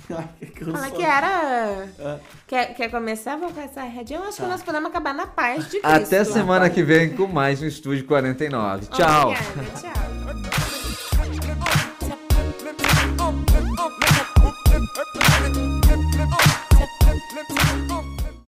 Ai, 0.10 0.46
que 0.46 0.64
Fala 0.64 0.90
que 0.90 1.02
era. 1.02 1.88
Ah. 1.98 2.18
Quer, 2.46 2.74
quer 2.74 2.90
começar? 2.90 3.36
Vamos 3.36 3.54
começar 3.54 3.84
readinho? 3.84 4.20
Eu 4.20 4.28
acho 4.28 4.36
que 4.36 4.46
nós 4.46 4.62
podemos 4.62 4.90
acabar 4.90 5.14
na 5.14 5.26
paz 5.26 5.64
de 5.64 5.80
Cristo. 5.80 5.86
Até 5.86 6.24
semana 6.24 6.68
que 6.68 6.82
vem 6.82 7.14
com 7.14 7.26
mais 7.26 7.62
um 7.62 7.66
Estúdio 7.66 8.04
49. 8.06 8.86
Tchau. 8.86 9.30
Obrigada, 9.30 9.80
tchau. 9.80 10.63